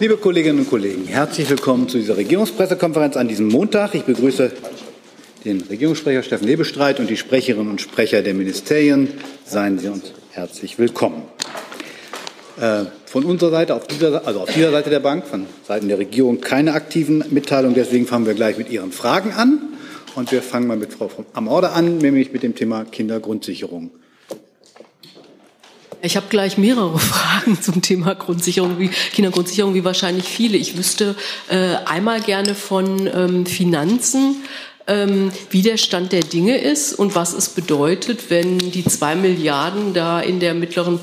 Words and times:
Liebe 0.00 0.16
Kolleginnen 0.16 0.60
und 0.60 0.70
Kollegen, 0.70 1.06
herzlich 1.06 1.50
willkommen 1.50 1.88
zu 1.88 1.98
dieser 1.98 2.16
Regierungspressekonferenz 2.16 3.16
an 3.16 3.26
diesem 3.26 3.48
Montag. 3.48 3.96
Ich 3.96 4.04
begrüße 4.04 4.52
den 5.44 5.60
Regierungssprecher 5.62 6.22
Steffen 6.22 6.46
Lebestreit 6.46 7.00
und 7.00 7.10
die 7.10 7.16
Sprecherinnen 7.16 7.68
und 7.68 7.80
Sprecher 7.80 8.22
der 8.22 8.32
Ministerien. 8.32 9.08
Seien 9.44 9.80
Sie 9.80 9.88
uns 9.88 10.12
herzlich 10.30 10.78
willkommen. 10.78 11.24
Äh, 12.60 12.84
von 13.06 13.24
unserer 13.24 13.50
Seite, 13.50 13.74
auf 13.74 13.88
dieser, 13.88 14.24
also 14.24 14.42
auf 14.42 14.54
dieser 14.54 14.70
Seite 14.70 14.88
der 14.88 15.00
Bank, 15.00 15.26
von 15.26 15.46
Seiten 15.66 15.88
der 15.88 15.98
Regierung 15.98 16.40
keine 16.40 16.74
aktiven 16.74 17.24
Mitteilungen. 17.30 17.74
Deswegen 17.74 18.06
fangen 18.06 18.24
wir 18.24 18.34
gleich 18.34 18.56
mit 18.56 18.70
Ihren 18.70 18.92
Fragen 18.92 19.32
an. 19.32 19.58
Und 20.14 20.30
wir 20.30 20.42
fangen 20.42 20.68
mal 20.68 20.76
mit 20.76 20.92
Frau 20.92 21.10
Amorde 21.32 21.70
an, 21.70 21.98
nämlich 21.98 22.32
mit 22.32 22.44
dem 22.44 22.54
Thema 22.54 22.84
Kindergrundsicherung. 22.84 23.90
Ich 26.00 26.16
habe 26.16 26.26
gleich 26.28 26.58
mehrere 26.58 26.98
Fragen 26.98 27.60
zum 27.60 27.82
Thema 27.82 28.14
Grundsicherung, 28.14 28.78
wie 28.78 28.88
Kindergrundsicherung, 28.88 29.74
wie 29.74 29.84
wahrscheinlich 29.84 30.26
viele. 30.26 30.56
Ich 30.56 30.76
wüsste 30.76 31.16
äh, 31.48 31.76
einmal 31.86 32.20
gerne 32.20 32.54
von 32.54 33.08
ähm, 33.12 33.46
Finanzen, 33.46 34.36
ähm, 34.86 35.32
wie 35.50 35.62
der 35.62 35.76
Stand 35.76 36.12
der 36.12 36.22
Dinge 36.22 36.56
ist 36.58 36.94
und 36.94 37.14
was 37.14 37.32
es 37.32 37.48
bedeutet, 37.48 38.30
wenn 38.30 38.58
die 38.58 38.84
zwei 38.84 39.14
Milliarden 39.14 39.92
da 39.92 40.20
in 40.20 40.40
der 40.40 40.54
mittleren 40.54 41.00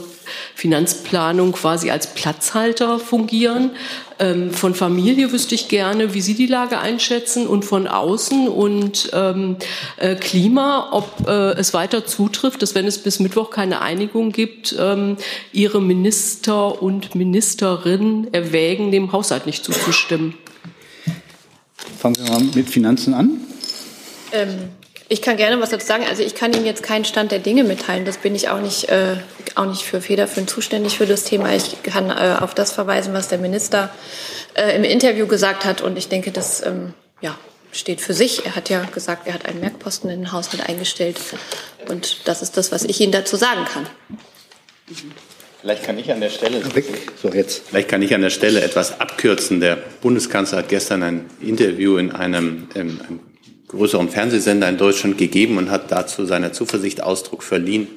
Finanzplanung 0.56 1.52
quasi 1.54 1.92
als 1.92 2.14
Platzhalter 2.14 3.00
fungieren. 3.00 3.72
Ähm, 4.18 4.52
von 4.52 4.74
Familie 4.76 5.32
wüsste 5.32 5.56
ich 5.56 5.68
gerne, 5.68 6.14
wie 6.14 6.22
Sie 6.22 6.36
die 6.36 6.46
Lage 6.46 6.80
einschätzen 6.80 7.48
und 7.48 7.66
von 7.66 7.88
außen 7.88 8.48
und 8.48 9.10
ähm, 9.14 9.58
äh, 9.98 10.16
Klima, 10.16 10.90
ob 10.92 11.28
äh, 11.28 11.52
es 11.54 11.74
weiter 11.74 12.06
zutrifft, 12.06 12.62
dass 12.62 12.76
wenn 12.76 12.88
es 12.88 13.00
bis 13.00 13.20
Mittwoch 13.20 13.50
keine 13.50 13.82
Einigung 13.82 14.32
gibt, 14.32 14.76
ähm, 14.80 15.18
Ihre 15.52 15.82
Minister 15.82 16.82
und 16.82 17.16
Ministerinnen 17.16 18.34
erwägen, 18.34 18.92
dem 18.92 19.12
Haushalt 19.12 19.46
nicht 19.46 19.66
zuzustimmen. 19.66 20.36
Fangen 22.00 22.16
wir 22.18 22.32
mal 22.32 22.44
mit 22.54 22.70
Finanzen 22.70 23.14
an. 23.14 23.42
Ich 25.08 25.22
kann 25.22 25.38
gerne 25.38 25.62
was 25.62 25.70
dazu 25.70 25.86
sagen. 25.86 26.04
Also 26.10 26.24
ich 26.24 26.34
kann 26.34 26.54
Ihnen 26.54 26.66
jetzt 26.66 26.82
keinen 26.82 27.06
Stand 27.06 27.32
der 27.32 27.40
Dinge 27.40 27.64
mitteilen. 27.64 28.06
Das 28.06 28.18
bin 28.18 28.34
ich 28.34 28.50
auch 28.50 28.60
nicht, 28.60 28.90
äh, 28.90 29.18
auch 29.54 29.66
nicht 29.66 29.84
für 29.84 30.02
federführend 30.02 30.50
zuständig 30.50 30.98
für 30.98 31.06
das 31.06 31.24
Thema. 31.24 31.54
Ich 31.54 31.84
kann 31.84 32.10
äh, 32.10 32.38
auf 32.40 32.56
das 32.56 32.72
verweisen, 32.72 33.14
was 33.14 33.28
der 33.28 33.38
Minister 33.38 33.92
äh, 34.56 34.76
im 34.76 34.84
Interview 34.84 35.28
gesagt 35.28 35.64
hat. 35.64 35.82
Und 35.82 35.98
ich 35.98 36.08
denke, 36.08 36.32
das 36.32 36.66
ähm, 36.66 36.94
ja, 37.22 37.38
steht 37.72 38.02
für 38.02 38.14
sich. 38.14 38.46
Er 38.46 38.56
hat 38.56 38.70
ja 38.70 38.84
gesagt, 38.86 39.28
er 39.28 39.34
hat 39.36 39.46
einen 39.46 39.60
Merkposten 39.60 40.10
in 40.10 40.22
den 40.22 40.32
Haushalt 40.32 40.68
eingestellt. 40.68 41.18
Und 41.88 42.28
das 42.28 42.42
ist 42.42 42.58
das, 42.58 42.72
was 42.72 42.84
ich 42.84 43.00
Ihnen 43.00 43.12
dazu 43.12 43.36
sagen 43.36 43.66
kann. 43.66 43.88
Vielleicht 45.62 45.84
kann 45.84 46.00
ich 46.00 46.12
an 46.12 46.22
der 46.22 46.30
Stelle, 46.30 46.62
so 47.22 47.30
jetzt. 47.30 47.70
Vielleicht 47.70 47.90
kann 47.90 48.02
ich 48.02 48.14
an 48.14 48.22
der 48.22 48.30
Stelle 48.32 48.62
etwas 48.62 49.00
abkürzen. 49.00 49.60
Der 49.60 49.78
Bundeskanzler 50.02 50.60
hat 50.60 50.70
gestern 50.70 51.04
ein 51.04 51.30
Interview 51.42 51.98
in 51.98 52.12
einem, 52.12 52.70
in 52.74 53.02
einem 53.02 53.20
größeren 53.68 54.10
Fernsehsender 54.10 54.70
in 54.70 54.78
Deutschland 54.78 55.18
gegeben 55.18 55.58
und 55.58 55.72
hat 55.72 55.92
dazu 55.92 56.26
seiner 56.26 56.54
Zuversicht 56.54 57.02
Ausdruck 57.02 57.44
verliehen, 57.44 57.88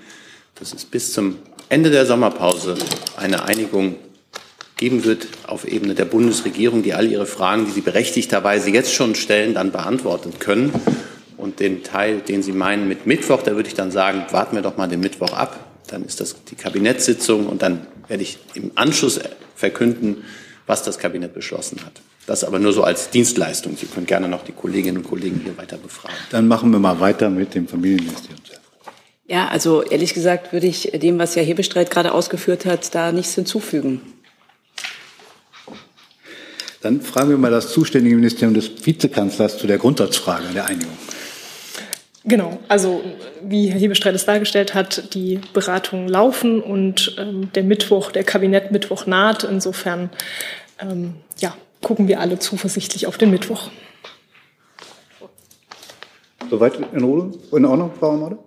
dass 0.55 0.72
es 0.72 0.84
bis 0.84 1.12
zum 1.12 1.36
Ende 1.69 1.91
der 1.91 2.06
Sommerpause 2.06 2.77
eine 3.16 3.44
Einigung 3.44 3.97
geben 4.77 5.05
wird 5.05 5.28
auf 5.47 5.66
Ebene 5.66 5.94
der 5.94 6.06
Bundesregierung, 6.06 6.83
die 6.83 6.94
all 6.94 7.10
ihre 7.10 7.27
Fragen, 7.27 7.66
die 7.66 7.72
sie 7.72 7.80
berechtigterweise 7.80 8.70
jetzt 8.70 8.94
schon 8.94 9.14
stellen, 9.14 9.55
dann 9.55 9.72
beantworten 9.72 10.33
können. 10.38 10.72
Und 11.36 11.60
den 11.60 11.84
Teil, 11.84 12.20
den 12.20 12.42
Sie 12.42 12.53
meinen 12.53 12.88
mit 12.88 13.06
Mittwoch, 13.06 13.42
da 13.42 13.55
würde 13.55 13.69
ich 13.69 13.75
dann 13.75 13.91
sagen, 13.91 14.25
warten 14.30 14.56
wir 14.56 14.62
doch 14.62 14.77
mal 14.77 14.88
den 14.88 15.00
Mittwoch 15.00 15.32
ab. 15.32 15.58
Dann 15.86 16.05
ist 16.05 16.20
das 16.20 16.36
die 16.44 16.56
Kabinettssitzung 16.56 17.47
und 17.47 17.62
dann 17.62 17.86
werde 18.08 18.22
ich 18.22 18.38
im 18.55 18.72
Anschluss 18.75 19.20
verkünden, 19.55 20.25
was 20.66 20.82
das 20.82 20.98
Kabinett 20.98 21.34
beschlossen 21.34 21.80
hat. 21.84 22.00
Das 22.29 22.45
aber 22.45 22.59
nur 22.59 22.75
so 22.75 22.84
als 22.84 23.09
Dienstleistung. 23.09 23.75
Sie 23.79 23.87
können 23.87 24.05
gerne 24.05 24.29
noch 24.29 24.45
die 24.45 24.53
Kolleginnen 24.53 24.98
und 24.98 25.09
Kollegen 25.09 25.41
hier 25.43 25.57
weiter 25.57 25.79
befragen. 25.79 26.15
Dann 26.31 26.47
machen 26.47 26.71
wir 26.71 26.79
mal 26.79 27.01
weiter 27.01 27.31
mit 27.31 27.55
dem 27.55 27.67
Familienministerium. 27.67 28.39
Ja, 29.27 29.49
also 29.49 29.83
ehrlich 29.83 30.12
gesagt 30.12 30.53
würde 30.53 30.67
ich 30.67 30.91
dem, 30.93 31.19
was 31.19 31.37
Herr 31.37 31.43
Hebestreit 31.43 31.91
gerade 31.91 32.12
ausgeführt 32.12 32.67
hat, 32.67 32.94
da 32.94 33.12
nichts 33.12 33.34
hinzufügen. 33.34 34.03
Dann 36.83 37.00
fragen 37.00 37.31
wir 37.31 37.38
mal 37.38 37.50
das 37.50 37.72
zuständige 37.72 38.15
Ministerium 38.17 38.53
des 38.53 38.71
Vizekanzlers 38.84 39.56
zu 39.56 39.67
der 39.67 39.78
Grundsatzfrage 39.78 40.49
der 40.53 40.67
Einigung. 40.67 40.97
Genau, 42.25 42.59
also 42.69 43.03
wie 43.43 43.69
Herr 43.69 43.81
Hebestreit 43.81 44.15
es 44.15 44.27
dargestellt 44.27 44.75
hat, 44.75 45.15
die 45.15 45.41
Beratungen 45.55 46.09
laufen 46.09 46.61
und 46.61 47.17
ähm, 47.19 47.50
der 47.55 47.65
Mittwoch, 47.65 48.12
der 48.12 48.25
Kabinettmittwoch 48.25 49.06
naht. 49.06 49.44
Insofern 49.44 50.11
ähm, 50.78 51.15
ja, 51.38 51.56
gucken 51.83 52.09
wir 52.09 52.21
alle 52.21 52.39
zuversichtlich 52.39 53.06
auf 53.06 53.19
den 53.19 53.31
Mittwoch. 53.31 53.71
Soweit 56.50 56.78
in, 56.93 57.05
Ruhe? 57.05 57.33
in 57.53 57.65
Ordnung, 57.65 57.93
Frau 57.99 58.12
Amade? 58.12 58.39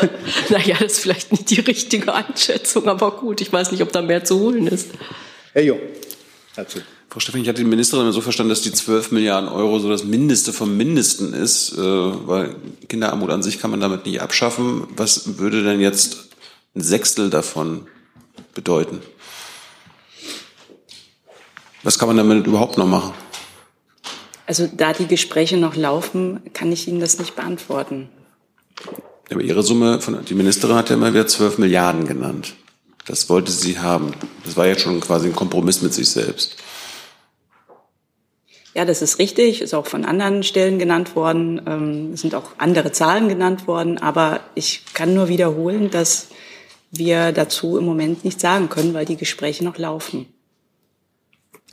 naja, 0.48 0.76
das 0.78 0.94
ist 0.94 0.98
vielleicht 1.00 1.32
nicht 1.32 1.50
die 1.50 1.60
richtige 1.60 2.12
Einschätzung, 2.14 2.88
aber 2.88 3.12
gut, 3.12 3.40
ich 3.40 3.52
weiß 3.52 3.72
nicht, 3.72 3.82
ob 3.82 3.92
da 3.92 4.02
mehr 4.02 4.24
zu 4.24 4.38
holen 4.38 4.66
ist. 4.66 4.90
Herr 5.52 5.62
Jung, 5.62 5.78
dazu. 6.56 6.80
Frau 7.10 7.20
Steffen, 7.20 7.42
ich 7.42 7.48
hatte 7.48 7.62
die 7.62 7.68
Ministerin 7.68 8.10
so 8.10 8.20
verstanden, 8.20 8.50
dass 8.50 8.62
die 8.62 8.72
12 8.72 9.12
Milliarden 9.12 9.48
Euro 9.48 9.78
so 9.78 9.88
das 9.88 10.02
Mindeste 10.02 10.52
vom 10.52 10.76
Mindesten 10.76 11.32
ist, 11.32 11.72
äh, 11.72 11.78
weil 11.78 12.56
Kinderarmut 12.88 13.30
an 13.30 13.42
sich 13.42 13.60
kann 13.60 13.70
man 13.70 13.80
damit 13.80 14.04
nicht 14.04 14.20
abschaffen. 14.20 14.88
Was 14.96 15.38
würde 15.38 15.62
denn 15.62 15.80
jetzt 15.80 16.30
ein 16.74 16.80
Sechstel 16.80 17.30
davon 17.30 17.86
bedeuten? 18.54 19.00
Was 21.84 21.98
kann 21.98 22.08
man 22.08 22.16
damit 22.16 22.46
überhaupt 22.46 22.78
noch 22.78 22.86
machen? 22.86 23.12
Also 24.46 24.66
da 24.66 24.92
die 24.92 25.06
Gespräche 25.06 25.56
noch 25.56 25.76
laufen, 25.76 26.40
kann 26.52 26.72
ich 26.72 26.88
Ihnen 26.88 27.00
das 27.00 27.18
nicht 27.18 27.36
beantworten. 27.36 28.08
Aber 29.30 29.42
Ihre 29.42 29.62
Summe, 29.62 30.00
von, 30.00 30.24
die 30.24 30.34
Ministerin 30.34 30.76
hat 30.76 30.90
ja 30.90 30.96
immer 30.96 31.12
wieder 31.12 31.26
12 31.26 31.58
Milliarden 31.58 32.06
genannt. 32.06 32.54
Das 33.06 33.28
wollte 33.28 33.52
sie 33.52 33.78
haben. 33.78 34.12
Das 34.44 34.56
war 34.56 34.66
jetzt 34.66 34.82
schon 34.82 35.00
quasi 35.00 35.28
ein 35.28 35.36
Kompromiss 35.36 35.82
mit 35.82 35.92
sich 35.92 36.08
selbst. 36.08 36.56
Ja, 38.74 38.84
das 38.84 39.02
ist 39.02 39.18
richtig, 39.18 39.60
ist 39.60 39.74
auch 39.74 39.86
von 39.86 40.04
anderen 40.04 40.42
Stellen 40.42 40.78
genannt 40.78 41.14
worden. 41.14 41.60
Ähm, 41.66 42.10
es 42.14 42.22
sind 42.22 42.34
auch 42.34 42.52
andere 42.58 42.92
Zahlen 42.92 43.28
genannt 43.28 43.66
worden. 43.66 43.98
Aber 43.98 44.40
ich 44.54 44.82
kann 44.94 45.14
nur 45.14 45.28
wiederholen, 45.28 45.90
dass 45.90 46.28
wir 46.90 47.32
dazu 47.32 47.76
im 47.76 47.84
Moment 47.84 48.24
nichts 48.24 48.42
sagen 48.42 48.68
können, 48.68 48.94
weil 48.94 49.04
die 49.04 49.16
Gespräche 49.16 49.64
noch 49.64 49.78
laufen. 49.78 50.26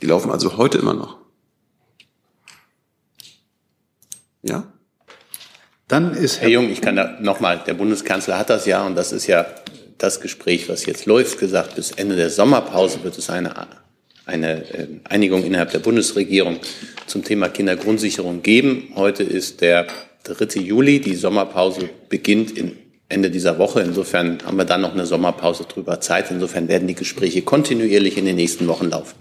Die 0.02 0.06
laufen 0.06 0.32
also 0.32 0.56
heute 0.56 0.78
immer 0.78 0.94
noch. 0.94 1.16
Ja? 4.42 4.72
Dann 5.86 6.12
ist 6.14 6.40
Herr, 6.40 6.42
Herr 6.42 6.48
Jung, 6.50 6.70
ich 6.70 6.80
kann 6.80 6.96
da 6.96 7.20
nochmal, 7.20 7.62
der 7.64 7.74
Bundeskanzler 7.74 8.36
hat 8.36 8.50
das 8.50 8.66
ja 8.66 8.84
und 8.84 8.96
das 8.96 9.12
ist 9.12 9.28
ja 9.28 9.46
das 9.98 10.20
Gespräch, 10.20 10.68
was 10.68 10.86
jetzt 10.86 11.06
läuft, 11.06 11.38
gesagt, 11.38 11.76
bis 11.76 11.92
Ende 11.92 12.16
der 12.16 12.30
Sommerpause 12.30 13.04
wird 13.04 13.16
es 13.16 13.30
eine, 13.30 13.68
eine 14.26 14.68
äh, 14.74 14.88
Einigung 15.04 15.44
innerhalb 15.44 15.70
der 15.70 15.78
Bundesregierung 15.78 16.58
zum 17.06 17.22
Thema 17.22 17.48
Kindergrundsicherung 17.48 18.42
geben. 18.42 18.92
Heute 18.96 19.22
ist 19.22 19.60
der 19.60 19.86
3. 20.24 20.60
Juli, 20.60 21.00
die 21.00 21.14
Sommerpause 21.14 21.88
beginnt 22.08 22.50
in 22.58 22.76
Ende 23.12 23.30
dieser 23.30 23.58
Woche. 23.58 23.80
Insofern 23.80 24.38
haben 24.44 24.56
wir 24.56 24.64
dann 24.64 24.80
noch 24.80 24.92
eine 24.92 25.06
Sommerpause 25.06 25.64
drüber 25.64 26.00
Zeit. 26.00 26.30
Insofern 26.30 26.68
werden 26.68 26.88
die 26.88 26.94
Gespräche 26.94 27.42
kontinuierlich 27.42 28.16
in 28.16 28.24
den 28.24 28.36
nächsten 28.36 28.66
Wochen 28.66 28.90
laufen. 28.90 29.14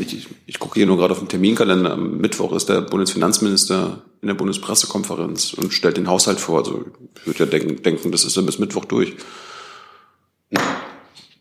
Ich, 0.00 0.26
ich, 0.46 0.58
gucke 0.58 0.74
hier 0.74 0.86
nur 0.86 0.98
gerade 0.98 1.12
auf 1.12 1.18
den 1.18 1.28
Terminkalender. 1.28 1.92
Am 1.92 2.18
Mittwoch 2.18 2.52
ist 2.52 2.68
der 2.68 2.82
Bundesfinanzminister 2.82 4.02
in 4.20 4.28
der 4.28 4.34
Bundespressekonferenz 4.34 5.54
und 5.54 5.72
stellt 5.72 5.96
den 5.96 6.08
Haushalt 6.08 6.40
vor. 6.40 6.58
Also 6.58 6.84
ich 7.20 7.26
würde 7.26 7.38
ja 7.40 7.46
denken, 7.46 7.82
denken, 7.82 8.12
das 8.12 8.24
ist 8.24 8.36
dann 8.36 8.44
bis 8.44 8.58
Mittwoch 8.58 8.84
durch. 8.84 9.14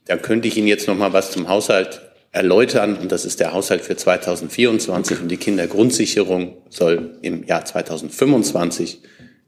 Da 0.06 0.16
könnte 0.16 0.47
ich 0.47 0.56
Ihnen 0.56 0.68
jetzt 0.68 0.88
noch 0.88 0.97
mal 0.97 1.12
was 1.12 1.31
zum 1.31 1.50
Haushalt 1.50 2.02
erläutern. 2.31 2.96
Und 2.96 3.12
das 3.12 3.25
ist 3.25 3.40
der 3.40 3.52
Haushalt 3.53 3.81
für 3.81 3.97
2024. 3.97 5.20
Und 5.22 5.29
die 5.29 5.38
Kindergrundsicherung 5.38 6.58
soll 6.70 7.17
im 7.22 7.44
Jahr 7.46 7.66
2025 7.66 9.02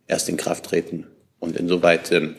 erst 0.07 0.27
in 0.27 0.35
Kraft 0.35 0.65
treten. 0.65 1.07
Und 1.39 1.57
insoweit 1.57 2.11
ähm, 2.11 2.35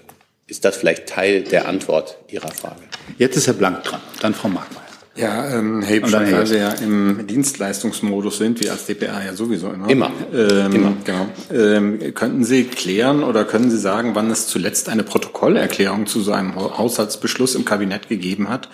ist 0.47 0.64
das 0.64 0.76
vielleicht 0.76 1.06
Teil 1.06 1.43
der 1.43 1.69
Antwort 1.69 2.19
Ihrer 2.29 2.50
Frage. 2.50 2.81
Jetzt 3.19 3.37
ist 3.37 3.47
Herr 3.47 3.55
Blank 3.55 3.85
dran, 3.85 4.00
dann 4.20 4.35
Frau 4.35 4.49
Markmeier. 4.49 4.81
Ja, 5.17 5.58
ähm, 5.58 5.82
Herr 5.82 5.97
Hebschak, 5.97 6.32
weil 6.32 6.50
wir 6.50 6.58
ja 6.58 6.70
im 6.73 7.26
Dienstleistungsmodus 7.26 8.38
sind, 8.38 8.61
wie 8.62 8.70
als 8.70 8.87
DPA 8.87 9.23
ja 9.25 9.35
sowieso 9.35 9.70
immer. 9.70 9.91
Immer. 9.91 10.11
Ähm, 10.32 10.73
immer. 10.73 10.93
Genau. 11.05 11.29
Ähm, 11.52 12.14
könnten 12.14 12.44
Sie 12.44 12.64
klären 12.64 13.23
oder 13.23 13.44
können 13.44 13.70
Sie 13.70 13.79
sagen, 13.79 14.14
wann 14.14 14.31
es 14.31 14.47
zuletzt 14.47 14.88
eine 14.88 15.02
Protokollerklärung 15.02 16.06
zu 16.06 16.20
so 16.20 16.32
einem 16.32 16.55
Haushaltsbeschluss 16.55 17.55
im 17.55 17.64
Kabinett 17.64 18.08
gegeben 18.08 18.49
hat 18.49 18.69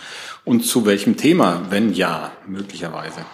und 0.44 0.64
zu 0.64 0.86
welchem 0.86 1.16
Thema, 1.16 1.66
wenn 1.70 1.92
ja, 1.92 2.32
möglicherweise? 2.46 3.24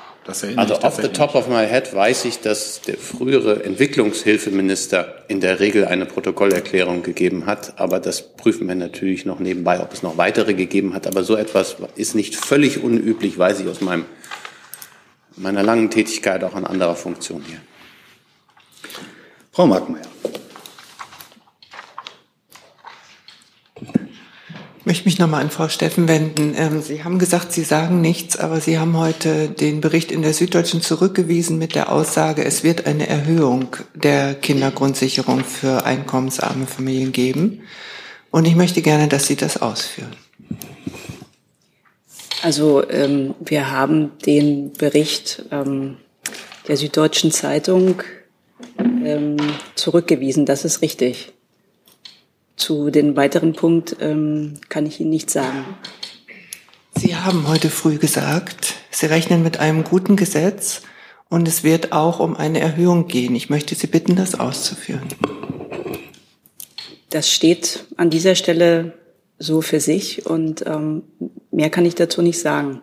Also 0.57 0.81
off 0.83 0.97
the 0.97 1.09
top 1.09 1.35
of 1.35 1.49
my 1.49 1.67
head 1.67 1.93
weiß 1.93 2.27
ich, 2.27 2.41
dass 2.41 2.81
der 2.83 2.97
frühere 2.97 3.65
Entwicklungshilfeminister 3.65 5.25
in 5.29 5.41
der 5.41 5.59
Regel 5.59 5.85
eine 5.85 6.07
Protokollerklärung 6.07 7.03
gegeben 7.03 7.47
hat. 7.47 7.79
Aber 7.81 7.99
das 7.99 8.35
prüfen 8.37 8.69
wir 8.69 8.77
natürlich 8.77 9.27
noch 9.27 9.41
nebenbei, 9.41 9.81
ob 9.81 9.93
es 9.93 10.03
noch 10.03 10.19
weitere 10.19 10.55
gegeben 10.55 10.95
hat. 10.95 11.07
Aber 11.07 11.25
so 11.25 11.37
etwas 11.37 11.77
ist 11.97 12.15
nicht 12.15 12.37
völlig 12.37 12.83
unüblich, 12.83 13.37
weiß 13.37 13.61
ich 13.61 13.69
aus 13.69 13.81
meinem 13.81 14.05
meiner 15.37 15.63
langen 15.63 15.91
Tätigkeit 15.91 16.45
auch 16.45 16.57
in 16.57 16.65
anderer 16.65 16.95
Funktion 16.95 17.43
hier. 17.47 17.61
Frau 19.51 19.67
Markmeier. 19.67 20.03
Ich 24.83 24.87
möchte 24.87 25.05
mich 25.05 25.21
nochmal 25.21 25.43
an 25.43 25.51
Frau 25.51 25.69
Steffen 25.69 26.09
wenden. 26.09 26.57
Ähm, 26.57 26.83
Sie 26.83 27.05
haben 27.05 27.21
gesagt, 27.21 27.53
Sie 27.53 27.63
sagen 27.63 28.01
nichts, 28.01 28.37
aber 28.37 28.61
Sie 28.61 28.81
haben 28.81 28.97
heute 28.97 29.49
den 29.49 29.81
Bericht 29.81 30.11
in 30.11 30.23
der 30.23 30.35
Süddeutschen 30.35 30.83
zurückgewiesen 30.83 31.57
mit 31.57 31.77
der 31.77 31.93
Aussage, 31.93 32.45
es 32.45 32.65
wird 32.65 32.85
eine 32.85 33.07
Erhöhung 33.07 33.77
der 33.95 34.35
Kindergrundsicherung 34.35 35.45
für 35.45 35.85
einkommensarme 35.85 36.67
Familien 36.67 37.13
geben. 37.13 37.61
Und 38.33 38.45
ich 38.45 38.57
möchte 38.57 38.83
gerne, 38.83 39.07
dass 39.07 39.29
Sie 39.29 39.37
das 39.37 39.63
ausführen. 39.63 40.17
Also 42.43 42.83
ähm, 42.91 43.37
wir 43.39 43.71
haben 43.71 44.11
den 44.27 44.73
Bericht 44.73 45.45
ähm, 45.53 45.99
der 46.67 46.77
Süddeutschen 46.77 47.31
Zeitung 47.31 48.03
ähm, 48.79 49.37
zurückgewiesen. 49.77 50.45
Das 50.45 50.65
ist 50.65 50.83
richtig. 50.83 51.33
Zu 52.63 52.93
den 52.93 53.17
weiteren 53.17 53.55
Punkt 53.55 53.97
ähm, 53.99 54.55
kann 54.69 54.87
ich 54.87 55.01
Ihnen 55.01 55.11
nichts 55.11 55.33
sagen. 55.33 55.65
Sie 56.95 57.17
haben 57.17 57.49
heute 57.49 57.71
früh 57.71 57.99
gesagt, 57.99 58.75
Sie 58.93 59.07
rechnen 59.07 59.43
mit 59.43 59.59
einem 59.59 59.83
guten 59.83 60.15
Gesetz 60.15 60.83
und 61.29 61.49
es 61.49 61.65
wird 61.65 61.91
auch 61.91 62.21
um 62.21 62.37
eine 62.37 62.61
Erhöhung 62.61 63.09
gehen. 63.09 63.35
Ich 63.35 63.51
möchte 63.51 63.75
Sie 63.75 63.89
bitten, 63.89 64.15
das 64.15 64.39
auszuführen. 64.39 65.09
Das 67.11 67.29
steht 67.33 67.85
an 67.97 68.11
dieser 68.11 68.37
Stelle 68.37 68.93
so 69.41 69.61
für 69.61 69.81
sich 69.81 70.27
und 70.27 70.65
ähm, 70.65 71.03
mehr 71.51 71.69
kann 71.69 71.85
ich 71.85 71.97
dazu 71.97 72.23
nicht 72.23 72.39
sagen. 72.39 72.81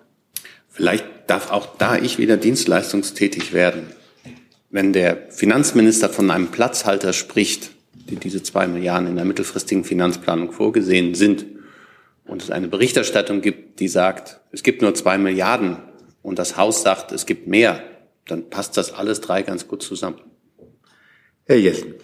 Vielleicht 0.67 1.05
darf 1.27 1.51
auch 1.51 1.77
da 1.77 1.95
ich 1.95 2.17
wieder 2.17 2.35
dienstleistungstätig 2.35 3.53
werden. 3.53 3.83
Wenn 4.71 4.91
der 4.91 5.29
Finanzminister 5.29 6.09
von 6.09 6.29
einem 6.31 6.47
Platzhalter 6.47 7.13
spricht, 7.13 7.71
die 8.09 8.15
diese 8.15 8.43
zwei 8.43 8.67
Milliarden 8.67 9.07
in 9.07 9.15
der 9.15 9.25
mittelfristigen 9.25 9.83
Finanzplanung 9.83 10.51
vorgesehen 10.51 11.15
sind 11.15 11.45
und 12.25 12.41
es 12.41 12.51
eine 12.51 12.67
Berichterstattung 12.67 13.41
gibt, 13.41 13.79
die 13.79 13.87
sagt, 13.87 14.41
es 14.51 14.63
gibt 14.63 14.81
nur 14.81 14.93
zwei 14.95 15.17
Milliarden 15.17 15.77
und 16.21 16.39
das 16.39 16.57
Haus 16.57 16.81
sagt, 16.81 17.11
es 17.11 17.25
gibt 17.25 17.47
mehr, 17.47 17.81
dann 18.27 18.49
passt 18.49 18.77
das 18.77 18.93
alles 18.93 19.21
drei 19.21 19.41
ganz 19.41 19.67
gut 19.67 19.81
zusammen. 19.81 20.21
Herr 21.45 21.57
Jessen. 21.57 21.95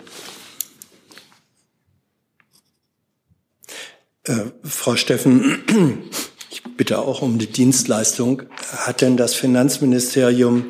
Äh, 4.24 4.46
Frau 4.64 4.96
Steffen, 4.96 6.10
ich 6.50 6.64
bitte 6.78 6.98
auch 7.00 7.22
um 7.22 7.38
die 7.38 7.48
Dienstleistung. 7.48 8.44
Hat 8.78 9.02
denn 9.02 9.18
das 9.18 9.36
Finanzministerium 9.36 10.66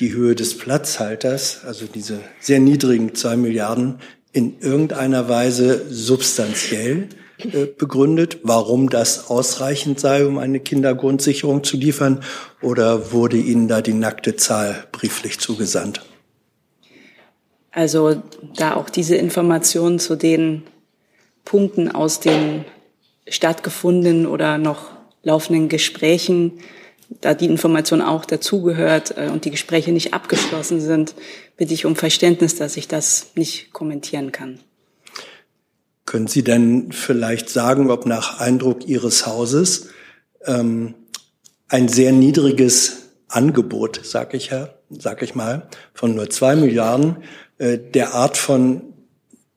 die 0.00 0.12
Höhe 0.12 0.34
des 0.34 0.56
Platzhalters, 0.56 1.64
also 1.64 1.86
diese 1.86 2.20
sehr 2.40 2.60
niedrigen 2.60 3.14
zwei 3.14 3.36
Milliarden, 3.36 4.00
in 4.32 4.60
irgendeiner 4.60 5.28
Weise 5.28 5.86
substanziell 5.90 7.08
äh, 7.38 7.66
begründet, 7.66 8.38
warum 8.42 8.88
das 8.88 9.28
ausreichend 9.28 9.98
sei, 9.98 10.26
um 10.26 10.38
eine 10.38 10.60
Kindergrundsicherung 10.60 11.64
zu 11.64 11.76
liefern? 11.76 12.22
Oder 12.62 13.12
wurde 13.12 13.36
Ihnen 13.36 13.68
da 13.68 13.80
die 13.80 13.94
nackte 13.94 14.36
Zahl 14.36 14.84
brieflich 14.92 15.40
zugesandt? 15.40 16.02
Also 17.72 18.22
da 18.56 18.74
auch 18.74 18.90
diese 18.90 19.16
Informationen 19.16 19.98
zu 19.98 20.16
den 20.16 20.64
Punkten 21.44 21.90
aus 21.90 22.20
den 22.20 22.64
stattgefundenen 23.28 24.26
oder 24.26 24.58
noch 24.58 24.90
laufenden 25.22 25.68
Gesprächen 25.68 26.60
da 27.20 27.34
die 27.34 27.46
Information 27.46 28.00
auch 28.00 28.24
dazugehört 28.24 29.16
äh, 29.16 29.28
und 29.30 29.44
die 29.44 29.50
Gespräche 29.50 29.92
nicht 29.92 30.14
abgeschlossen 30.14 30.80
sind, 30.80 31.14
bitte 31.56 31.74
ich 31.74 31.84
um 31.84 31.96
Verständnis, 31.96 32.54
dass 32.56 32.76
ich 32.76 32.88
das 32.88 33.32
nicht 33.34 33.72
kommentieren 33.72 34.32
kann. 34.32 34.60
Können 36.06 36.26
Sie 36.26 36.42
denn 36.42 36.92
vielleicht 36.92 37.50
sagen, 37.50 37.90
ob 37.90 38.06
nach 38.06 38.40
Eindruck 38.40 38.86
Ihres 38.88 39.26
Hauses 39.26 39.88
ähm, 40.44 40.94
ein 41.68 41.88
sehr 41.88 42.12
niedriges 42.12 43.10
Angebot, 43.28 44.00
sag 44.02 44.34
ich, 44.34 44.50
sag 44.90 45.22
ich 45.22 45.34
mal, 45.34 45.68
von 45.94 46.14
nur 46.14 46.28
zwei 46.30 46.56
Milliarden 46.56 47.18
äh, 47.58 47.78
der 47.78 48.14
Art 48.14 48.36
von 48.36 48.82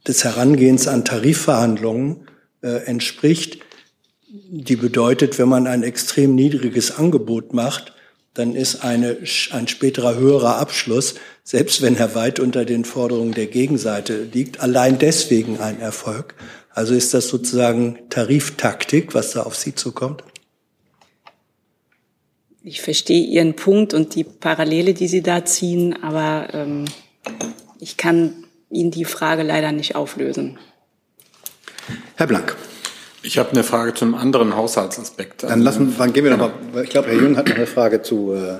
des 0.07 0.23
Herangehens 0.23 0.87
an 0.87 1.05
Tarifverhandlungen 1.05 2.27
äh, 2.61 2.85
entspricht, 2.85 3.59
die 4.35 4.75
bedeutet, 4.75 5.37
wenn 5.37 5.47
man 5.47 5.67
ein 5.67 5.83
extrem 5.83 6.33
niedriges 6.33 6.97
Angebot 6.97 7.53
macht, 7.53 7.93
dann 8.33 8.55
ist 8.55 8.83
eine, 8.83 9.17
ein 9.51 9.67
späterer 9.67 10.15
höherer 10.15 10.57
Abschluss, 10.57 11.15
selbst 11.43 11.83
wenn 11.83 11.95
er 11.95 12.15
weit 12.15 12.39
unter 12.39 12.65
den 12.65 12.83
Forderungen 12.83 13.35
der 13.35 13.45
Gegenseite 13.45 14.23
liegt, 14.23 14.59
allein 14.59 14.97
deswegen 14.97 15.59
ein 15.59 15.79
Erfolg. 15.79 16.33
Also 16.71 16.95
ist 16.95 17.13
das 17.13 17.27
sozusagen 17.27 17.99
Tariftaktik, 18.09 19.13
was 19.13 19.33
da 19.33 19.43
auf 19.43 19.55
Sie 19.55 19.75
zukommt? 19.75 20.23
Ich 22.63 22.81
verstehe 22.81 23.23
Ihren 23.23 23.55
Punkt 23.55 23.93
und 23.93 24.15
die 24.15 24.23
Parallele, 24.23 24.95
die 24.95 25.07
Sie 25.07 25.21
da 25.21 25.45
ziehen, 25.45 26.01
aber 26.01 26.47
ähm, 26.53 26.85
ich 27.79 27.97
kann 27.97 28.45
Ihnen 28.71 28.89
die 28.89 29.05
Frage 29.05 29.43
leider 29.43 29.71
nicht 29.71 29.95
auflösen. 29.95 30.57
Herr 32.15 32.25
Blank. 32.25 32.55
Ich 33.23 33.37
habe 33.37 33.51
eine 33.51 33.63
Frage 33.63 33.93
zum 33.93 34.15
anderen 34.15 34.55
Haushaltsaspekt. 34.55 35.43
Dann 35.43 35.61
lassen, 35.61 35.95
dann 35.97 36.11
gehen 36.11 36.25
wir 36.25 36.35
noch 36.35 36.51
mal. 36.73 36.83
Ich 36.83 36.89
glaube, 36.89 37.07
Herr 37.07 37.15
Jung 37.15 37.37
hat 37.37 37.47
noch 37.47 37.55
eine 37.55 37.67
Frage 37.67 38.01
zu 38.01 38.33
äh, 38.33 38.59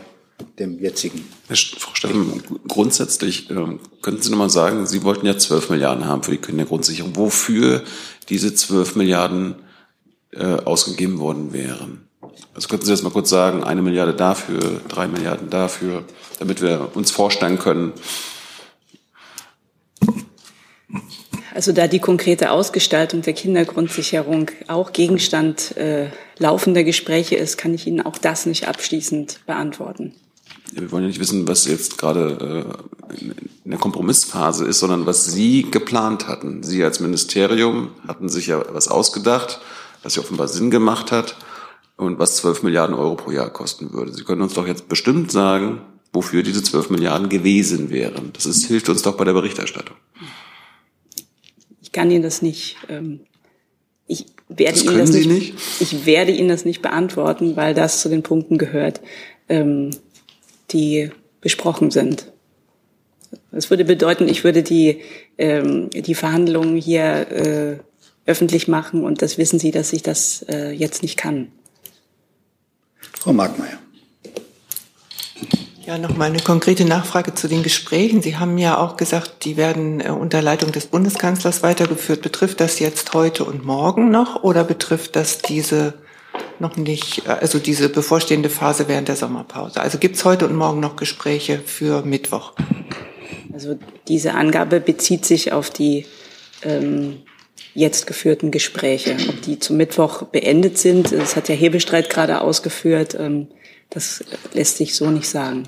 dem 0.58 0.80
jetzigen. 0.80 1.28
Frau 1.50 1.94
Steffen, 1.94 2.42
grundsätzlich 2.68 3.50
äh, 3.52 3.56
könnten 4.02 4.22
Sie 4.22 4.32
noch 4.32 4.38
mal 4.38 4.50
sagen, 4.50 4.88
Sie 4.88 5.04
wollten 5.04 5.26
ja 5.26 5.38
12 5.38 5.70
Milliarden 5.70 6.06
haben 6.06 6.24
für 6.24 6.32
die 6.32 6.38
Kindergrundsicherung. 6.38 7.16
Wofür 7.18 7.84
diese 8.30 8.56
12 8.56 8.96
Milliarden 8.96 9.56
äh, 10.32 10.46
ausgegeben 10.46 11.20
worden 11.20 11.52
wären? 11.52 12.08
Also 12.56 12.70
könnten 12.70 12.86
Sie 12.86 12.92
das 12.92 13.04
mal 13.04 13.10
kurz 13.10 13.30
sagen, 13.30 13.66
eine 13.66 13.82
Milliarde 13.82 14.14
dafür, 14.14 14.82
drei 14.88 15.08
Milliarden 15.08 15.50
dafür, 15.50 16.04
damit 16.40 16.62
wir 16.62 16.90
uns 16.94 17.12
vorstellen 17.12 17.60
können, 17.60 17.92
Also 21.54 21.72
da 21.72 21.88
die 21.88 22.00
konkrete 22.00 22.50
Ausgestaltung 22.50 23.22
der 23.22 23.34
Kindergrundsicherung 23.34 24.50
auch 24.68 24.92
Gegenstand 24.92 25.78
äh, 25.78 26.10
laufender 26.40 26.84
Gespräche 26.84 27.36
ist, 27.36 27.58
kann 27.58 27.76
ich 27.76 27.86
Ihnen 27.86 28.02
auch 28.02 28.18
das 28.18 28.48
nicht 28.48 28.68
abschließend 28.68 29.42
beantworten. 29.46 30.14
Ja, 30.74 30.82
wir 30.82 30.92
wollen 30.92 31.04
ja 31.04 31.10
nicht 31.10 31.20
wissen, 31.20 31.48
was 31.48 31.66
jetzt 31.66 32.00
gerade 32.00 32.66
äh, 33.12 33.16
in 33.64 33.70
der 33.70 33.80
Kompromissphase 33.80 34.66
ist, 34.66 34.80
sondern 34.80 35.06
was 35.06 35.26
Sie 35.26 35.70
geplant 35.70 36.28
hatten. 36.28 36.64
Sie 36.64 36.84
als 36.84 37.00
Ministerium 37.00 37.92
hatten 38.08 38.30
sich 38.30 38.48
ja 38.48 38.64
was 38.74 38.88
ausgedacht, 38.88 39.62
was 40.02 40.16
ja 40.16 40.24
offenbar 40.24 40.48
Sinn 40.48 40.72
gemacht 40.72 41.12
hat 41.12 41.38
und 41.98 42.18
was 42.18 42.38
12 42.38 42.64
Milliarden 42.64 42.96
Euro 42.96 43.14
pro 43.14 43.30
Jahr 43.30 43.52
kosten 43.52 43.94
würde. 43.94 44.12
Sie 44.12 44.24
können 44.24 44.42
uns 44.42 44.56
doch 44.56 44.66
jetzt 44.66 44.90
bestimmt 44.90 45.32
sagen, 45.32 45.82
wofür 46.12 46.42
diese 46.42 46.64
12 46.64 46.90
Milliarden 46.90 47.30
gewesen 47.30 47.92
wären. 47.92 48.32
Das 48.34 48.48
ist, 48.48 48.66
hilft 48.66 48.90
uns 48.90 49.04
doch 49.04 49.18
bei 49.18 49.24
der 49.24 49.34
Berichterstattung 49.34 49.96
kann 51.94 52.12
Ihnen 52.12 52.24
das 52.24 52.42
nicht. 52.42 52.78
Ähm, 52.90 53.22
ich 54.08 54.26
werde 54.50 54.74
das 54.74 54.84
Ihnen 54.84 54.98
das 54.98 55.10
nicht, 55.12 55.30
nicht, 55.30 55.54
Ich 55.80 56.06
werde 56.06 56.32
Ihnen 56.32 56.50
das 56.50 56.66
nicht 56.66 56.82
beantworten, 56.82 57.56
weil 57.56 57.74
das 57.74 58.02
zu 58.02 58.10
den 58.10 58.24
Punkten 58.24 58.58
gehört, 58.58 59.00
ähm, 59.48 59.92
die 60.72 61.12
besprochen 61.40 61.92
sind. 61.92 62.32
Das 63.52 63.70
würde 63.70 63.86
bedeuten, 63.86 64.28
ich 64.28 64.44
würde 64.44 64.64
die 64.64 65.02
ähm, 65.38 65.90
die 65.90 66.16
Verhandlungen 66.16 66.78
hier 66.78 67.32
äh, 67.32 67.78
öffentlich 68.26 68.68
machen 68.68 69.04
und 69.04 69.22
das 69.22 69.38
wissen 69.38 69.60
Sie, 69.60 69.72
dass 69.72 69.94
ich 69.94 70.04
das 70.04 70.46
äh, 70.50 70.72
jetzt 70.72 71.02
nicht 71.02 71.18
kann. 71.18 71.52
Frau 73.20 73.34
Markmeier. 73.34 73.83
Ja, 75.86 75.98
noch 75.98 76.16
mal 76.16 76.30
eine 76.30 76.40
konkrete 76.40 76.86
Nachfrage 76.86 77.34
zu 77.34 77.50
den 77.50 77.62
Gesprächen. 77.62 78.22
Sie 78.22 78.38
haben 78.38 78.58
ja 78.58 78.78
auch 78.78 78.96
gesagt, 78.96 79.44
die 79.44 79.58
werden 79.58 80.00
äh, 80.00 80.12
unter 80.12 80.42
Leitung 80.42 80.72
des 80.72 80.86
Bundeskanzlers 80.86 81.62
weitergeführt. 81.62 82.22
Betrifft 82.22 82.62
das 82.62 82.80
jetzt 82.80 83.14
heute 83.14 83.44
und 83.44 83.66
morgen 83.66 84.10
noch 84.10 84.44
oder 84.44 84.64
betrifft 84.64 85.18
das 85.18 85.40
diese 85.40 85.96
noch 86.58 86.78
nicht, 86.78 87.28
äh, 87.28 87.32
also 87.32 87.60
diese 87.60 87.90
bevorstehende 87.90 88.50
Phase 88.50 88.88
während 88.88 89.10
der 89.10 89.18
Sommerpause? 89.18 89.82
Also 89.82 89.98
gibt 89.98 90.16
es 90.16 90.24
heute 90.24 90.48
und 90.48 90.56
morgen 90.56 90.80
noch 90.80 90.96
Gespräche 90.96 91.60
für 91.60 92.02
Mittwoch? 92.06 92.54
Also 93.52 93.78
diese 94.08 94.36
Angabe 94.36 94.80
bezieht 94.80 95.26
sich 95.26 95.52
auf 95.52 95.70
die 95.70 96.06
ähm, 96.62 97.24
jetzt 97.74 98.08
geführten 98.08 98.52
Gespräche. 98.52 99.18
Ob 99.28 99.42
die 99.42 99.60
zum 99.60 99.76
Mittwoch 99.76 100.24
beendet 100.24 100.78
sind, 100.78 101.12
das 101.12 101.36
hat 101.36 101.50
der 101.50 101.58
Hebestreit 101.58 102.10
gerade 102.10 102.40
ausgeführt. 102.40 103.18
Ähm, 103.20 103.50
das 103.90 104.24
lässt 104.54 104.78
sich 104.78 104.96
so 104.96 105.10
nicht 105.10 105.28
sagen. 105.28 105.68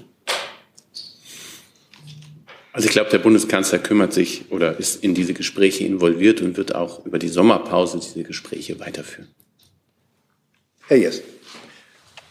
Also 2.75 2.87
ich 2.87 2.91
glaube, 2.91 3.09
der 3.09 3.19
Bundeskanzler 3.19 3.79
kümmert 3.79 4.11
sich 4.11 4.51
oder 4.51 4.77
ist 4.77 5.01
in 5.01 5.15
diese 5.15 5.33
Gespräche 5.33 5.85
involviert 5.85 6.41
und 6.41 6.57
wird 6.57 6.75
auch 6.75 7.05
über 7.05 7.19
die 7.19 7.29
Sommerpause 7.29 7.99
diese 7.99 8.23
Gespräche 8.23 8.79
weiterführen. 8.81 9.29
Herr 10.87 10.97
Jess. 10.97 11.21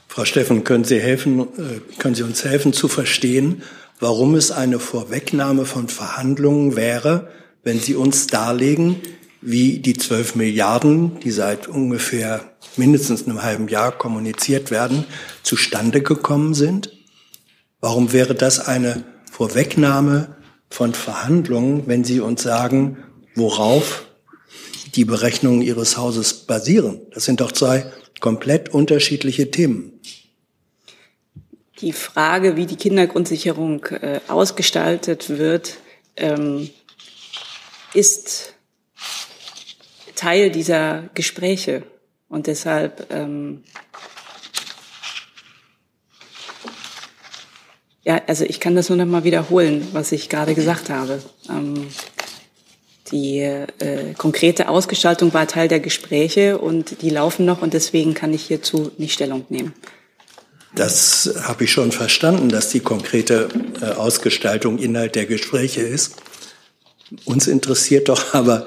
Frau 0.06 0.26
Steffen, 0.26 0.62
können 0.62 0.84
Sie 0.84 1.00
helfen, 1.00 1.40
äh, 1.40 1.80
können 1.98 2.14
Sie 2.14 2.22
uns 2.22 2.44
helfen 2.44 2.72
zu 2.72 2.88
verstehen, 2.88 3.62
warum 3.98 4.34
es 4.34 4.50
eine 4.50 4.78
Vorwegnahme 4.78 5.64
von 5.64 5.88
Verhandlungen 5.88 6.76
wäre, 6.76 7.30
wenn 7.62 7.80
Sie 7.80 7.94
uns 7.94 8.26
darlegen, 8.26 9.00
wie 9.46 9.78
die 9.78 9.92
12 9.92 10.36
Milliarden, 10.36 11.20
die 11.20 11.30
seit 11.30 11.68
ungefähr 11.68 12.56
mindestens 12.76 13.26
einem 13.26 13.42
halben 13.42 13.68
Jahr 13.68 13.92
kommuniziert 13.92 14.70
werden, 14.70 15.04
zustande 15.42 16.00
gekommen 16.00 16.54
sind? 16.54 16.90
Warum 17.80 18.14
wäre 18.14 18.34
das 18.34 18.66
eine 18.66 19.04
Vorwegnahme 19.30 20.36
von 20.70 20.94
Verhandlungen, 20.94 21.86
wenn 21.86 22.04
Sie 22.04 22.20
uns 22.20 22.42
sagen, 22.42 23.04
worauf 23.34 24.06
die 24.94 25.04
Berechnungen 25.04 25.60
Ihres 25.60 25.98
Hauses 25.98 26.46
basieren? 26.46 27.02
Das 27.12 27.26
sind 27.26 27.42
doch 27.42 27.52
zwei 27.52 27.92
komplett 28.20 28.70
unterschiedliche 28.70 29.50
Themen. 29.50 30.00
Die 31.80 31.92
Frage, 31.92 32.56
wie 32.56 32.64
die 32.64 32.76
Kindergrundsicherung 32.76 33.84
äh, 33.86 34.20
ausgestaltet 34.26 35.28
wird, 35.28 35.76
ähm, 36.16 36.70
ist 37.92 38.53
Teil 40.24 40.50
dieser 40.50 41.10
Gespräche. 41.12 41.82
Und 42.30 42.46
deshalb 42.46 43.12
ähm, 43.12 43.62
ja, 48.04 48.22
also 48.26 48.44
ich 48.44 48.58
kann 48.58 48.74
das 48.74 48.88
nur 48.88 48.96
noch 48.96 49.04
mal 49.04 49.24
wiederholen, 49.24 49.86
was 49.92 50.12
ich 50.12 50.30
gerade 50.30 50.54
gesagt 50.54 50.88
habe. 50.88 51.22
Ähm, 51.50 51.88
die 53.12 53.40
äh, 53.40 54.14
konkrete 54.16 54.68
Ausgestaltung 54.68 55.34
war 55.34 55.46
Teil 55.46 55.68
der 55.68 55.80
Gespräche 55.80 56.56
und 56.56 57.02
die 57.02 57.10
laufen 57.10 57.44
noch 57.44 57.60
und 57.60 57.74
deswegen 57.74 58.14
kann 58.14 58.32
ich 58.32 58.46
hierzu 58.46 58.92
nicht 58.96 59.12
Stellung 59.12 59.44
nehmen. 59.50 59.74
Das 60.74 61.34
habe 61.42 61.64
ich 61.64 61.72
schon 61.72 61.92
verstanden, 61.92 62.48
dass 62.48 62.70
die 62.70 62.80
konkrete 62.80 63.48
äh, 63.82 63.90
Ausgestaltung 63.92 64.78
Inhalt 64.78 65.16
der 65.16 65.26
Gespräche 65.26 65.82
ist. 65.82 66.16
Uns 67.26 67.46
interessiert 67.46 68.08
doch 68.08 68.32
aber, 68.32 68.66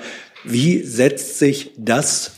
wie 0.51 0.83
setzt 0.83 1.39
sich 1.39 1.71
das, 1.77 2.31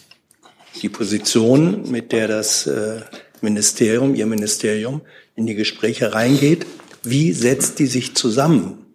die 0.82 0.90
Position, 0.90 1.90
mit 1.90 2.12
der 2.12 2.28
das 2.28 2.68
äh, 2.68 3.02
Ministerium, 3.42 4.16
Ihr 4.16 4.26
Ministerium 4.26 5.02
in 5.36 5.46
die 5.46 5.56
Gespräche 5.56 6.14
reingeht, 6.14 6.66
wie 7.04 7.32
setzt 7.32 7.80
die 7.80 7.88
sich 7.88 8.16
zusammen? 8.16 8.86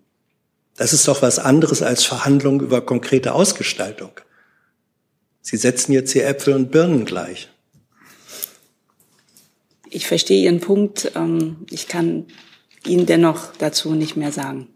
Das 0.77 0.93
ist 0.93 1.07
doch 1.07 1.23
was 1.23 1.39
anderes 1.39 1.83
als 1.83 2.05
Verhandlungen 2.05 2.61
über 2.61 2.85
konkrete 2.85 3.33
Ausgestaltung. 3.35 4.11
Sie 5.41 5.57
setzen 5.57 5.93
jetzt 5.93 6.13
hier 6.13 6.27
Äpfel 6.27 6.55
und 6.55 6.71
Birnen 6.71 7.05
gleich. 7.05 7.49
Ich 9.91 10.07
verstehe 10.07 10.43
Ihren 10.43 10.61
Punkt. 10.61 11.13
Ähm, 11.15 11.59
ich 11.71 11.87
kann 11.87 12.27
Ihnen 12.87 13.07
dennoch 13.07 13.53
dazu 13.59 13.95
nicht 13.95 14.17
mehr 14.17 14.33
sagen. 14.33 14.74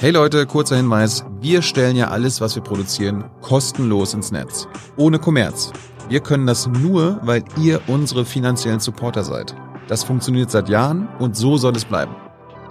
Hey 0.00 0.12
Leute, 0.12 0.46
kurzer 0.46 0.76
Hinweis. 0.76 1.26
Wir 1.42 1.60
stellen 1.60 1.94
ja 1.94 2.08
alles, 2.08 2.40
was 2.40 2.54
wir 2.54 2.62
produzieren, 2.62 3.24
kostenlos 3.42 4.14
ins 4.14 4.32
Netz. 4.32 4.66
Ohne 4.96 5.18
Kommerz. 5.18 5.72
Wir 6.08 6.20
können 6.20 6.46
das 6.46 6.66
nur, 6.66 7.20
weil 7.22 7.44
ihr 7.60 7.82
unsere 7.86 8.24
finanziellen 8.24 8.80
Supporter 8.80 9.24
seid. 9.24 9.54
Das 9.88 10.02
funktioniert 10.02 10.50
seit 10.50 10.70
Jahren 10.70 11.06
und 11.18 11.36
so 11.36 11.58
soll 11.58 11.76
es 11.76 11.84
bleiben. 11.84 12.16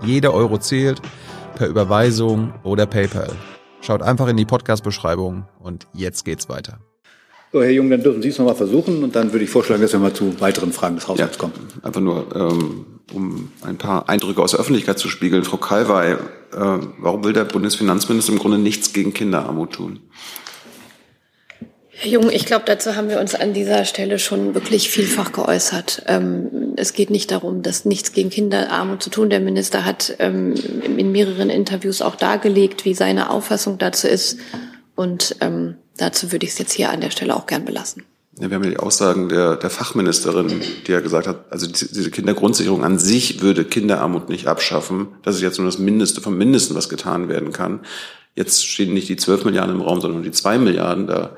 Jeder 0.03 0.33
Euro 0.33 0.57
zählt, 0.57 1.03
per 1.55 1.67
Überweisung 1.67 2.51
oder 2.63 2.87
PayPal. 2.87 3.31
Schaut 3.81 4.01
einfach 4.01 4.27
in 4.27 4.37
die 4.37 4.45
Podcast-Beschreibung 4.45 5.45
und 5.59 5.85
jetzt 5.93 6.25
geht's 6.25 6.49
weiter. 6.49 6.79
So, 7.51 7.61
Herr 7.61 7.69
Jung, 7.69 7.91
dann 7.91 8.01
dürfen 8.01 8.23
Sie 8.23 8.29
es 8.29 8.39
nochmal 8.39 8.55
versuchen 8.55 9.03
und 9.03 9.15
dann 9.15 9.31
würde 9.33 9.45
ich 9.45 9.51
vorschlagen, 9.51 9.83
dass 9.83 9.93
wir 9.93 9.99
mal 9.99 10.13
zu 10.13 10.41
weiteren 10.41 10.71
Fragen 10.71 10.95
des 10.95 11.07
Haushalts 11.07 11.35
ja, 11.35 11.39
kommen. 11.39 11.53
Einfach 11.83 12.01
nur, 12.01 12.35
ähm, 12.35 12.85
um 13.13 13.51
ein 13.61 13.77
paar 13.77 14.09
Eindrücke 14.09 14.41
aus 14.41 14.51
der 14.51 14.59
Öffentlichkeit 14.59 14.97
zu 14.97 15.09
spiegeln. 15.09 15.43
Frau 15.43 15.57
Kalwey, 15.57 16.17
warum 16.51 17.23
will 17.23 17.33
der 17.33 17.45
Bundesfinanzminister 17.45 18.33
im 18.33 18.39
Grunde 18.39 18.57
nichts 18.57 18.93
gegen 18.93 19.13
Kinderarmut 19.13 19.73
tun? 19.73 19.99
Herr 22.01 22.11
Jung, 22.11 22.29
ich 22.31 22.45
glaube, 22.45 22.63
dazu 22.65 22.95
haben 22.95 23.09
wir 23.09 23.19
uns 23.19 23.35
an 23.35 23.53
dieser 23.53 23.83
Stelle 23.83 24.19
schon 24.19 24.53
wirklich 24.55 24.89
vielfach 24.89 25.33
geäußert. 25.33 26.03
Ähm, 26.07 26.73
es 26.77 26.93
geht 26.93 27.09
nicht 27.09 27.29
darum, 27.29 27.61
dass 27.61 27.83
nichts 27.83 28.13
gegen 28.13 28.29
Kinderarmut 28.29 29.03
zu 29.03 29.09
tun. 29.09 29.29
Der 29.29 29.41
Minister 29.41 29.83
hat 29.83 30.15
ähm, 30.19 30.55
in 30.97 31.11
mehreren 31.11 31.49
Interviews 31.49 32.01
auch 32.01 32.15
dargelegt, 32.15 32.85
wie 32.85 32.93
seine 32.93 33.29
Auffassung 33.29 33.79
dazu 33.79 34.07
ist. 34.07 34.39
Und 34.95 35.35
ähm, 35.41 35.75
dazu 35.97 36.31
würde 36.31 36.45
ich 36.45 36.53
es 36.53 36.59
jetzt 36.59 36.71
hier 36.71 36.89
an 36.89 37.01
der 37.01 37.11
Stelle 37.11 37.35
auch 37.35 37.47
gern 37.47 37.65
belassen. 37.65 38.05
Ja, 38.39 38.49
wir 38.49 38.55
haben 38.55 38.63
ja 38.63 38.69
die 38.69 38.79
Aussagen 38.79 39.27
der, 39.27 39.57
der 39.57 39.69
Fachministerin, 39.69 40.61
die 40.87 40.91
ja 40.91 41.01
gesagt 41.01 41.27
hat, 41.27 41.51
also 41.51 41.67
diese 41.67 42.09
Kindergrundsicherung 42.09 42.85
an 42.85 42.97
sich 42.97 43.41
würde 43.41 43.65
Kinderarmut 43.65 44.29
nicht 44.29 44.47
abschaffen. 44.47 45.09
Das 45.23 45.35
ist 45.35 45.41
jetzt 45.41 45.57
nur 45.57 45.67
das 45.67 45.77
Mindeste 45.77 46.21
vom 46.21 46.37
Mindesten, 46.37 46.73
was 46.73 46.87
getan 46.87 47.27
werden 47.27 47.51
kann. 47.51 47.81
Jetzt 48.35 48.65
stehen 48.65 48.93
nicht 48.93 49.09
die 49.09 49.17
12 49.17 49.43
Milliarden 49.43 49.75
im 49.75 49.81
Raum, 49.81 49.99
sondern 49.99 50.23
die 50.23 50.31
2 50.31 50.57
Milliarden. 50.57 51.05
Da 51.05 51.35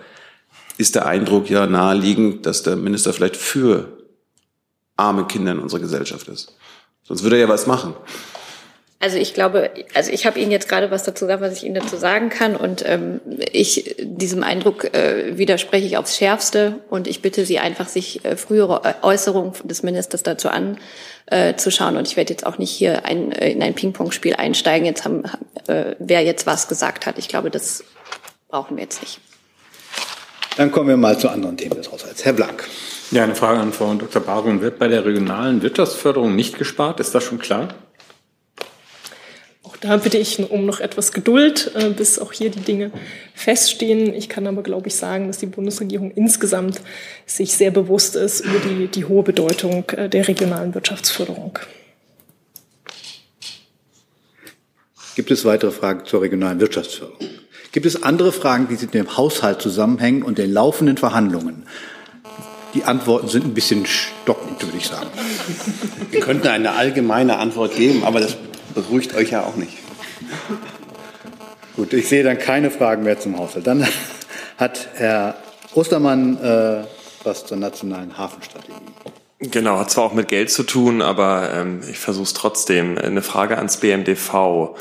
ist 0.78 0.94
der 0.94 1.08
Eindruck 1.08 1.50
ja 1.50 1.66
naheliegend, 1.66 2.46
dass 2.46 2.62
der 2.62 2.76
Minister 2.76 3.14
vielleicht 3.14 3.36
für 3.36 3.98
arme 4.96 5.26
Kinder 5.26 5.54
in 5.54 5.60
unserer 5.60 5.80
Gesellschaft 5.80 6.28
ist. 6.28 6.56
Sonst 7.02 7.24
würde 7.24 7.38
er 7.38 7.44
ja 7.44 7.50
was 7.50 7.66
machen. 7.66 7.96
Also 9.02 9.18
ich 9.18 9.34
glaube, 9.34 9.72
also 9.96 10.12
ich 10.12 10.28
habe 10.28 10.40
Ihnen 10.40 10.52
jetzt 10.52 10.70
gerade 10.70 10.92
was 10.92 11.02
dazu 11.04 11.26
gesagt, 11.26 11.42
was 11.42 11.58
ich 11.58 11.64
Ihnen 11.64 11.74
dazu 11.74 11.98
sagen 11.98 12.30
kann. 12.30 12.56
Und 12.56 12.84
ähm, 12.86 13.20
ich 13.52 13.96
diesem 14.00 14.44
Eindruck 14.44 14.94
äh, 14.94 15.38
widerspreche 15.40 15.88
ich 15.88 15.98
aufs 15.98 16.18
Schärfste. 16.18 16.82
Und 16.90 17.08
ich 17.08 17.24
bitte 17.24 17.44
Sie 17.44 17.58
einfach, 17.58 17.88
sich 17.88 18.24
äh, 18.24 18.38
frühere 18.38 18.96
Äußerungen 19.02 19.54
des 19.64 19.82
Ministers 19.82 20.22
dazu 20.22 20.50
anzuschauen. 20.50 21.96
Äh, 21.96 21.98
und 21.98 22.08
ich 22.08 22.16
werde 22.16 22.32
jetzt 22.32 22.46
auch 22.46 22.60
nicht 22.60 22.70
hier 22.70 23.04
ein, 23.06 23.32
äh, 23.32 23.52
in 23.52 23.64
ein 23.64 23.74
Ping-Pong-Spiel 23.74 24.36
einsteigen, 24.36 24.86
jetzt 24.86 25.04
haben, 25.04 25.24
äh, 25.68 25.96
wer 25.98 26.22
jetzt 26.22 26.46
was 26.46 26.68
gesagt 26.68 27.08
hat. 27.08 27.18
Ich 27.18 27.28
glaube, 27.28 27.50
das 27.50 27.84
brauchen 28.50 28.78
wir 28.78 28.84
jetzt 28.84 29.02
nicht. 29.02 29.20
Dann 30.58 30.72
kommen 30.72 30.90
wir 30.90 30.98
mal 30.98 31.18
zu 31.18 31.30
anderen 31.30 31.58
Themen 31.58 31.76
des 31.76 31.92
Haushalts. 31.92 32.24
Herr 32.24 32.34
Blank. 32.34 32.68
Ja, 33.10 33.24
eine 33.24 33.36
Frage 33.36 33.60
an 33.60 33.74
Frau 33.74 33.94
Dr. 33.96 34.22
Barum. 34.22 34.62
Wird 34.62 34.78
bei 34.78 34.88
der 34.88 35.06
regionalen 35.06 35.64
Wirtschaftsförderung 35.64 36.36
nicht 36.36 36.60
gespart? 36.60 37.00
Ist 37.00 37.16
das 37.16 37.24
schon 37.24 37.40
klar? 37.40 37.70
Da 39.82 39.98
bitte 39.98 40.20
ich 40.20 40.38
um 40.52 40.68
noch 40.68 40.80
etwas 40.80 41.12
Geduld, 41.12 41.72
äh, 41.74 41.90
bis 41.90 42.20
auch 42.20 42.32
hier 42.32 42.52
die 42.52 42.60
Dinge 42.60 42.92
feststehen. 43.34 44.14
Ich 44.14 44.30
kann 44.30 44.46
aber, 44.46 44.62
glaube 44.62 44.88
ich, 44.88 44.96
sagen, 44.96 45.26
dass 45.26 45.40
die 45.40 45.48
Bundesregierung 45.48 46.12
insgesamt 46.12 46.82
sich 47.26 47.54
sehr 47.54 47.72
bewusst 47.72 48.16
ist 48.16 48.42
über 48.42 48.60
die, 48.60 48.88
die 48.88 49.06
hohe 49.06 49.24
Bedeutung 49.24 49.90
äh, 49.90 50.08
der 50.08 50.28
regionalen 50.28 50.76
Wirtschaftsförderung. 50.76 51.58
Gibt 55.16 55.32
es 55.32 55.46
weitere 55.46 55.72
Fragen 55.72 56.06
zur 56.06 56.22
regionalen 56.22 56.60
Wirtschaftsförderung? 56.60 57.28
Gibt 57.72 57.88
es 57.88 58.04
andere 58.04 58.32
Fragen, 58.32 58.68
die 58.70 58.76
mit 58.76 58.94
dem 58.94 59.18
Haushalt 59.18 59.64
zusammenhängen 59.64 60.22
und 60.22 60.38
den 60.38 60.54
laufenden 60.54 60.98
Verhandlungen? 60.98 61.66
Die 62.76 62.84
Antworten 62.84 63.28
sind 63.30 63.46
ein 63.46 63.54
bisschen 63.56 63.88
stockend, 63.88 64.64
würde 64.64 64.78
ich 64.78 64.88
sagen. 64.88 65.10
Wir 66.12 66.20
könnten 66.20 66.48
eine 66.48 66.74
allgemeine 66.74 67.38
Antwort 67.38 67.76
geben, 67.76 68.04
aber 68.04 68.20
das 68.20 68.38
beruhigt 68.74 69.16
euch 69.16 69.32
ja 69.32 69.44
auch 69.44 69.56
nicht. 69.56 69.78
Gut, 71.76 71.94
ich 71.94 72.08
sehe 72.08 72.24
dann 72.24 72.38
keine 72.38 72.72
Fragen 72.72 73.04
mehr 73.04 73.20
zum 73.20 73.38
Haushalt. 73.38 73.66
Dann 73.66 73.88
hat 74.58 74.90
Herr 74.96 75.36
Ostermann 75.74 76.38
äh, 76.38 76.84
was 77.24 77.46
zur 77.46 77.58
nationalen 77.58 78.18
Hafenstrategie. 78.18 78.74
Genau, 79.40 79.80
hat 79.80 79.90
zwar 79.90 80.04
auch 80.04 80.14
mit 80.14 80.28
Geld 80.28 80.52
zu 80.52 80.64
tun, 80.64 81.02
aber 81.02 81.52
ähm, 81.54 81.82
ich 81.90 81.98
versuche 81.98 82.26
es 82.26 82.34
trotzdem. 82.34 82.98
Eine 82.98 83.24
Frage 83.24 83.58
ans 83.58 83.78
BMDV. 83.78 84.76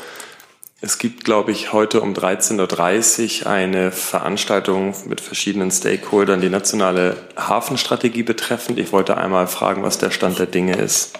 Es 0.81 0.97
gibt, 0.97 1.23
glaube 1.23 1.51
ich, 1.51 1.73
heute 1.73 2.01
um 2.01 2.13
13.30 2.13 3.41
Uhr 3.41 3.51
eine 3.51 3.91
Veranstaltung 3.91 4.95
mit 5.07 5.21
verschiedenen 5.21 5.71
Stakeholdern, 5.71 6.41
die 6.41 6.49
nationale 6.49 7.17
Hafenstrategie 7.37 8.23
betreffend. 8.23 8.79
Ich 8.79 8.91
wollte 8.91 9.17
einmal 9.17 9.47
fragen, 9.47 9.83
was 9.83 9.97
der 9.97 10.11
Stand 10.11 10.39
der 10.39 10.47
Dinge 10.47 10.75
ist. 10.75 11.13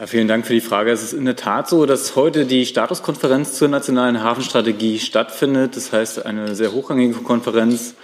Ja, 0.00 0.06
vielen 0.06 0.28
Dank 0.28 0.46
für 0.46 0.54
die 0.54 0.62
Frage. 0.62 0.90
Es 0.90 1.02
ist 1.02 1.12
in 1.12 1.26
der 1.26 1.36
Tat 1.36 1.68
so, 1.68 1.84
dass 1.84 2.16
heute 2.16 2.46
die 2.46 2.64
Statuskonferenz 2.64 3.52
zur 3.52 3.68
nationalen 3.68 4.22
Hafenstrategie 4.22 4.98
stattfindet. 4.98 5.76
Das 5.76 5.92
heißt, 5.92 6.24
eine 6.24 6.54
sehr 6.54 6.72
hochrangige 6.72 7.16
Konferenz 7.16 7.96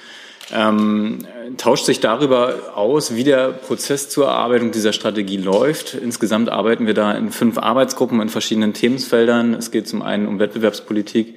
ähm, 0.53 1.27
tauscht 1.57 1.87
sich 1.87 2.01
darüber 2.01 2.77
aus, 2.77 3.15
wie 3.15 3.25
der 3.25 3.49
Prozess 3.49 4.11
zur 4.11 4.27
Erarbeitung 4.27 4.73
dieser 4.73 4.93
Strategie 4.93 5.39
läuft. 5.39 5.95
Insgesamt 5.95 6.51
arbeiten 6.51 6.87
wir 6.87 6.93
da 6.93 7.13
in 7.13 7.33
fünf 7.33 7.57
Arbeitsgruppen 7.57 8.21
in 8.21 8.29
verschiedenen 8.29 8.75
Themenfeldern. 8.75 9.55
Es 9.55 9.71
geht 9.71 9.89
zum 9.89 10.03
einen 10.03 10.29
um 10.29 10.39
Wettbewerbspolitik, 10.39 11.37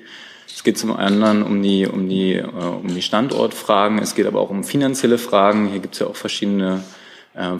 es 0.54 0.66
geht 0.66 0.78
zum 0.78 0.94
anderen 0.94 1.42
um 1.42 1.63
die, 1.63 1.88
um 1.88 2.10
die, 2.10 2.34
äh, 2.34 2.44
um 2.44 2.94
die 2.94 3.01
Standortfragen, 3.01 4.00
es 4.00 4.13
geht 4.13 4.28
aber 4.28 4.42
auch 4.42 4.50
um 4.50 4.66
finanzielle 4.66 5.20
Fragen. 5.20 5.70
Hier 5.70 5.80
gibt 5.80 5.94
es 5.94 6.01
ja 6.01 6.08
auch 6.08 6.18
verschiedene 6.18 6.84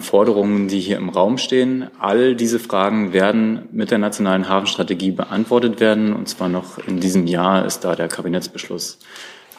Forderungen, 0.00 0.68
die 0.68 0.80
hier 0.80 0.98
im 0.98 1.08
Raum 1.08 1.38
stehen. 1.38 1.88
All 1.98 2.34
diese 2.34 2.58
Fragen 2.58 3.12
werden 3.12 3.68
mit 3.72 3.90
der 3.90 3.98
nationalen 3.98 4.48
Hafenstrategie 4.48 5.10
beantwortet 5.10 5.80
werden. 5.80 6.12
Und 6.12 6.28
zwar 6.28 6.48
noch 6.48 6.78
in 6.86 7.00
diesem 7.00 7.26
Jahr 7.26 7.64
ist 7.64 7.80
da 7.80 7.94
der 7.94 8.08
Kabinettsbeschluss 8.08 8.98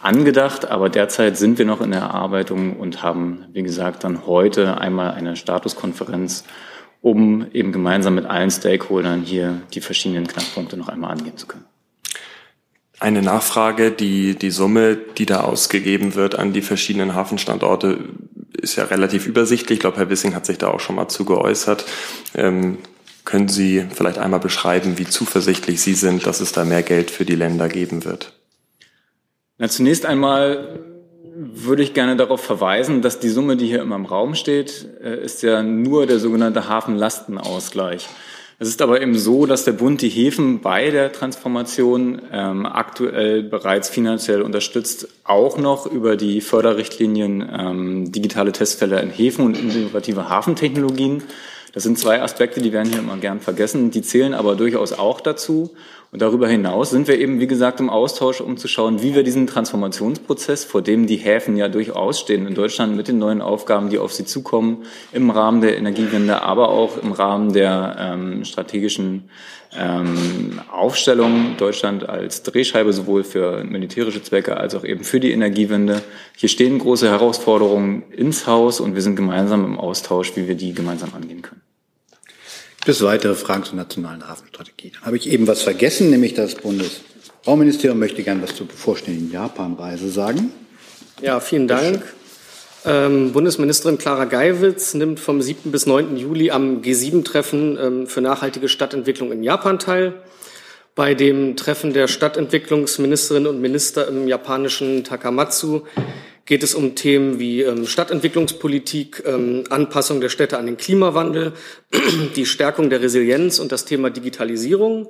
angedacht, 0.02 0.70
aber 0.70 0.90
derzeit 0.90 1.38
sind 1.38 1.58
wir 1.58 1.66
noch 1.66 1.82
in 1.82 1.92
der 1.92 2.02
Erarbeitung 2.02 2.78
und 2.78 3.04
haben, 3.04 3.46
wie 3.54 3.64
gesagt, 3.64 4.04
dann 4.04 4.26
heute 4.26 4.80
einmal 4.80 5.12
eine 5.12 5.36
Statuskonferenz, 5.36 6.44
um 7.02 7.48
eben 7.52 7.72
gemeinsam 7.72 8.16
mit 8.16 8.26
allen 8.26 8.52
Stakeholdern 8.52 9.22
hier 9.22 9.62
die 9.74 9.82
verschiedenen 9.82 10.28
Knackpunkte 10.28 10.78
noch 10.78 10.90
einmal 10.90 11.12
angehen 11.12 11.38
zu 11.38 11.48
können. 11.48 11.66
Eine 13.00 13.24
Nachfrage, 13.24 13.90
die, 13.90 14.36
die 14.36 14.52
Summe, 14.52 14.96
die 14.96 15.26
da 15.26 15.42
ausgegeben 15.42 16.14
wird 16.14 16.38
an 16.38 16.54
die 16.54 16.62
verschiedenen 16.62 17.16
Hafenstandorte, 17.16 17.98
ist 18.62 18.76
ja 18.76 18.86
relativ 18.86 19.28
übersichtlich. 19.28 19.78
Ich 19.78 19.82
glaube, 19.82 19.98
Herr 19.98 20.10
Wissing 20.10 20.36
hat 20.36 20.46
sich 20.46 20.58
da 20.58 20.68
auch 20.68 20.80
schon 20.80 20.96
mal 20.96 21.10
zu 21.10 21.26
geäußert. 21.26 21.86
Ähm, 22.36 22.78
können 23.26 23.48
Sie 23.48 23.86
vielleicht 23.94 24.18
einmal 24.18 24.40
beschreiben, 24.40 24.98
wie 24.98 25.06
zuversichtlich 25.06 25.82
Sie 25.82 25.94
sind, 25.94 26.26
dass 26.26 26.42
es 26.42 26.52
da 26.52 26.66
mehr 26.66 26.84
Geld 26.84 27.12
für 27.12 27.26
die 27.26 27.36
Länder 27.36 27.70
geben 27.70 28.04
wird? 28.06 28.34
Na, 29.58 29.70
zunächst 29.70 30.06
einmal 30.06 30.80
würde 31.34 31.84
ich 31.84 31.94
gerne 31.94 32.16
darauf 32.16 32.42
verweisen, 32.42 33.02
dass 33.02 33.20
die 33.20 33.30
Summe, 33.30 33.58
die 33.58 33.68
hier 33.68 33.82
immer 33.82 33.96
im 33.96 34.06
Raum 34.06 34.36
steht, 34.36 34.88
äh, 35.04 35.24
ist 35.24 35.44
ja 35.44 35.64
nur 35.64 36.06
der 36.06 36.20
sogenannte 36.20 36.68
Hafenlastenausgleich. 36.68 38.10
Es 38.62 38.68
ist 38.68 38.84
aber 38.84 39.02
eben 39.02 39.18
so, 39.18 39.48
dass 39.48 39.66
der 39.66 39.72
Bund 39.72 40.04
die 40.04 40.10
Häfen 40.10 40.62
bei 40.62 40.92
der 40.92 41.12
Transformation 41.12 42.22
ähm, 42.32 42.68
aktuell 42.68 43.42
bereits 43.42 43.90
finanziell 43.90 44.44
unterstützt, 44.44 45.08
auch 45.24 45.58
noch 45.58 45.88
über 45.88 46.16
die 46.16 46.42
Förderrichtlinien 46.42 47.42
ähm, 47.52 48.12
digitale 48.12 48.52
Testfälle 48.52 49.02
in 49.02 49.10
Häfen 49.10 49.46
und 49.46 49.58
innovative 49.58 50.30
Hafentechnologien. 50.30 51.24
Das 51.74 51.84
sind 51.84 51.98
zwei 51.98 52.22
Aspekte, 52.22 52.62
die 52.62 52.74
werden 52.74 52.90
hier 52.90 53.00
immer 53.00 53.18
gern 53.18 53.40
vergessen. 53.40 53.92
Die 53.92 54.02
zählen 54.02 54.34
aber 54.34 54.56
durchaus 54.56 54.92
auch 54.94 55.22
dazu. 55.22 55.72
Und 56.12 56.22
darüber 56.22 56.50
hinaus 56.50 56.90
sind 56.90 57.08
wir 57.08 57.18
eben, 57.18 57.40
wie 57.40 57.48
gesagt, 57.48 57.80
im 57.80 57.90
Austausch, 57.90 58.42
um 58.42 58.58
zu 58.58 58.68
schauen, 58.68 59.02
wie 59.02 59.16
wir 59.16 59.24
diesen 59.24 59.48
Transformationsprozess, 59.48 60.66
vor 60.66 60.82
dem 60.82 61.08
die 61.08 61.16
Häfen 61.16 61.56
ja 61.56 61.70
durchaus 61.70 62.20
stehen 62.20 62.46
in 62.46 62.54
Deutschland 62.54 62.98
mit 62.98 63.08
den 63.08 63.18
neuen 63.18 63.42
Aufgaben, 63.42 63.90
die 63.90 63.98
auf 63.98 64.12
sie 64.12 64.26
zukommen, 64.26 64.84
im 65.14 65.30
Rahmen 65.30 65.62
der 65.62 65.78
Energiewende, 65.78 66.42
aber 66.42 66.68
auch 66.70 66.98
im 67.02 67.14
Rahmen 67.14 67.54
der 67.54 67.96
ähm, 67.98 68.44
strategischen 68.44 69.30
ähm, 69.78 70.62
Aufstellung 70.70 71.56
Deutschland 71.58 72.08
als 72.08 72.44
Drehscheibe 72.44 72.92
sowohl 72.92 73.24
für 73.24 73.64
militärische 73.64 74.22
Zwecke 74.22 74.58
als 74.58 74.76
auch 74.76 74.84
eben 74.84 75.04
für 75.04 75.20
die 75.20 75.32
Energiewende. 75.32 76.02
Hier 76.36 76.50
stehen 76.50 76.80
große 76.80 77.10
Herausforderungen 77.10 78.04
ins 78.12 78.48
Haus 78.48 78.80
und 78.80 78.96
wir 78.96 79.02
sind 79.02 79.16
gemeinsam 79.16 79.64
im 79.64 79.78
Austausch, 79.78 80.36
wie 80.36 80.48
wir 80.48 80.56
die 80.56 80.74
gemeinsam 80.74 81.14
angehen 81.14 81.42
können. 81.42 81.62
Gibt 82.78 82.90
es 82.90 83.04
weitere 83.04 83.36
Fragen 83.36 83.64
zur 83.64 83.76
nationalen 83.76 84.28
Hafenstrategie? 84.28 84.92
Dann 84.92 85.04
habe 85.04 85.16
ich 85.16 85.30
eben 85.30 85.48
was 85.48 85.62
vergessen, 85.62 86.10
nämlich 86.10 86.34
das 86.34 86.56
Bundesbauministerium 86.56 88.00
möchte 88.00 88.24
gerne 88.24 88.42
was 88.42 88.56
zur 88.56 88.68
bevorstehenden 88.68 89.32
Japanreise 89.32 90.10
sagen. 90.10 90.52
Ja, 91.22 91.40
vielen 91.40 91.68
Dank. 91.68 92.04
Ähm, 92.84 93.32
Bundesministerin 93.32 94.00
Clara 94.00 94.26
Geiwitz 94.26 94.96
nimmt 94.96 95.20
vom 95.20 95.42
7. 95.42 95.72
bis 95.72 95.86
9. 95.86 96.18
Juli 96.18 96.50
am 96.50 96.82
G7-Treffen 96.82 97.78
ähm, 97.80 98.08
für 98.08 98.22
nachhaltige 98.22 98.70
Stadtentwicklung 98.70 99.32
in 99.32 99.44
Japan 99.44 99.78
teil. 99.78 100.14
Bei 100.96 101.14
dem 101.14 101.56
Treffen 101.56 101.94
der 101.94 102.08
Stadtentwicklungsministerinnen 102.08 103.48
und 103.48 103.62
Minister 103.62 104.08
im 104.08 104.28
japanischen 104.28 105.04
Takamatsu 105.04 105.82
geht 106.46 106.64
es 106.64 106.74
um 106.74 106.96
Themen 106.96 107.40
wie 107.40 107.62
ähm, 107.62 107.86
Stadtentwicklungspolitik, 107.86 109.24
ähm, 109.28 109.64
Anpassung 109.70 110.20
der 110.20 110.30
Städte 110.30 110.58
an 110.58 110.66
den 110.66 110.78
Klimawandel, 110.78 111.54
die 112.36 112.48
Stärkung 112.48 112.90
der 112.90 113.02
Resilienz 113.02 113.60
und 113.60 113.72
das 113.72 113.86
Thema 113.86 114.10
Digitalisierung. 114.10 115.08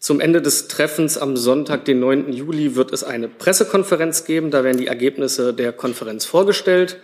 Zum 0.00 0.18
Ende 0.18 0.40
des 0.40 0.66
Treffens 0.66 1.18
am 1.18 1.36
Sonntag, 1.36 1.84
den 1.84 2.00
9. 2.00 2.32
Juli, 2.32 2.74
wird 2.74 2.90
es 2.90 3.04
eine 3.04 3.28
Pressekonferenz 3.28 4.24
geben. 4.24 4.50
Da 4.50 4.64
werden 4.64 4.78
die 4.78 4.86
Ergebnisse 4.86 5.52
der 5.52 5.72
Konferenz 5.72 6.24
vorgestellt. 6.24 6.96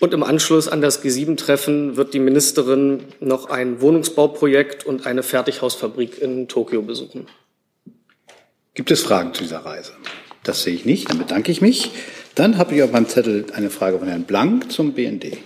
Und 0.00 0.14
im 0.14 0.22
Anschluss 0.22 0.66
an 0.66 0.80
das 0.80 1.04
G7-Treffen 1.04 1.98
wird 1.98 2.14
die 2.14 2.18
Ministerin 2.20 3.00
noch 3.20 3.50
ein 3.50 3.82
Wohnungsbauprojekt 3.82 4.86
und 4.86 5.06
eine 5.06 5.22
Fertighausfabrik 5.22 6.20
in 6.20 6.48
Tokio 6.48 6.80
besuchen. 6.80 7.26
Gibt 8.72 8.90
es 8.90 9.02
Fragen 9.02 9.34
zu 9.34 9.42
dieser 9.42 9.58
Reise? 9.58 9.92
Das 10.44 10.62
sehe 10.62 10.74
ich 10.74 10.86
nicht. 10.86 11.10
Dann 11.10 11.18
bedanke 11.18 11.52
ich 11.52 11.60
mich. 11.60 11.90
Dann 12.34 12.56
habe 12.56 12.74
ich 12.74 12.82
auf 12.82 12.90
meinem 12.90 13.06
Zettel 13.06 13.44
eine 13.54 13.68
Frage 13.68 13.98
von 13.98 14.08
Herrn 14.08 14.24
Blank 14.24 14.72
zum 14.72 14.94
BND. 14.94 15.36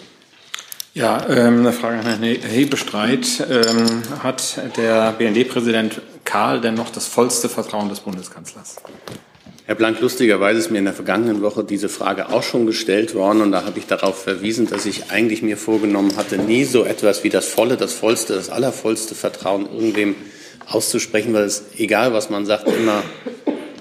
Ja, 0.95 1.29
ähm, 1.29 1.59
eine 1.59 1.73
Frage 1.73 1.99
an 1.99 2.07
Herrn 2.07 2.23
Hebestreit. 2.23 3.47
Ähm, 3.51 4.03
hat 4.23 4.61
der 4.77 5.13
BND-Präsident 5.13 6.01
Karl 6.29 6.61
denn 6.61 6.75
noch 6.75 6.91
das 6.91 7.07
vollste 7.07 7.49
Vertrauen 7.49 7.89
des 7.89 8.01
Bundeskanzlers? 8.01 8.77
Herr 9.65 9.75
Blank, 9.75 9.99
lustigerweise 10.01 10.59
ist 10.59 10.71
mir 10.71 10.79
in 10.79 10.85
der 10.85 10.93
vergangenen 10.93 11.41
Woche 11.41 11.65
diese 11.65 11.89
Frage 11.89 12.29
auch 12.29 12.43
schon 12.43 12.67
gestellt 12.67 13.15
worden 13.15 13.41
und 13.41 13.51
da 13.51 13.65
habe 13.65 13.79
ich 13.79 13.87
darauf 13.87 14.25
verwiesen, 14.25 14.69
dass 14.69 14.85
ich 14.85 15.11
eigentlich 15.11 15.41
mir 15.41 15.57
vorgenommen 15.57 16.19
hatte, 16.19 16.37
nie 16.37 16.65
so 16.65 16.85
etwas 16.85 17.25
wie 17.25 17.31
das 17.31 17.49
volle, 17.49 17.79
das 17.79 17.95
vollste, 17.95 18.35
das 18.35 18.51
allervollste 18.51 19.15
Vertrauen 19.15 19.67
irgendwem 19.73 20.17
auszusprechen, 20.67 21.33
weil 21.33 21.45
es, 21.45 21.65
egal 21.79 22.13
was 22.13 22.29
man 22.29 22.45
sagt, 22.45 22.69
immer 22.69 23.03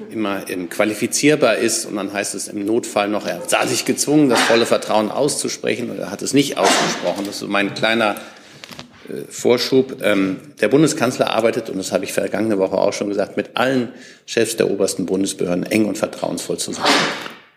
immer 0.10 0.40
qualifizierbar 0.70 1.58
ist 1.58 1.86
und 1.86 1.98
dann 1.98 2.14
heißt 2.14 2.34
es 2.34 2.48
im 2.48 2.66
Notfall 2.66 3.10
noch, 3.10 3.28
er 3.28 3.42
sah 3.46 3.68
sich 3.68 3.84
gezwungen, 3.84 4.30
das 4.30 4.40
volle 4.40 4.66
Vertrauen 4.66 5.12
auszusprechen 5.12 5.92
oder 5.92 6.10
hat 6.10 6.22
es 6.22 6.34
nicht 6.34 6.58
ausgesprochen. 6.58 7.26
Das 7.26 7.36
ist 7.36 7.40
so 7.42 7.48
mein 7.48 7.76
kleiner 7.76 8.16
Vorschub. 9.30 9.98
Ähm, 10.02 10.38
der 10.62 10.68
Bundeskanzler 10.68 11.32
arbeitet, 11.32 11.70
und 11.70 11.78
das 11.78 11.92
habe 11.92 12.06
ich 12.06 12.14
vergangene 12.14 12.58
Woche 12.58 12.78
auch 12.78 12.94
schon 12.94 13.10
gesagt, 13.10 13.38
mit 13.38 13.56
allen 13.56 13.90
Chefs 14.26 14.58
der 14.58 14.70
obersten 14.70 15.06
Bundesbehörden 15.06 15.64
eng 15.64 15.86
und 15.86 15.98
vertrauensvoll 15.98 16.58
zusammen. 16.58 16.88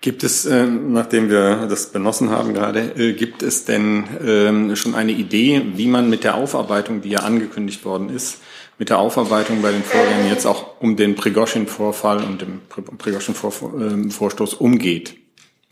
Gibt 0.02 0.24
es, 0.24 0.46
äh, 0.46 0.64
nachdem 0.64 1.28
wir 1.28 1.66
das 1.68 1.86
benossen 1.92 2.30
haben 2.30 2.54
gerade, 2.54 2.92
äh, 2.96 3.12
gibt 3.12 3.42
es 3.42 3.66
denn 3.66 4.04
ähm, 4.26 4.74
schon 4.74 4.94
eine 4.94 5.12
Idee, 5.12 5.62
wie 5.74 5.86
man 5.86 6.08
mit 6.08 6.24
der 6.24 6.36
Aufarbeitung, 6.36 7.02
die 7.02 7.10
ja 7.10 7.18
angekündigt 7.18 7.84
worden 7.84 8.08
ist, 8.08 8.38
mit 8.78 8.88
der 8.88 8.98
Aufarbeitung 8.98 9.60
bei 9.60 9.72
den 9.72 9.82
Vorgängen 9.82 10.26
jetzt 10.30 10.46
auch 10.46 10.80
um 10.80 10.96
den 10.96 11.16
Prigoschin-Vorfall 11.16 12.24
und 12.24 12.40
dem 12.40 12.62
Prigoschin-Vorstoß 12.96 14.54
umgeht. 14.54 15.16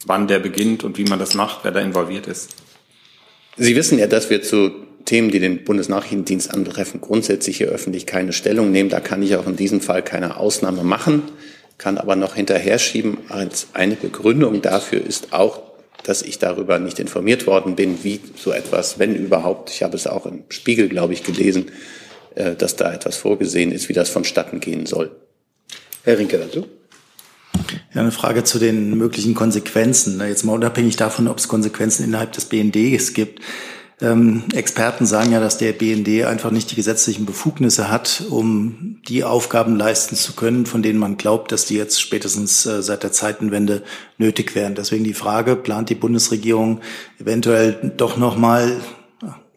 Wann 0.04 0.28
der 0.28 0.40
beginnt 0.40 0.84
und 0.84 0.98
wie 0.98 1.04
man 1.04 1.18
das 1.18 1.32
macht, 1.32 1.60
wer 1.62 1.72
da 1.72 1.80
involviert 1.80 2.26
ist. 2.26 2.54
Sie 3.56 3.74
wissen 3.74 3.98
ja, 3.98 4.06
dass 4.06 4.28
wir 4.28 4.42
zu 4.42 4.72
Themen, 5.08 5.30
die 5.30 5.40
den 5.40 5.64
Bundesnachrichtendienst 5.64 6.52
antreffen, 6.52 7.00
grundsätzlich 7.00 7.56
hier 7.56 7.68
öffentlich 7.68 8.04
keine 8.04 8.34
Stellung 8.34 8.70
nehmen. 8.70 8.90
Da 8.90 9.00
kann 9.00 9.22
ich 9.22 9.36
auch 9.36 9.46
in 9.46 9.56
diesem 9.56 9.80
Fall 9.80 10.02
keine 10.02 10.36
Ausnahme 10.36 10.84
machen, 10.84 11.22
kann 11.78 11.96
aber 11.96 12.14
noch 12.14 12.34
hinterher 12.34 12.78
schieben. 12.78 13.16
Als 13.30 13.68
eine 13.72 13.96
Begründung 13.96 14.60
dafür 14.60 15.02
ist 15.02 15.32
auch, 15.32 15.62
dass 16.04 16.20
ich 16.20 16.38
darüber 16.38 16.78
nicht 16.78 16.98
informiert 16.98 17.46
worden 17.46 17.74
bin, 17.74 18.04
wie 18.04 18.20
so 18.36 18.52
etwas, 18.52 18.98
wenn 18.98 19.16
überhaupt, 19.16 19.70
ich 19.70 19.82
habe 19.82 19.96
es 19.96 20.06
auch 20.06 20.26
im 20.26 20.44
Spiegel, 20.50 20.90
glaube 20.90 21.14
ich, 21.14 21.22
gelesen, 21.22 21.70
äh, 22.34 22.54
dass 22.54 22.76
da 22.76 22.92
etwas 22.92 23.16
vorgesehen 23.16 23.72
ist, 23.72 23.88
wie 23.88 23.94
das 23.94 24.10
vonstatten 24.10 24.60
gehen 24.60 24.84
soll. 24.84 25.10
Herr 26.04 26.18
Rinke 26.18 26.36
dazu. 26.36 26.66
Ja, 27.94 28.02
eine 28.02 28.12
Frage 28.12 28.44
zu 28.44 28.58
den 28.58 28.96
möglichen 28.98 29.34
Konsequenzen. 29.34 30.20
Jetzt 30.20 30.44
mal 30.44 30.52
unabhängig 30.52 30.96
davon, 30.96 31.28
ob 31.28 31.38
es 31.38 31.48
Konsequenzen 31.48 32.04
innerhalb 32.04 32.32
des 32.32 32.44
BNDs 32.44 33.14
gibt. 33.14 33.42
Ähm, 34.00 34.44
Experten 34.54 35.06
sagen 35.06 35.32
ja, 35.32 35.40
dass 35.40 35.58
der 35.58 35.72
BND 35.72 36.24
einfach 36.24 36.52
nicht 36.52 36.70
die 36.70 36.76
gesetzlichen 36.76 37.26
Befugnisse 37.26 37.90
hat, 37.90 38.22
um 38.30 39.00
die 39.08 39.24
Aufgaben 39.24 39.76
leisten 39.76 40.14
zu 40.14 40.34
können, 40.34 40.66
von 40.66 40.82
denen 40.82 41.00
man 41.00 41.16
glaubt, 41.16 41.50
dass 41.50 41.64
die 41.64 41.74
jetzt 41.74 42.00
spätestens 42.00 42.64
äh, 42.64 42.80
seit 42.80 43.02
der 43.02 43.10
Zeitenwende 43.10 43.82
nötig 44.16 44.54
wären. 44.54 44.76
Deswegen 44.76 45.02
die 45.02 45.14
Frage, 45.14 45.56
plant 45.56 45.90
die 45.90 45.96
Bundesregierung 45.96 46.80
eventuell 47.18 47.92
doch 47.96 48.16
nochmal, 48.16 48.80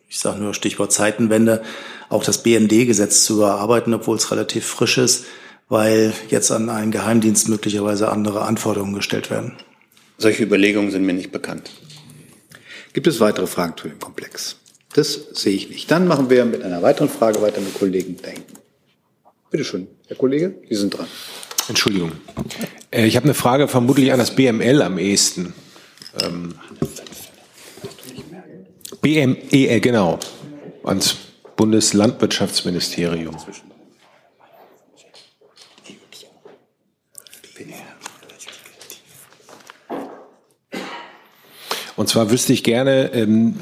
ich 0.09 0.19
sage 0.19 0.41
nur 0.41 0.55
Stichwort 0.55 0.91
Zeitenwende, 0.91 1.61
auch 2.09 2.23
das 2.23 2.41
BND-Gesetz 2.41 3.23
zu 3.23 3.35
überarbeiten, 3.35 3.93
obwohl 3.93 4.17
es 4.17 4.31
relativ 4.31 4.65
frisch 4.65 4.97
ist, 4.97 5.25
weil 5.69 6.13
jetzt 6.29 6.51
an 6.51 6.69
einen 6.69 6.91
Geheimdienst 6.91 7.47
möglicherweise 7.47 8.09
andere 8.09 8.41
Anforderungen 8.41 8.95
gestellt 8.95 9.29
werden. 9.29 9.53
Solche 10.17 10.43
Überlegungen 10.43 10.91
sind 10.91 11.05
mir 11.05 11.13
nicht 11.13 11.31
bekannt. 11.31 11.69
Gibt 12.93 13.07
es 13.07 13.19
weitere 13.19 13.47
Fragen 13.47 13.75
zu 13.77 13.87
dem 13.87 13.99
Komplex? 13.99 14.57
Das 14.93 15.13
sehe 15.33 15.53
ich 15.55 15.69
nicht. 15.69 15.89
Dann 15.89 16.07
machen 16.07 16.29
wir 16.29 16.43
mit 16.45 16.63
einer 16.63 16.81
weiteren 16.81 17.09
Frage 17.09 17.41
weiter 17.41 17.61
mit 17.61 17.73
Kollegen 17.73 18.17
Denken. 18.17 18.53
Bitte 19.49 19.63
schön, 19.63 19.87
Herr 20.07 20.17
Kollege, 20.17 20.55
Sie 20.69 20.75
sind 20.75 20.97
dran. 20.97 21.07
Entschuldigung. 21.67 22.13
Äh, 22.89 23.05
ich 23.05 23.15
habe 23.15 23.25
eine 23.25 23.33
Frage 23.33 23.67
vermutlich 23.67 24.11
an 24.11 24.19
das 24.19 24.35
BML 24.35 24.81
am 24.81 24.97
ehesten. 24.97 25.53
Ähm, 26.21 26.55
BMEL, 29.01 29.79
genau. 29.79 30.19
Ans 30.83 31.15
Bundeslandwirtschaftsministerium. 31.55 33.35
Und 42.01 42.07
zwar 42.07 42.31
wüsste 42.31 42.51
ich 42.51 42.63
gerne, 42.63 43.11
ähm, 43.13 43.59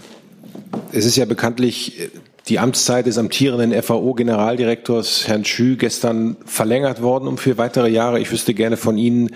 es 0.93 1.03
ist 1.03 1.17
ja 1.17 1.25
bekanntlich 1.25 1.99
äh, 1.99 2.09
die 2.47 2.57
Amtszeit 2.57 3.05
des 3.05 3.17
amtierenden 3.17 3.73
FAO-Generaldirektors 3.83 5.27
Herrn 5.27 5.43
Schü 5.43 5.75
gestern 5.75 6.37
verlängert 6.45 7.01
worden 7.01 7.27
um 7.27 7.37
vier 7.37 7.57
weitere 7.57 7.89
Jahre. 7.89 8.21
Ich 8.21 8.31
wüsste 8.31 8.53
gerne 8.53 8.77
von 8.77 8.97
Ihnen, 8.97 9.35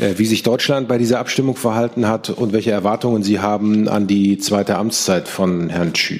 äh, 0.00 0.14
wie 0.16 0.26
sich 0.26 0.42
Deutschland 0.42 0.88
bei 0.88 0.98
dieser 0.98 1.20
Abstimmung 1.20 1.54
verhalten 1.54 2.08
hat 2.08 2.30
und 2.30 2.52
welche 2.52 2.72
Erwartungen 2.72 3.22
Sie 3.22 3.38
haben 3.38 3.86
an 3.86 4.08
die 4.08 4.38
zweite 4.38 4.74
Amtszeit 4.74 5.28
von 5.28 5.70
Herrn 5.70 5.94
Schü. 5.94 6.18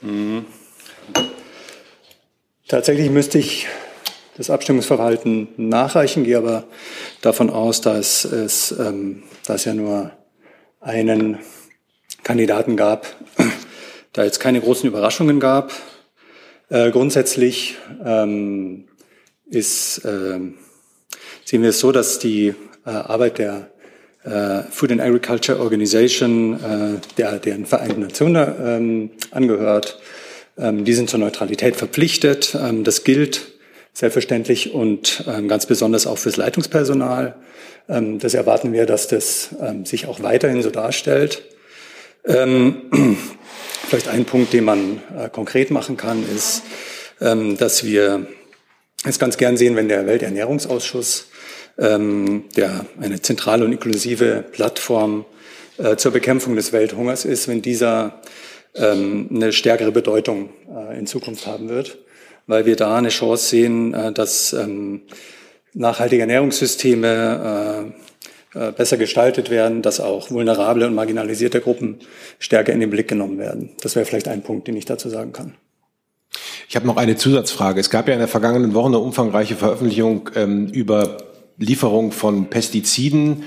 Mhm. 0.00 0.46
Tatsächlich 2.66 3.08
müsste 3.08 3.38
ich 3.38 3.68
das 4.36 4.50
Abstimmungsverhalten 4.50 5.46
nachreichen, 5.58 6.24
gehe 6.24 6.38
aber 6.38 6.64
davon 7.20 7.50
aus, 7.50 7.82
dass 7.82 8.24
es, 8.24 8.72
ähm, 8.72 9.22
dass 9.46 9.64
ja 9.64 9.74
nur 9.74 10.10
einen 10.80 11.38
Kandidaten 12.22 12.76
gab, 12.76 13.06
da 14.12 14.24
jetzt 14.24 14.40
keine 14.40 14.60
großen 14.60 14.88
Überraschungen 14.88 15.40
gab. 15.40 15.72
Äh, 16.68 16.90
grundsätzlich 16.90 17.76
ähm, 18.04 18.84
ist, 19.48 19.98
äh, 20.04 20.38
sehen 21.44 21.62
wir 21.62 21.70
es 21.70 21.80
so, 21.80 21.92
dass 21.92 22.18
die 22.18 22.54
äh, 22.86 22.90
Arbeit 22.90 23.38
der 23.38 23.70
äh, 24.24 24.62
Food 24.70 24.92
and 24.92 25.00
Agriculture 25.00 25.60
Organization, 25.60 26.54
äh, 26.54 27.00
der 27.16 27.38
den 27.38 27.66
Vereinten 27.66 28.00
Nationen 28.00 28.54
ähm, 28.62 29.10
angehört, 29.30 30.00
ähm, 30.58 30.84
die 30.84 30.92
sind 30.92 31.10
zur 31.10 31.20
Neutralität 31.20 31.76
verpflichtet. 31.76 32.54
Ähm, 32.54 32.84
das 32.84 33.04
gilt 33.04 33.52
selbstverständlich 33.92 34.72
und 34.72 35.24
ähm, 35.26 35.48
ganz 35.48 35.66
besonders 35.66 36.06
auch 36.06 36.18
fürs 36.18 36.36
Leitungspersonal. 36.36 37.34
Ähm, 37.88 38.18
das 38.18 38.34
erwarten 38.34 38.72
wir, 38.72 38.86
dass 38.86 39.08
das 39.08 39.50
ähm, 39.60 39.84
sich 39.84 40.06
auch 40.06 40.22
weiterhin 40.22 40.62
so 40.62 40.70
darstellt. 40.70 41.42
Ähm, 42.24 42.82
vielleicht 43.88 44.08
ein 44.08 44.24
Punkt, 44.24 44.52
den 44.52 44.64
man 44.64 45.02
äh, 45.16 45.28
konkret 45.28 45.70
machen 45.70 45.96
kann, 45.96 46.24
ist, 46.34 46.62
ähm, 47.20 47.56
dass 47.56 47.84
wir 47.84 48.26
es 49.04 49.18
ganz 49.18 49.36
gern 49.36 49.56
sehen, 49.56 49.76
wenn 49.76 49.88
der 49.88 50.06
Welternährungsausschuss, 50.06 51.26
ähm, 51.78 52.44
der 52.56 52.86
eine 53.00 53.20
zentrale 53.22 53.64
und 53.64 53.72
inklusive 53.72 54.44
Plattform 54.52 55.24
äh, 55.78 55.96
zur 55.96 56.12
Bekämpfung 56.12 56.56
des 56.56 56.72
Welthungers 56.72 57.24
ist, 57.24 57.48
wenn 57.48 57.62
dieser 57.62 58.20
eine 58.72 59.52
stärkere 59.52 59.90
Bedeutung 59.90 60.50
äh, 60.72 60.96
in 60.96 61.08
Zukunft 61.08 61.44
haben 61.48 61.68
wird 61.68 61.98
weil 62.46 62.66
wir 62.66 62.76
da 62.76 62.96
eine 62.96 63.08
Chance 63.08 63.48
sehen, 63.48 63.94
äh, 63.94 64.12
dass 64.12 64.52
ähm, 64.52 65.02
nachhaltige 65.74 66.22
Ernährungssysteme 66.22 67.92
äh, 68.54 68.68
äh, 68.68 68.72
besser 68.72 68.96
gestaltet 68.96 69.48
werden, 69.50 69.82
dass 69.82 70.00
auch 70.00 70.30
vulnerable 70.30 70.86
und 70.86 70.94
marginalisierte 70.94 71.60
Gruppen 71.60 72.00
stärker 72.40 72.72
in 72.72 72.80
den 72.80 72.90
Blick 72.90 73.06
genommen 73.06 73.38
werden. 73.38 73.70
Das 73.80 73.94
wäre 73.94 74.04
vielleicht 74.04 74.26
ein 74.26 74.42
Punkt, 74.42 74.66
den 74.66 74.76
ich 74.76 74.86
dazu 74.86 75.08
sagen 75.08 75.32
kann. 75.32 75.54
Ich 76.68 76.76
habe 76.76 76.86
noch 76.86 76.96
eine 76.96 77.16
Zusatzfrage. 77.16 77.80
Es 77.80 77.90
gab 77.90 78.08
ja 78.08 78.14
in 78.14 78.20
der 78.20 78.28
vergangenen 78.28 78.74
Woche 78.74 78.86
eine 78.86 78.98
umfangreiche 78.98 79.56
Veröffentlichung 79.56 80.30
ähm, 80.34 80.66
über 80.68 81.18
Lieferung 81.58 82.10
von 82.10 82.48
Pestiziden 82.48 83.44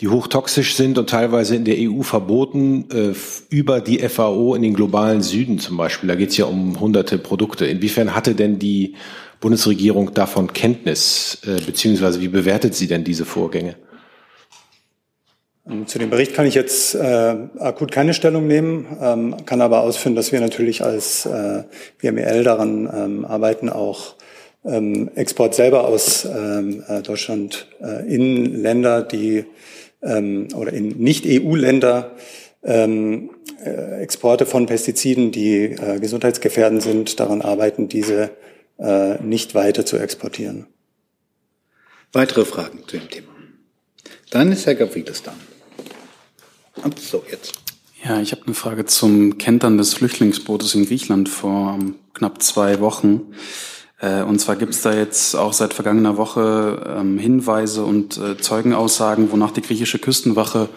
die 0.00 0.08
hochtoxisch 0.08 0.74
sind 0.74 0.98
und 0.98 1.10
teilweise 1.10 1.56
in 1.56 1.64
der 1.64 1.76
EU 1.78 2.02
verboten, 2.02 2.86
äh, 2.92 3.14
über 3.54 3.80
die 3.80 3.98
FAO 4.08 4.54
in 4.54 4.62
den 4.62 4.74
globalen 4.74 5.22
Süden 5.22 5.58
zum 5.58 5.76
Beispiel. 5.76 6.08
Da 6.08 6.14
geht 6.14 6.30
es 6.30 6.36
ja 6.36 6.46
um 6.46 6.80
hunderte 6.80 7.18
Produkte. 7.18 7.66
Inwiefern 7.66 8.14
hatte 8.14 8.34
denn 8.34 8.58
die 8.58 8.94
Bundesregierung 9.40 10.14
davon 10.14 10.52
Kenntnis, 10.52 11.38
äh, 11.46 11.60
beziehungsweise 11.60 12.20
wie 12.20 12.28
bewertet 12.28 12.74
sie 12.74 12.86
denn 12.86 13.04
diese 13.04 13.24
Vorgänge? 13.24 13.76
Zu 15.86 16.00
dem 16.00 16.10
Bericht 16.10 16.34
kann 16.34 16.44
ich 16.44 16.54
jetzt 16.54 16.96
äh, 16.96 17.36
akut 17.60 17.92
keine 17.92 18.14
Stellung 18.14 18.48
nehmen, 18.48 18.98
ähm, 19.00 19.36
kann 19.46 19.60
aber 19.60 19.82
ausführen, 19.82 20.16
dass 20.16 20.32
wir 20.32 20.40
natürlich 20.40 20.82
als 20.82 21.24
äh, 21.24 21.62
WML 22.00 22.42
daran 22.42 22.90
ähm, 22.92 23.24
arbeiten, 23.24 23.68
auch 23.68 24.16
ähm, 24.64 25.10
Export 25.14 25.54
selber 25.54 25.84
aus 25.84 26.24
ähm, 26.24 26.82
äh, 26.88 27.02
Deutschland 27.02 27.68
äh, 27.80 28.12
in 28.12 28.60
Länder, 28.60 29.02
die 29.02 29.44
ähm, 30.02 30.48
oder 30.54 30.72
in 30.72 30.88
Nicht-EU-Länder 30.98 32.16
ähm, 32.62 33.30
äh, 33.64 34.02
Exporte 34.02 34.46
von 34.46 34.66
Pestiziden, 34.66 35.32
die 35.32 35.64
äh, 35.64 35.98
gesundheitsgefährdend 36.00 36.82
sind, 36.82 37.20
daran 37.20 37.42
arbeiten, 37.42 37.88
diese 37.88 38.30
äh, 38.78 39.22
nicht 39.22 39.54
weiter 39.54 39.84
zu 39.84 39.96
exportieren. 39.98 40.66
Weitere 42.12 42.44
Fragen 42.44 42.80
zu 42.86 42.98
dem 42.98 43.08
Thema? 43.08 43.28
Dann 44.30 44.52
ist 44.52 44.66
Herr 44.66 44.74
Gavrilis 44.74 45.22
dran. 45.22 45.34
So, 46.98 47.24
jetzt. 47.30 47.52
Ja, 48.04 48.20
ich 48.20 48.32
habe 48.32 48.42
eine 48.46 48.54
Frage 48.54 48.84
zum 48.84 49.38
Kentern 49.38 49.78
des 49.78 49.94
Flüchtlingsbootes 49.94 50.74
in 50.74 50.86
Griechenland 50.86 51.28
vor 51.28 51.78
knapp 52.14 52.42
zwei 52.42 52.80
Wochen. 52.80 53.34
Äh, 54.02 54.22
und 54.22 54.40
zwar 54.40 54.56
gibt 54.56 54.74
es 54.74 54.82
da 54.82 54.92
jetzt 54.92 55.34
auch 55.34 55.52
seit 55.52 55.72
vergangener 55.72 56.16
Woche 56.16 56.94
ähm, 56.98 57.18
Hinweise 57.18 57.84
und 57.84 58.18
äh, 58.18 58.36
Zeugenaussagen, 58.36 59.30
wonach 59.30 59.52
die 59.52 59.62
griechische 59.62 59.98
Küstenwache 59.98 60.68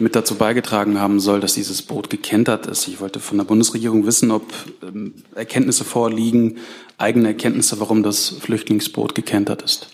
mit 0.00 0.14
dazu 0.14 0.34
beigetragen 0.34 1.00
haben 1.00 1.20
soll, 1.20 1.40
dass 1.40 1.54
dieses 1.54 1.82
Boot 1.82 2.10
gekentert 2.10 2.66
ist. 2.66 2.86
Ich 2.88 3.00
wollte 3.00 3.20
von 3.20 3.38
der 3.38 3.44
Bundesregierung 3.44 4.06
wissen, 4.06 4.30
ob 4.30 4.44
ähm, 4.82 5.14
Erkenntnisse 5.34 5.84
vorliegen, 5.84 6.58
eigene 6.98 7.28
Erkenntnisse, 7.28 7.80
warum 7.80 8.02
das 8.02 8.28
Flüchtlingsboot 8.28 9.14
gekentert 9.14 9.62
ist. 9.62 9.88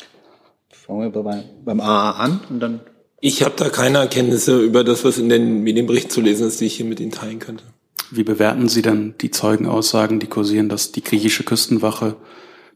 Fangen 0.71 1.13
wir 1.13 1.23
beim, 1.23 1.45
beim 1.65 1.81
AA 1.81 2.11
an 2.13 2.41
und 2.49 2.61
dann. 2.61 2.81
Ich 3.21 3.43
habe 3.43 3.55
da 3.57 3.69
keine 3.71 3.99
Erkenntnisse 3.99 4.61
über 4.61 4.85
das, 4.85 5.05
was 5.05 5.17
in 5.19 5.29
den 5.29 5.63
Medienberichten 5.63 6.11
zu 6.11 6.21
lesen 6.21 6.47
ist, 6.47 6.61
die 6.61 6.67
ich 6.67 6.77
hier 6.77 6.87
mit 6.87 7.01
Ihnen 7.01 7.13
teilen 7.13 7.39
könnte. 7.39 7.65
Wie 8.11 8.25
bewerten 8.25 8.69
Sie 8.69 8.83
dann 8.83 9.15
die 9.21 9.31
Zeugenaussagen, 9.31 10.21
die 10.21 10.27
kursieren, 10.27 10.69
dass 10.69 10.93
die 10.93 11.03
griechische 11.03 11.43
Küstenwache 11.43 12.17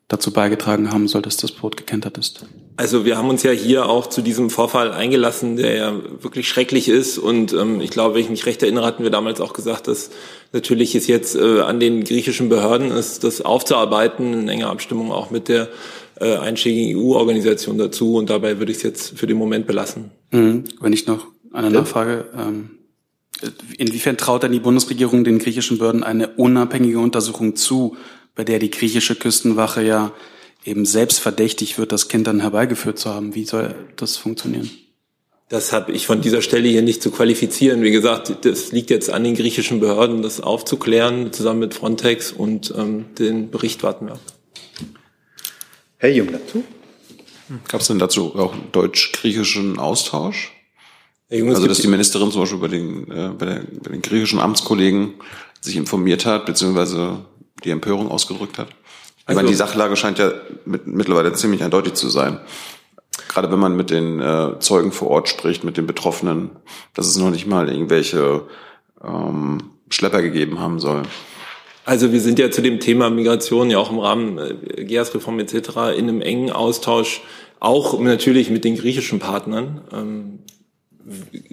dazu 0.08 0.32
beigetragen 0.32 0.90
haben 0.90 1.06
soll, 1.06 1.20
dass 1.20 1.36
das 1.36 1.52
Boot 1.52 1.76
gekentert 1.76 2.16
ist. 2.16 2.46
Also 2.76 3.04
wir 3.04 3.18
haben 3.18 3.28
uns 3.28 3.42
ja 3.42 3.50
hier 3.50 3.88
auch 3.88 4.06
zu 4.06 4.22
diesem 4.22 4.48
Vorfall 4.48 4.90
eingelassen, 4.92 5.56
der 5.56 5.76
ja 5.76 5.94
wirklich 6.22 6.48
schrecklich 6.48 6.88
ist. 6.88 7.18
Und 7.18 7.52
ähm, 7.52 7.80
ich 7.80 7.90
glaube, 7.90 8.14
wenn 8.14 8.22
ich 8.22 8.30
mich 8.30 8.46
recht 8.46 8.62
erinnere, 8.62 8.86
hatten 8.86 9.02
wir 9.02 9.10
damals 9.10 9.40
auch 9.40 9.52
gesagt, 9.52 9.86
dass 9.86 10.10
natürlich 10.52 10.94
es 10.94 11.06
jetzt 11.08 11.36
äh, 11.36 11.60
an 11.60 11.78
den 11.78 12.04
griechischen 12.04 12.48
Behörden 12.48 12.90
ist, 12.90 13.22
das 13.22 13.42
aufzuarbeiten, 13.42 14.32
in 14.32 14.48
enger 14.48 14.70
Abstimmung 14.70 15.12
auch 15.12 15.30
mit 15.30 15.48
der 15.48 15.68
äh, 16.20 16.36
einschlägigen 16.36 16.98
EU-Organisation 16.98 17.76
dazu. 17.76 18.14
Und 18.14 18.30
dabei 18.30 18.58
würde 18.58 18.72
ich 18.72 18.78
es 18.78 18.84
jetzt 18.84 19.18
für 19.18 19.26
den 19.26 19.36
Moment 19.36 19.66
belassen. 19.66 20.10
Mhm. 20.30 20.64
Wenn 20.80 20.92
ich 20.94 21.06
noch 21.06 21.26
eine 21.52 21.70
Nachfrage. 21.70 22.26
Ähm, 22.34 22.70
inwiefern 23.76 24.16
traut 24.16 24.42
denn 24.42 24.52
die 24.52 24.60
Bundesregierung 24.60 25.24
den 25.24 25.38
griechischen 25.38 25.78
Behörden 25.78 26.02
eine 26.02 26.28
unabhängige 26.28 26.98
Untersuchung 26.98 27.56
zu, 27.56 27.96
bei 28.38 28.44
der 28.44 28.60
die 28.60 28.70
griechische 28.70 29.16
Küstenwache 29.16 29.82
ja 29.82 30.12
eben 30.64 30.86
selbst 30.86 31.18
verdächtig 31.18 31.76
wird, 31.76 31.90
das 31.90 32.06
Kind 32.06 32.28
dann 32.28 32.38
herbeigeführt 32.38 32.96
zu 32.96 33.12
haben. 33.12 33.34
Wie 33.34 33.44
soll 33.44 33.74
das 33.96 34.16
funktionieren? 34.16 34.70
Das 35.48 35.72
habe 35.72 35.90
ich 35.90 36.06
von 36.06 36.20
dieser 36.20 36.40
Stelle 36.40 36.68
hier 36.68 36.82
nicht 36.82 37.02
zu 37.02 37.10
qualifizieren. 37.10 37.82
Wie 37.82 37.90
gesagt, 37.90 38.44
das 38.44 38.70
liegt 38.70 38.90
jetzt 38.90 39.10
an 39.10 39.24
den 39.24 39.34
griechischen 39.34 39.80
Behörden, 39.80 40.22
das 40.22 40.40
aufzuklären, 40.40 41.32
zusammen 41.32 41.58
mit 41.58 41.74
Frontex 41.74 42.30
und 42.30 42.72
ähm, 42.78 43.06
den 43.18 43.50
Bericht 43.50 43.82
warten 43.82 44.06
wir. 44.06 44.20
Herr 45.96 46.10
Jung 46.12 46.30
dazu? 46.30 46.62
Gab 47.66 47.80
es 47.80 47.88
denn 47.88 47.98
dazu 47.98 48.36
auch 48.36 48.54
deutsch-griechischen 48.70 49.80
Austausch? 49.80 50.52
Junge, 51.28 51.56
also, 51.56 51.66
dass 51.66 51.80
die 51.80 51.88
Ministerin 51.88 52.30
zum 52.30 52.42
Beispiel 52.42 52.60
bei 52.60 52.68
den, 52.68 53.10
äh, 53.10 53.30
bei, 53.36 53.46
der, 53.46 53.62
bei 53.82 53.90
den 53.90 54.02
griechischen 54.02 54.38
Amtskollegen 54.38 55.14
sich 55.60 55.74
informiert 55.74 56.24
hat, 56.24 56.46
beziehungsweise 56.46 57.24
die 57.64 57.70
Empörung 57.70 58.10
ausgedrückt 58.10 58.58
hat? 58.58 58.68
Ich 58.68 59.24
also, 59.26 59.38
meine, 59.38 59.48
die 59.48 59.54
Sachlage 59.54 59.96
scheint 59.96 60.18
ja 60.18 60.32
mit, 60.64 60.86
mittlerweile 60.86 61.32
ziemlich 61.32 61.62
eindeutig 61.62 61.94
zu 61.94 62.08
sein. 62.08 62.40
Gerade 63.28 63.50
wenn 63.50 63.58
man 63.58 63.76
mit 63.76 63.90
den 63.90 64.20
äh, 64.20 64.58
Zeugen 64.58 64.92
vor 64.92 65.08
Ort 65.08 65.28
spricht, 65.28 65.64
mit 65.64 65.76
den 65.76 65.86
Betroffenen, 65.86 66.50
dass 66.94 67.06
es 67.06 67.16
noch 67.16 67.30
nicht 67.30 67.46
mal 67.46 67.68
irgendwelche 67.68 68.42
ähm, 69.04 69.70
Schlepper 69.90 70.22
gegeben 70.22 70.60
haben 70.60 70.80
soll. 70.80 71.02
Also 71.84 72.12
wir 72.12 72.20
sind 72.20 72.38
ja 72.38 72.50
zu 72.50 72.60
dem 72.60 72.80
Thema 72.80 73.08
Migration 73.08 73.70
ja 73.70 73.78
auch 73.78 73.90
im 73.90 73.98
Rahmen 73.98 74.38
äh, 74.38 74.84
GEAS-Reform 74.84 75.38
etc. 75.40 75.54
in 75.96 76.08
einem 76.08 76.20
engen 76.20 76.50
Austausch, 76.50 77.22
auch 77.60 77.98
natürlich 77.98 78.50
mit 78.50 78.64
den 78.64 78.76
griechischen 78.76 79.18
Partnern. 79.18 79.80
Ähm, 79.92 80.38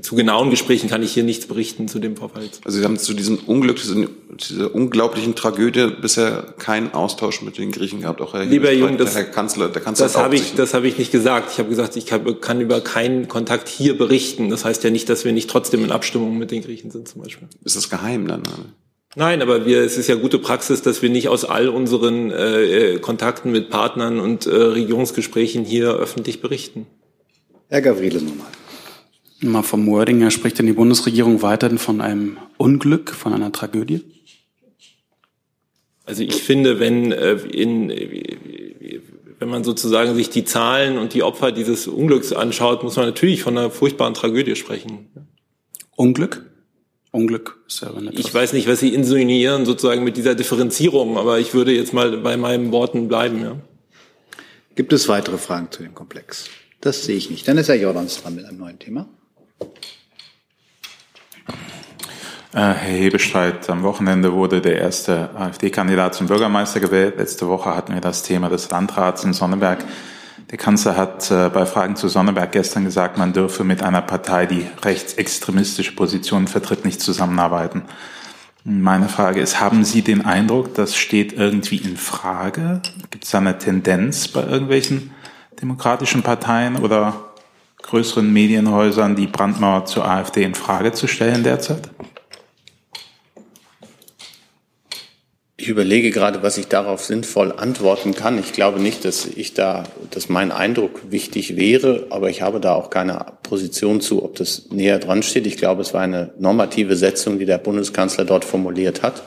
zu 0.02 0.16
genauen 0.16 0.50
Gesprächen 0.50 0.90
kann 0.90 1.02
ich 1.04 1.14
hier 1.14 1.24
nichts 1.24 1.46
berichten 1.46 1.88
zu 1.88 2.00
dem 2.00 2.16
Vorfall. 2.18 2.44
Also 2.64 2.80
Sie 2.80 2.84
haben 2.84 2.98
zu 2.98 3.14
diesem 3.14 3.38
Unglück, 3.40 3.80
zu 3.80 4.08
dieser 4.38 4.74
unglaublichen 4.74 5.36
Tragödie 5.36 5.88
bisher 6.02 6.54
keinen 6.58 6.94
Austausch 6.94 7.42
mit 7.42 7.58
den 7.58 7.72
Griechen 7.72 8.02
gehabt. 8.02 8.22
Auch 8.22 8.34
Herr 8.34 8.46
Lieber 8.46 8.72
Jung, 8.72 8.98
das, 8.98 9.16
Herr 9.16 9.24
Kanzler, 9.24 9.70
der 9.70 9.82
Kanzler 9.82 10.06
das 10.06 10.18
habe 10.18 10.36
ich, 10.36 10.56
das 10.56 10.74
habe 10.74 10.88
ich 10.88 10.98
nicht 10.98 11.12
gesagt. 11.12 11.52
Ich 11.52 11.60
habe 11.60 11.70
gesagt, 11.70 11.96
ich 11.96 12.06
kann, 12.06 12.62
über 12.62 12.82
keinen 12.82 13.28
Kontakt 13.28 13.70
hier 13.70 13.98
berichten. 13.98 14.50
Das 14.50 14.66
heißt 14.66 14.84
ja 14.84 14.90
nicht, 14.90 15.10
dass 15.10 15.26
wir 15.26 15.32
nicht 15.32 15.50
trotzdem 15.50 15.84
in 15.84 15.92
Abstimmung 15.92 16.38
mit 16.38 16.52
den 16.52 16.62
Griechen 16.62 16.92
sind 16.92 17.08
zum 17.08 17.22
Beispiel. 17.22 17.48
Ist 17.64 17.76
das 17.76 17.90
geheim 17.90 18.28
dann? 18.28 18.44
Nein, 19.16 19.42
aber 19.42 19.66
wir, 19.66 19.82
es 19.82 19.98
ist 19.98 20.08
ja 20.08 20.16
gute 20.16 20.40
Praxis, 20.40 20.82
dass 20.82 21.02
wir 21.02 21.10
nicht 21.10 21.30
aus 21.30 21.46
all 21.46 21.70
unseren 21.70 22.32
äh, 22.32 23.00
Kontakten 23.02 23.52
mit 23.52 23.70
Partnern 23.70 24.20
und 24.20 24.46
äh, 24.46 24.50
Regierungsgesprächen 24.54 25.64
hier 25.64 25.94
öffentlich 25.94 26.42
berichten. 26.42 26.86
Herr 27.70 27.82
Gavrilis 27.82 28.22
nochmal. 28.22 28.48
Mal 29.52 29.64
vom 29.64 29.88
Wording 29.88 30.20
her 30.20 30.32
spricht 30.32 30.60
denn 30.60 30.66
die 30.66 30.74
Bundesregierung 30.74 31.42
weiterhin 31.42 31.78
von 31.78 32.02
einem 32.02 32.38
Unglück, 32.58 33.12
von 33.12 33.34
einer 33.34 33.52
Tragödie? 33.52 34.02
Also 36.06 36.24
ich 36.24 36.44
finde, 36.44 36.80
wenn 36.80 37.12
äh, 37.12 37.34
in, 37.34 37.90
wenn 39.40 39.50
man 39.50 39.64
sozusagen 39.64 40.16
sich 40.16 40.30
die 40.30 40.46
Zahlen 40.46 40.98
und 40.98 41.14
die 41.14 41.24
Opfer 41.24 41.52
dieses 41.52 41.88
Unglücks 41.88 42.32
anschaut, 42.32 42.84
muss 42.84 42.96
man 42.96 43.06
natürlich 43.06 43.42
von 43.42 43.58
einer 43.58 43.72
furchtbaren 43.72 44.14
Tragödie 44.14 44.56
sprechen. 44.56 45.08
Unglück? 45.96 46.46
Unglück 47.12 47.60
ist 47.68 47.82
ja 47.82 47.94
Ich 48.12 48.34
weiß 48.34 48.54
nicht, 48.54 48.68
was 48.68 48.82
Sie 48.82 48.94
insinuieren 48.94 49.66
sozusagen 49.66 50.04
mit 50.04 50.18
dieser 50.18 50.36
Differenzierung, 50.36 51.18
aber 51.18 51.40
ich 51.40 51.54
würde 51.54 51.74
jetzt 51.74 51.94
mal 51.94 52.18
bei 52.18 52.36
meinen 52.36 52.72
Worten 52.72 53.08
bleiben. 53.08 53.42
Ja. 53.42 53.56
Gibt 54.76 54.92
es 54.92 55.08
weitere 55.08 55.38
Fragen 55.38 55.72
zu 55.72 55.82
dem 55.82 55.96
Komplex? 55.96 56.50
Das 56.82 57.06
sehe 57.06 57.16
ich 57.16 57.30
nicht. 57.30 57.48
Dann 57.48 57.58
ist 57.58 57.70
Herr 57.70 57.76
Jordans 57.76 58.22
dran 58.22 58.36
mit 58.36 58.46
einem 58.46 58.58
neuen 58.58 58.80
Thema. 58.80 59.08
Äh, 59.60 59.68
Herr 62.54 62.74
Hebestreit, 62.74 63.70
am 63.70 63.84
Wochenende 63.84 64.32
wurde 64.32 64.62
der 64.62 64.80
erste 64.80 65.30
AfD-Kandidat 65.36 66.16
zum 66.16 66.28
Bürgermeister 66.28 66.80
gewählt. 66.80 67.16
Letzte 67.18 67.50
Woche 67.50 67.76
hatten 67.76 67.94
wir 67.94 68.00
das 68.00 68.24
Thema 68.24 68.48
des 68.48 68.70
Landrats 68.70 69.26
in 69.26 69.34
Sonneberg. 69.34 69.84
Der 70.52 70.58
Kanzler 70.58 70.96
hat 70.96 71.30
äh, 71.32 71.50
bei 71.50 71.66
Fragen 71.66 71.98
zu 71.98 72.08
Sonneberg 72.08 72.54
gestern 72.54 72.86
gesagt, 72.86 73.18
man 73.18 73.34
dürfe 73.34 73.66
mit 73.66 73.84
einer 73.84 74.02
Partei, 74.02 74.46
die 74.46 74.68
rechtsextremistische 74.84 75.96
Positionen 75.96 76.48
vertritt, 76.48 76.86
nicht 76.86 77.02
zusammenarbeiten. 77.02 77.82
Meine 78.64 79.10
Frage 79.10 79.42
ist, 79.42 79.60
haben 79.60 79.84
Sie 79.84 80.02
den 80.02 80.24
Eindruck, 80.24 80.76
das 80.76 80.96
steht 80.96 81.34
irgendwie 81.34 81.78
in 81.78 81.98
Frage? 81.98 82.82
Gibt 83.12 83.26
es 83.26 83.32
da 83.32 83.40
eine 83.40 83.58
Tendenz 83.58 84.30
bei 84.30 84.44
irgendwelchen 84.44 85.12
demokratischen 85.62 86.24
Parteien 86.24 86.78
oder 86.78 87.34
größeren 87.84 88.32
Medienhäusern, 88.32 89.16
die 89.16 89.28
Brandmauer 89.28 89.86
zur 89.86 90.06
AfD 90.06 90.44
in 90.44 90.56
Frage 90.56 90.92
zu 90.92 91.08
stellen 91.08 91.44
derzeit? 91.44 91.90
Ich 95.58 95.70
überlege 95.70 96.12
gerade, 96.12 96.44
was 96.44 96.60
ich 96.60 96.68
darauf 96.68 97.04
sinnvoll 97.04 97.52
antworten 97.52 98.14
kann. 98.14 98.38
Ich 98.38 98.54
glaube 98.54 98.80
nicht, 98.80 99.04
dass 99.04 99.26
ich 99.26 99.56
da, 99.56 99.86
dass 100.12 100.30
mein 100.30 100.52
Eindruck 100.52 101.10
wichtig 101.10 101.56
wäre, 101.56 102.06
aber 102.12 102.30
ich 102.30 102.44
habe 102.44 102.60
da 102.60 102.76
auch 102.76 102.92
keine 102.92 103.26
Position 103.42 104.00
zu, 104.00 104.24
ob 104.24 104.36
das 104.36 104.70
näher 104.70 105.00
dran 105.00 105.24
steht. 105.24 105.48
Ich 105.48 105.58
glaube, 105.58 105.82
es 105.82 105.92
war 105.92 106.02
eine 106.02 106.34
normative 106.38 106.96
Setzung, 106.96 107.40
die 107.40 107.46
der 107.46 107.58
Bundeskanzler 107.58 108.26
dort 108.26 108.46
formuliert 108.46 109.02
hat, 109.02 109.24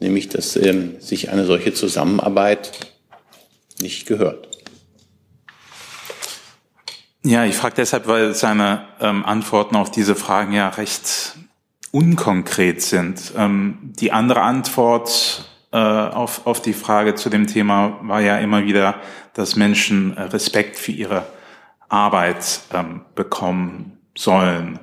nämlich, 0.00 0.28
dass 0.28 0.56
ähm, 0.56 0.96
sich 0.98 1.30
eine 1.30 1.44
solche 1.44 1.72
Zusammenarbeit 1.72 2.72
nicht 3.80 4.08
gehört. 4.08 4.51
Ja, 7.24 7.44
ich 7.44 7.56
frage 7.56 7.76
deshalb, 7.76 8.08
weil 8.08 8.34
seine 8.34 8.86
ähm, 9.00 9.24
Antworten 9.24 9.76
auf 9.76 9.92
diese 9.92 10.16
Fragen 10.16 10.52
ja 10.52 10.68
recht 10.70 11.36
unkonkret 11.92 12.82
sind. 12.82 13.32
Ähm, 13.36 13.78
die 13.82 14.10
andere 14.10 14.40
Antwort 14.40 15.48
äh, 15.70 15.76
auf, 15.76 16.46
auf 16.48 16.60
die 16.60 16.72
Frage 16.72 17.14
zu 17.14 17.30
dem 17.30 17.46
Thema 17.46 17.98
war 18.02 18.20
ja 18.20 18.38
immer 18.38 18.64
wieder, 18.64 18.96
dass 19.34 19.54
Menschen 19.54 20.16
äh, 20.16 20.22
Respekt 20.22 20.76
für 20.76 20.90
ihre 20.90 21.26
Arbeit 21.88 22.62
ähm, 22.74 23.02
bekommen 23.14 23.98
sollen. 24.16 24.80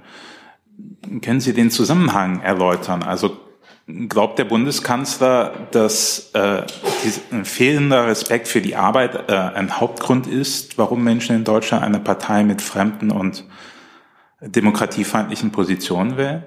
Können 1.21 1.41
Sie 1.41 1.53
den 1.53 1.71
Zusammenhang 1.71 2.39
erläutern? 2.41 3.03
Also 3.03 3.37
glaubt 4.07 4.37
der 4.37 4.45
Bundeskanzler, 4.45 5.67
dass 5.71 6.31
äh, 6.33 6.61
ein 7.31 7.45
fehlender 7.45 8.07
Respekt 8.07 8.47
für 8.47 8.61
die 8.61 8.75
Arbeit 8.75 9.29
äh, 9.29 9.33
ein 9.33 9.79
Hauptgrund 9.79 10.27
ist, 10.27 10.77
warum 10.77 11.03
Menschen 11.03 11.35
in 11.35 11.43
Deutschland 11.43 11.83
eine 11.83 11.99
Partei 11.99 12.43
mit 12.43 12.61
fremden 12.61 13.11
und 13.11 13.45
demokratiefeindlichen 14.41 15.51
Positionen 15.51 16.17
wählen? 16.17 16.43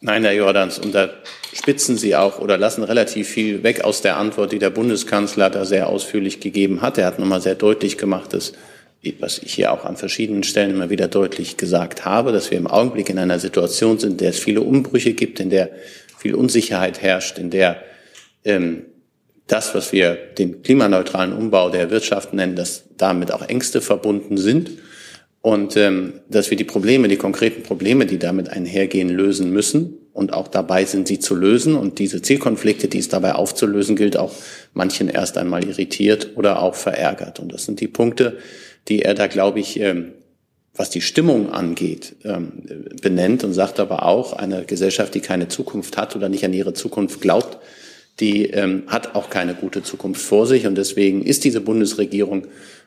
Nein, 0.00 0.22
Herr 0.22 0.32
Jordans, 0.32 0.78
und 0.78 0.94
da 0.94 1.08
spitzen 1.52 1.96
Sie 1.96 2.14
auch 2.14 2.38
oder 2.38 2.56
lassen 2.56 2.84
relativ 2.84 3.28
viel 3.28 3.64
weg 3.64 3.82
aus 3.82 4.00
der 4.00 4.16
Antwort, 4.16 4.52
die 4.52 4.60
der 4.60 4.70
Bundeskanzler 4.70 5.50
da 5.50 5.64
sehr 5.64 5.88
ausführlich 5.88 6.38
gegeben 6.38 6.80
hat. 6.82 6.98
Er 6.98 7.06
hat 7.06 7.18
nochmal 7.18 7.40
sehr 7.40 7.56
deutlich 7.56 7.98
gemacht, 7.98 8.32
dass, 8.32 8.52
was 9.18 9.38
ich 9.38 9.54
hier 9.54 9.72
auch 9.72 9.84
an 9.84 9.96
verschiedenen 9.96 10.44
Stellen 10.44 10.70
immer 10.70 10.90
wieder 10.90 11.08
deutlich 11.08 11.56
gesagt 11.56 12.04
habe, 12.04 12.30
dass 12.30 12.52
wir 12.52 12.58
im 12.58 12.68
Augenblick 12.68 13.10
in 13.10 13.18
einer 13.18 13.40
Situation 13.40 13.98
sind, 13.98 14.12
in 14.12 14.16
der 14.18 14.30
es 14.30 14.38
viele 14.38 14.60
Umbrüche 14.60 15.14
gibt, 15.14 15.40
in 15.40 15.50
der 15.50 15.70
viel 16.18 16.34
Unsicherheit 16.34 17.00
herrscht, 17.00 17.38
in 17.38 17.50
der 17.50 17.82
ähm, 18.44 18.84
das, 19.46 19.74
was 19.74 19.92
wir 19.92 20.14
den 20.14 20.62
klimaneutralen 20.62 21.32
Umbau 21.32 21.70
der 21.70 21.90
Wirtschaft 21.90 22.34
nennen, 22.34 22.54
dass 22.54 22.84
damit 22.96 23.32
auch 23.32 23.42
Ängste 23.48 23.80
verbunden 23.80 24.36
sind 24.36 24.72
und 25.40 25.76
ähm, 25.76 26.20
dass 26.28 26.50
wir 26.50 26.56
die 26.56 26.64
Probleme, 26.64 27.08
die 27.08 27.16
konkreten 27.16 27.62
Probleme, 27.62 28.06
die 28.06 28.18
damit 28.18 28.50
einhergehen, 28.50 29.08
lösen 29.08 29.50
müssen 29.50 29.94
und 30.12 30.34
auch 30.34 30.48
dabei 30.48 30.84
sind, 30.84 31.08
sie 31.08 31.18
zu 31.18 31.34
lösen. 31.34 31.76
Und 31.76 31.98
diese 31.98 32.20
Zielkonflikte, 32.20 32.88
die 32.88 32.98
es 32.98 33.08
dabei 33.08 33.34
aufzulösen 33.34 33.96
gilt, 33.96 34.16
auch 34.16 34.34
manchen 34.74 35.08
erst 35.08 35.38
einmal 35.38 35.64
irritiert 35.64 36.32
oder 36.36 36.60
auch 36.60 36.74
verärgert. 36.74 37.40
Und 37.40 37.52
das 37.52 37.64
sind 37.64 37.80
die 37.80 37.88
Punkte, 37.88 38.38
die 38.88 39.02
er 39.02 39.14
da, 39.14 39.28
glaube 39.28 39.60
ich, 39.60 39.80
ähm, 39.80 40.12
was 40.74 40.90
die 40.90 41.00
Stimmung 41.00 41.52
angeht, 41.52 42.16
ähm, 42.24 42.52
benennt 43.02 43.42
und 43.44 43.52
sagt 43.52 43.80
aber 43.80 44.04
auch, 44.04 44.32
eine 44.32 44.64
Gesellschaft, 44.64 45.14
die 45.14 45.20
keine 45.20 45.48
Zukunft 45.48 45.96
hat 45.96 46.14
oder 46.14 46.28
nicht 46.28 46.44
an 46.44 46.52
ihre 46.52 46.72
Zukunft 46.72 47.20
glaubt, 47.20 47.58
die 48.20 48.46
ähm, 48.46 48.84
hat 48.86 49.14
auch 49.14 49.30
keine 49.30 49.54
gute 49.54 49.82
Zukunft 49.82 50.20
vor 50.20 50.46
sich. 50.46 50.66
Und 50.66 50.76
deswegen 50.76 51.22
ist 51.22 51.44
diese 51.44 51.60
Bundesregierung 51.60 52.46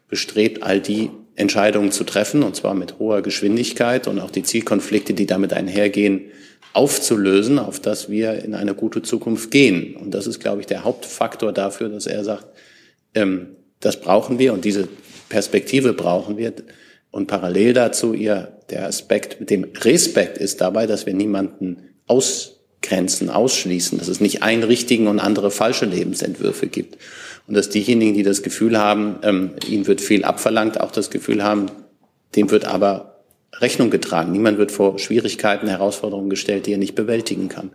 bestrebt, 0.10 0.63
all 0.63 0.80
die 0.80 1.10
Entscheidungen 1.36 1.91
zu 1.91 2.04
treffen, 2.04 2.44
und 2.44 2.56
zwar 2.56 2.74
mit 2.74 3.00
hoher 3.00 3.22
Geschwindigkeit 3.22 4.08
und 4.08 4.20
auch 4.20 4.32
die 4.32 4.44
Zielkonflikte, 4.44 5.13
die 5.13 5.26
damit 5.26 5.54
einhergehen, 5.54 6.26
aufzulösen, 6.74 7.60
auf 7.60 7.80
dass 7.80 8.10
wir 8.10 8.44
in 8.44 8.54
eine 8.56 8.74
gute 8.74 9.02
Zukunft 9.02 9.52
gehen. 9.52 9.96
Und 9.96 10.12
das 10.13 10.28
ist, 10.28 10.39
glaube 10.39 10.62
ich, 10.62 10.67
der 10.67 10.84
Hauptfaktor 10.84 11.52
dafür, 11.52 11.89
dass 11.89 12.08
er 12.08 12.24
sagt, 12.24 12.48
ähm, 13.15 13.56
das 13.80 14.00
brauchen 14.00 14.39
wir 14.39 14.54
und 14.54 14.63
diese 14.63 14.88
Perspektive 15.30 15.94
brauchen 15.94 16.38
wir. 16.38 16.54
Und 17.12 17.28
parallel 17.28 17.74
dazu 17.74 18.13
ihr 18.13 18.58
der 18.69 18.88
Aspekt 18.88 19.39
mit 19.39 19.50
dem 19.50 19.65
Respekt 19.82 20.38
ist 20.38 20.62
dabei, 20.62 20.88
dass 20.88 21.06
wir 21.06 21.13
niemanden 21.13 21.89
ausgrenzen, 22.08 23.30
ausschließen, 23.30 24.00
dass 24.00 24.08
es 24.08 24.21
nicht 24.21 24.43
einen 24.43 24.63
richtigen 24.63 25.08
und 25.08 25.19
andere 25.19 25.52
falsche 25.52 25.86
Lebensentwürfe 25.86 26.67
gibt 26.67 26.97
und 27.47 27.56
dass 27.56 27.69
diejenigen, 27.69 28.13
die 28.13 28.24
das 28.24 28.43
Gefühl 28.43 28.78
haben, 28.78 29.17
ähm, 29.24 29.52
ihnen 29.67 29.88
wird 29.88 30.00
viel 30.00 30.24
abverlangt, 30.24 30.80
auch 30.80 30.91
das 30.91 31.10
Gefühl 31.10 31.43
haben, 31.43 31.67
dem 32.36 32.50
wird 32.50 32.65
aber 32.65 33.12
Rechnung 33.54 33.89
getragen. 33.89 34.32
Niemand 34.32 34.58
wird 34.58 34.71
vor 34.71 34.97
Schwierigkeiten, 34.97 35.67
Herausforderungen 35.67 36.30
gestellt, 36.30 36.65
die 36.65 36.71
er 36.71 36.78
nicht 36.78 36.95
bewältigen 36.95 37.50
kann. 37.50 37.71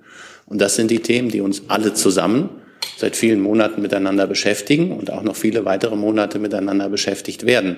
Und 0.47 0.61
das 0.61 0.77
sind 0.77 0.91
die 0.91 1.01
Themen, 1.01 1.29
die 1.29 1.43
uns 1.43 1.65
alle 1.69 1.93
zusammen 1.93 2.49
seit 2.97 3.17
vielen 3.17 3.41
Monaten 3.41 3.83
miteinander 3.83 4.27
beschäftigen 4.27 4.93
und 4.93 5.11
auch 5.11 5.23
noch 5.23 5.37
viele 5.37 5.65
weitere 5.65 5.97
Monate 5.97 6.39
miteinander 6.39 6.89
beschäftigt 6.89 7.45
werden. 7.45 7.77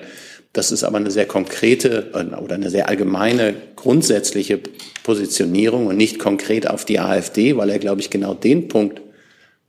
Das 0.53 0.71
ist 0.71 0.83
aber 0.83 0.97
eine 0.97 1.11
sehr 1.11 1.27
konkrete 1.27 2.11
äh, 2.13 2.35
oder 2.35 2.55
eine 2.55 2.69
sehr 2.69 2.89
allgemeine, 2.89 3.53
grundsätzliche 3.75 4.59
Positionierung 5.03 5.87
und 5.87 5.97
nicht 5.97 6.19
konkret 6.19 6.67
auf 6.67 6.85
die 6.85 6.99
AfD, 6.99 7.55
weil 7.57 7.69
er, 7.69 7.79
glaube 7.79 8.01
ich, 8.01 8.09
genau 8.09 8.33
den 8.33 8.67
Punkt 8.67 9.01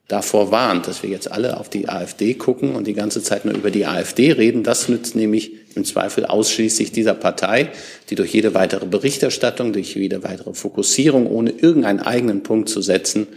davor 0.09 0.51
warnt, 0.51 0.89
dass 0.89 1.03
wir 1.03 1.11
jetzt 1.11 1.31
alle 1.31 1.59
auf 1.59 1.69
die 1.69 1.89
AfD 1.89 2.35
gucken 2.35 2.75
und 2.75 2.87
die 2.87 2.95
ganze 2.95 3.23
Zeit 3.23 3.45
nur 3.45 3.55
über 3.55 3.71
die 3.71 3.87
AfD 3.87 4.33
reden. 4.33 4.65
Das 4.65 4.89
nützt 4.89 5.15
nämlich 5.15 5.53
im 5.77 5.85
Zweifel 5.85 6.27
ausschließlich 6.27 6.91
dieser 6.91 7.15
Partei, 7.15 7.71
die 8.09 8.17
durch 8.17 8.33
jede 8.35 8.55
weitere 8.55 8.87
Berichterstattung, 8.87 9.73
durch 9.73 9.95
jede 9.95 10.25
weitere 10.25 10.55
Fokussierung, 10.55 11.29
ohne 11.29 11.51
irgendeinen 11.51 12.01
eigenen 12.01 12.43
Punkt 12.43 12.69
zu 12.69 12.83
setzen, 12.83 13.29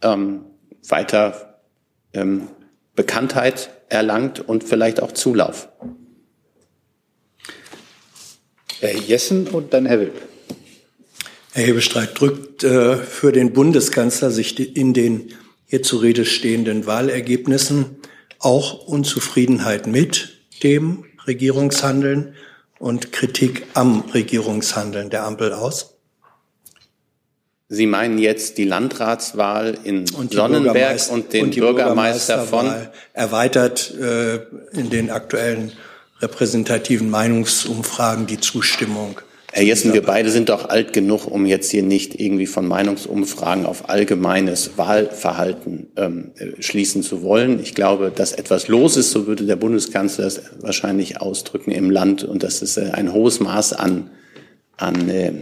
ähm, 0.00 0.42
weiter 0.86 1.58
ähm, 2.12 2.48
Bekanntheit 2.94 3.70
erlangt 3.88 4.46
und 4.46 4.62
vielleicht 4.62 5.02
auch 5.02 5.12
Zulauf. 5.12 5.68
Herr 8.82 8.98
Jessen 8.98 9.46
und 9.46 9.72
dann 9.72 9.86
Herr 9.86 10.00
Wilk. 10.00 10.14
Herr 11.52 11.66
Hebestreit 11.66 12.18
drückt 12.18 12.64
äh, 12.64 12.96
für 12.96 13.30
den 13.30 13.52
Bundeskanzler 13.52 14.30
sich 14.30 14.76
in 14.76 14.92
den 14.92 15.32
hier 15.66 15.82
zur 15.82 16.02
Rede 16.02 16.24
stehenden 16.24 16.84
Wahlergebnissen 16.84 17.96
auch 18.40 18.86
Unzufriedenheit 18.86 19.86
mit 19.86 20.40
dem 20.64 21.04
Regierungshandeln 21.26 22.34
und 22.80 23.12
Kritik 23.12 23.64
am 23.74 24.00
Regierungshandeln 24.12 25.10
der 25.10 25.24
Ampel 25.24 25.52
aus? 25.52 25.94
Sie 27.68 27.86
meinen 27.86 28.18
jetzt 28.18 28.58
die 28.58 28.64
Landratswahl 28.64 29.78
in 29.84 30.10
und 30.10 30.32
Sonnenberg 30.32 31.00
und 31.10 31.32
den 31.32 31.44
und 31.44 31.54
Bürgermeister 31.54 32.44
von 32.44 32.70
erweitert 33.12 33.94
äh, 33.94 34.40
in 34.72 34.90
den 34.90 35.10
aktuellen 35.10 35.72
repräsentativen 36.22 37.10
Meinungsumfragen 37.10 38.26
die 38.26 38.40
Zustimmung 38.40 39.20
Herr 39.54 39.64
Jessen, 39.64 39.92
wir 39.92 40.02
beide 40.02 40.30
sind 40.30 40.48
doch 40.48 40.70
alt 40.70 40.94
genug, 40.94 41.26
um 41.26 41.44
jetzt 41.44 41.70
hier 41.70 41.82
nicht 41.82 42.18
irgendwie 42.18 42.46
von 42.46 42.66
Meinungsumfragen 42.66 43.66
auf 43.66 43.90
allgemeines 43.90 44.78
Wahlverhalten 44.78 45.88
ähm, 45.96 46.30
schließen 46.58 47.02
zu 47.02 47.22
wollen. 47.22 47.60
Ich 47.60 47.74
glaube, 47.74 48.10
dass 48.14 48.32
etwas 48.32 48.68
los 48.68 48.96
ist, 48.96 49.10
so 49.10 49.26
würde 49.26 49.44
der 49.44 49.56
Bundeskanzler 49.56 50.24
es 50.24 50.40
wahrscheinlich 50.60 51.20
ausdrücken 51.20 51.70
im 51.70 51.90
Land 51.90 52.24
und 52.24 52.42
dass 52.42 52.62
es 52.62 52.78
äh, 52.78 52.92
ein 52.94 53.12
hohes 53.12 53.40
Maß 53.40 53.74
an, 53.74 54.08
an 54.76 55.08
äh, 55.08 55.32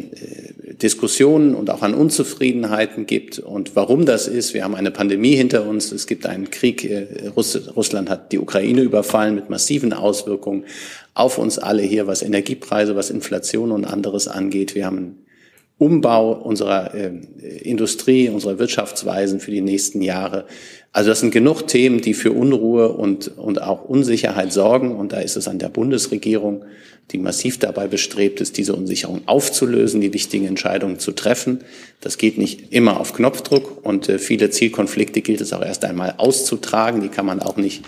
Diskussionen 0.75 1.55
und 1.55 1.71
auch 1.71 1.83
an 1.83 1.95
Unzufriedenheiten 1.95 3.07
gibt 3.07 3.39
und 3.39 3.77
warum 3.77 4.07
das 4.07 4.29
ist. 4.29 4.55
Wir 4.55 4.65
haben 4.65 4.75
eine 4.75 4.91
Pandemie 4.91 5.35
hinter 5.35 5.67
uns, 5.67 5.93
es 5.93 6.07
gibt 6.07 6.27
einen 6.27 6.51
Krieg, 6.51 6.85
äh, 6.85 7.07
Russland 7.37 8.11
hat 8.11 8.33
die 8.33 8.39
Ukraine 8.39 8.83
überfallen 8.83 9.35
mit 9.35 9.51
massiven 9.51 9.93
Auswirkungen 9.93 10.65
auf 11.15 11.39
uns 11.39 11.59
alle 11.59 11.83
hier, 11.83 12.07
was 12.07 12.23
Energiepreise, 12.23 12.97
was 12.97 13.11
Inflation 13.11 13.73
und 13.73 13.85
anderes 13.85 14.29
angeht. 14.29 14.75
Wir 14.75 14.87
haben 14.87 14.97
einen 14.97 15.27
Umbau 15.81 16.33
unserer 16.33 16.95
äh, 16.95 17.11
Industrie, 17.63 18.29
unserer 18.29 18.59
Wirtschaftsweisen 18.59 19.41
für 19.41 19.51
die 19.51 19.63
nächsten 19.63 20.03
Jahre. 20.03 20.45
Also 20.93 21.09
das 21.09 21.21
sind 21.21 21.31
genug 21.31 21.67
Themen, 21.69 22.03
die 22.03 22.13
für 22.15 22.33
Unruhe 22.33 22.93
und, 22.93 23.29
und 23.39 23.63
auch 23.63 23.85
Unsicherheit 23.85 24.53
sorgen. 24.53 24.95
Und 24.95 25.13
da 25.13 25.21
ist 25.21 25.37
es 25.37 25.49
an 25.49 25.59
der 25.59 25.71
Bundesregierung, 25.71 26.65
die 27.13 27.19
massiv 27.19 27.59
dabei 27.59 27.87
bestrebt 27.89 28.41
ist, 28.41 28.57
diese 28.57 28.75
Unsicherung 28.75 29.23
aufzulösen, 29.27 30.01
die 30.01 30.13
wichtigen 30.13 30.47
Entscheidungen 30.47 30.99
zu 30.99 31.13
treffen. 31.13 31.65
Das 32.01 32.19
geht 32.19 32.39
nicht 32.39 32.73
immer 32.73 33.01
auf 33.01 33.13
Knopfdruck 33.13 33.85
und 33.85 34.09
äh, 34.09 34.19
viele 34.19 34.51
Zielkonflikte 34.51 35.21
gilt 35.21 35.41
es 35.41 35.53
auch 35.53 35.63
erst 35.63 35.85
einmal 35.85 36.15
auszutragen. 36.19 37.01
Die 37.01 37.09
kann 37.09 37.27
man 37.27 37.41
auch 37.41 37.57
nicht, 37.57 37.85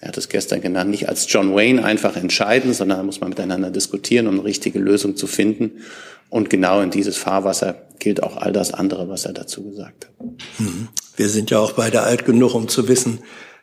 er 0.00 0.08
hat 0.08 0.18
es 0.18 0.28
gestern 0.28 0.60
genannt, 0.60 0.90
nicht 0.90 1.08
als 1.08 1.30
John 1.32 1.54
Wayne 1.54 1.84
einfach 1.84 2.16
entscheiden, 2.16 2.74
sondern 2.74 3.06
muss 3.06 3.20
man 3.20 3.30
miteinander 3.30 3.70
diskutieren, 3.70 4.26
um 4.26 4.34
eine 4.34 4.44
richtige 4.44 4.78
Lösung 4.78 5.16
zu 5.16 5.26
finden. 5.26 5.82
Und 6.30 6.50
genau 6.50 6.80
in 6.80 6.90
dieses 6.90 7.16
Fahrwasser 7.16 7.86
gilt 7.98 8.22
auch 8.22 8.36
all 8.36 8.52
das 8.52 8.74
andere, 8.74 9.08
was 9.08 9.24
er 9.24 9.32
dazu 9.32 9.64
gesagt 9.64 10.06
hat. 10.06 10.26
Mhm. 10.58 10.88
Wir 11.16 11.28
sind 11.28 11.50
ja 11.50 11.58
auch 11.58 11.72
beide 11.72 12.02
alt 12.02 12.26
genug, 12.26 12.54
um 12.54 12.68
zu 12.68 12.86
wissen, 12.86 13.20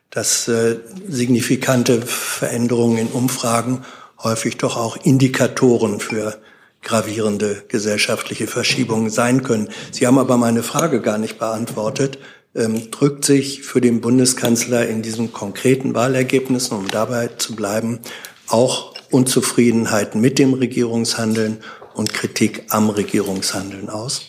dass 0.09 0.47
äh, 0.47 0.77
signifikante 1.07 2.01
Veränderungen 2.01 2.97
in 2.97 3.07
Umfragen 3.07 3.83
häufig 4.23 4.57
doch 4.57 4.77
auch 4.77 4.97
Indikatoren 4.97 5.99
für 5.99 6.39
gravierende 6.81 7.63
gesellschaftliche 7.67 8.47
Verschiebungen 8.47 9.09
sein 9.09 9.43
können. 9.43 9.69
Sie 9.91 10.07
haben 10.07 10.19
aber 10.19 10.37
meine 10.37 10.63
Frage 10.63 11.01
gar 11.01 11.17
nicht 11.17 11.39
beantwortet. 11.39 12.19
Ähm, 12.55 12.89
drückt 12.91 13.25
sich 13.25 13.63
für 13.63 13.81
den 13.81 13.99
Bundeskanzler 13.99 14.87
in 14.87 15.01
diesen 15.01 15.33
konkreten 15.33 15.93
Wahlergebnissen, 15.93 16.77
um 16.77 16.87
dabei 16.87 17.27
zu 17.27 17.55
bleiben, 17.55 17.99
auch 18.47 18.93
Unzufriedenheit 19.11 20.15
mit 20.15 20.39
dem 20.39 20.53
Regierungshandeln 20.53 21.57
und 21.95 22.13
Kritik 22.13 22.65
am 22.69 22.89
Regierungshandeln 22.89 23.89
aus? 23.89 24.21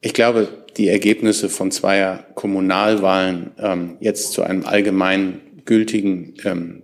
Ich 0.00 0.14
glaube, 0.14 0.48
die 0.76 0.88
Ergebnisse 0.88 1.48
von 1.48 1.70
zweier 1.70 2.26
Kommunalwahlen 2.34 3.52
ähm, 3.58 3.96
jetzt 4.00 4.32
zu 4.32 4.42
einem 4.42 4.64
allgemein 4.64 5.40
gültigen 5.64 6.34
ähm, 6.44 6.82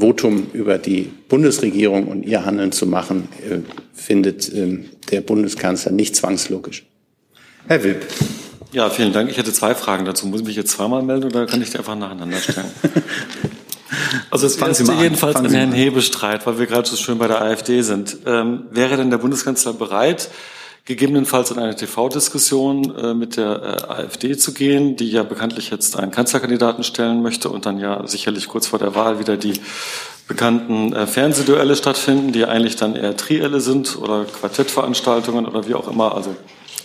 Votum 0.00 0.48
über 0.52 0.78
die 0.78 1.10
Bundesregierung 1.28 2.08
und 2.08 2.24
ihr 2.24 2.44
Handeln 2.44 2.72
zu 2.72 2.86
machen, 2.86 3.28
äh, 3.48 3.58
findet 3.92 4.52
äh, 4.52 4.78
der 5.10 5.20
Bundeskanzler 5.20 5.92
nicht 5.92 6.16
zwangslogisch. 6.16 6.86
Herr 7.66 7.82
Wilp. 7.84 8.06
Ja, 8.72 8.90
vielen 8.90 9.12
Dank. 9.12 9.30
Ich 9.30 9.38
hätte 9.38 9.52
zwei 9.52 9.74
Fragen 9.74 10.04
dazu. 10.04 10.26
Muss 10.26 10.40
ich 10.40 10.46
mich 10.46 10.56
jetzt 10.56 10.72
zweimal 10.72 11.02
melden 11.02 11.24
oder 11.24 11.46
kann 11.46 11.62
ich 11.62 11.70
die 11.70 11.78
einfach 11.78 11.96
nacheinander 11.96 12.38
stellen? 12.38 12.70
Also 14.30 14.46
das 14.46 14.56
Fangen 14.56 14.74
erste 14.74 14.92
jedenfalls 14.92 15.36
an 15.36 15.50
Herrn 15.50 15.72
Hebestreit, 15.72 16.46
weil 16.46 16.58
wir 16.58 16.66
gerade 16.66 16.88
so 16.88 16.96
schön 16.96 17.18
bei 17.18 17.26
der 17.26 17.40
AfD 17.40 17.82
sind. 17.82 18.18
Ähm, 18.26 18.64
wäre 18.70 18.96
denn 18.96 19.10
der 19.10 19.18
Bundeskanzler 19.18 19.72
bereit, 19.72 20.30
gegebenenfalls 20.84 21.50
in 21.50 21.58
eine 21.58 21.76
TV-Diskussion 21.76 22.96
äh, 22.96 23.14
mit 23.14 23.36
der 23.36 23.62
äh, 23.88 23.92
AfD 23.92 24.36
zu 24.36 24.54
gehen, 24.54 24.96
die 24.96 25.10
ja 25.10 25.22
bekanntlich 25.22 25.70
jetzt 25.70 25.96
einen 25.96 26.10
Kanzlerkandidaten 26.10 26.82
stellen 26.84 27.22
möchte 27.22 27.50
und 27.50 27.66
dann 27.66 27.78
ja 27.78 28.06
sicherlich 28.06 28.48
kurz 28.48 28.66
vor 28.66 28.78
der 28.78 28.94
Wahl 28.94 29.18
wieder 29.18 29.36
die 29.36 29.54
bekannten 30.26 30.92
äh, 30.92 31.06
Fernsehduelle 31.06 31.76
stattfinden, 31.76 32.32
die 32.32 32.44
eigentlich 32.44 32.76
dann 32.76 32.96
eher 32.96 33.16
Trielle 33.16 33.60
sind 33.60 33.96
oder 33.98 34.24
Quartettveranstaltungen 34.24 35.46
oder 35.46 35.66
wie 35.66 35.74
auch 35.74 35.88
immer. 35.88 36.14
Also 36.14 36.36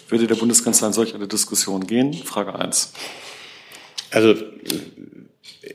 würde 0.09 0.27
der 0.27 0.35
Bundeskanzler 0.35 0.87
in 0.87 0.93
solch 0.93 1.15
eine 1.15 1.27
Diskussion 1.27 1.87
gehen? 1.87 2.13
Frage 2.13 2.57
eins. 2.57 2.93
Also 4.11 4.35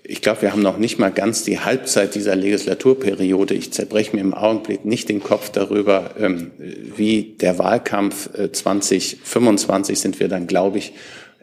ich 0.04 0.20
glaube, 0.20 0.42
wir 0.42 0.52
haben 0.52 0.62
noch 0.62 0.76
nicht 0.76 0.98
mal 0.98 1.10
ganz 1.10 1.44
die 1.44 1.60
Halbzeit 1.60 2.14
dieser 2.14 2.36
Legislaturperiode. 2.36 3.54
Ich 3.54 3.72
zerbreche 3.72 4.14
mir 4.14 4.20
im 4.20 4.34
Augenblick 4.34 4.84
nicht 4.84 5.08
den 5.08 5.22
Kopf 5.22 5.50
darüber, 5.50 6.10
ähm, 6.18 6.50
wie 6.96 7.36
der 7.40 7.58
Wahlkampf 7.58 8.28
2025 8.52 9.92
äh, 9.96 9.98
sind 9.98 10.20
wir 10.20 10.28
dann, 10.28 10.46
glaube 10.46 10.78
ich, 10.78 10.92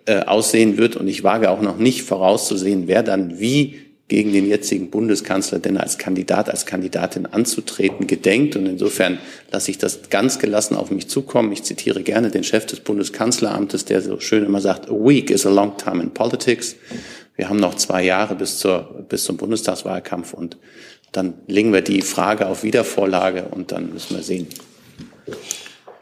äh, 0.05 0.19
aussehen 0.19 0.77
wird. 0.77 0.95
Und 0.95 1.08
ich 1.08 1.23
wage 1.23 1.49
auch 1.49 1.62
noch 1.62 1.77
nicht 1.77 2.03
vorauszusehen, 2.03 2.88
wer 2.88 3.01
dann 3.01 3.39
wie 3.39 3.79
gegen 4.08 4.31
den 4.34 4.47
jetzigen 4.47 4.91
Bundeskanzler 4.91 5.58
denn 5.58 5.77
als 5.77 5.97
Kandidat, 5.97 6.47
als 6.47 6.67
Kandidatin 6.67 7.25
anzutreten 7.25 8.05
gedenkt. 8.05 8.55
Und 8.55 8.67
insofern 8.67 9.17
lasse 9.51 9.71
ich 9.71 9.79
das 9.79 10.12
ganz 10.12 10.38
gelassen 10.38 10.75
auf 10.75 10.91
mich 10.91 11.08
zukommen. 11.08 11.51
Ich 11.51 11.63
zitiere 11.63 12.03
gerne 12.03 12.29
den 12.29 12.43
Chef 12.43 12.67
des 12.67 12.81
Bundeskanzleramtes, 12.81 13.86
der 13.86 14.03
so 14.03 14.19
schön 14.19 14.45
immer 14.45 14.62
sagt, 14.62 14.88
a 14.89 14.93
week 14.93 15.31
is 15.31 15.47
a 15.47 15.49
long 15.49 15.77
time 15.77 16.03
in 16.03 16.12
politics. 16.12 16.75
Wir 17.36 17.50
haben 17.50 17.58
noch 17.58 17.76
zwei 17.76 18.04
Jahre 18.04 18.36
bis, 18.36 18.60
zur, 18.60 19.06
bis 19.10 19.26
zum 19.26 19.38
Bundestagswahlkampf 19.38 20.34
und 20.34 20.58
dann 21.12 21.36
legen 21.48 21.74
wir 21.74 21.82
die 21.82 22.02
Frage 22.02 22.48
auf 22.48 22.63
Wiedervorlage 22.63 23.48
und 23.52 23.71
dann 23.71 23.93
müssen 23.93 24.15
wir 24.15 24.24
sehen. 24.24 24.48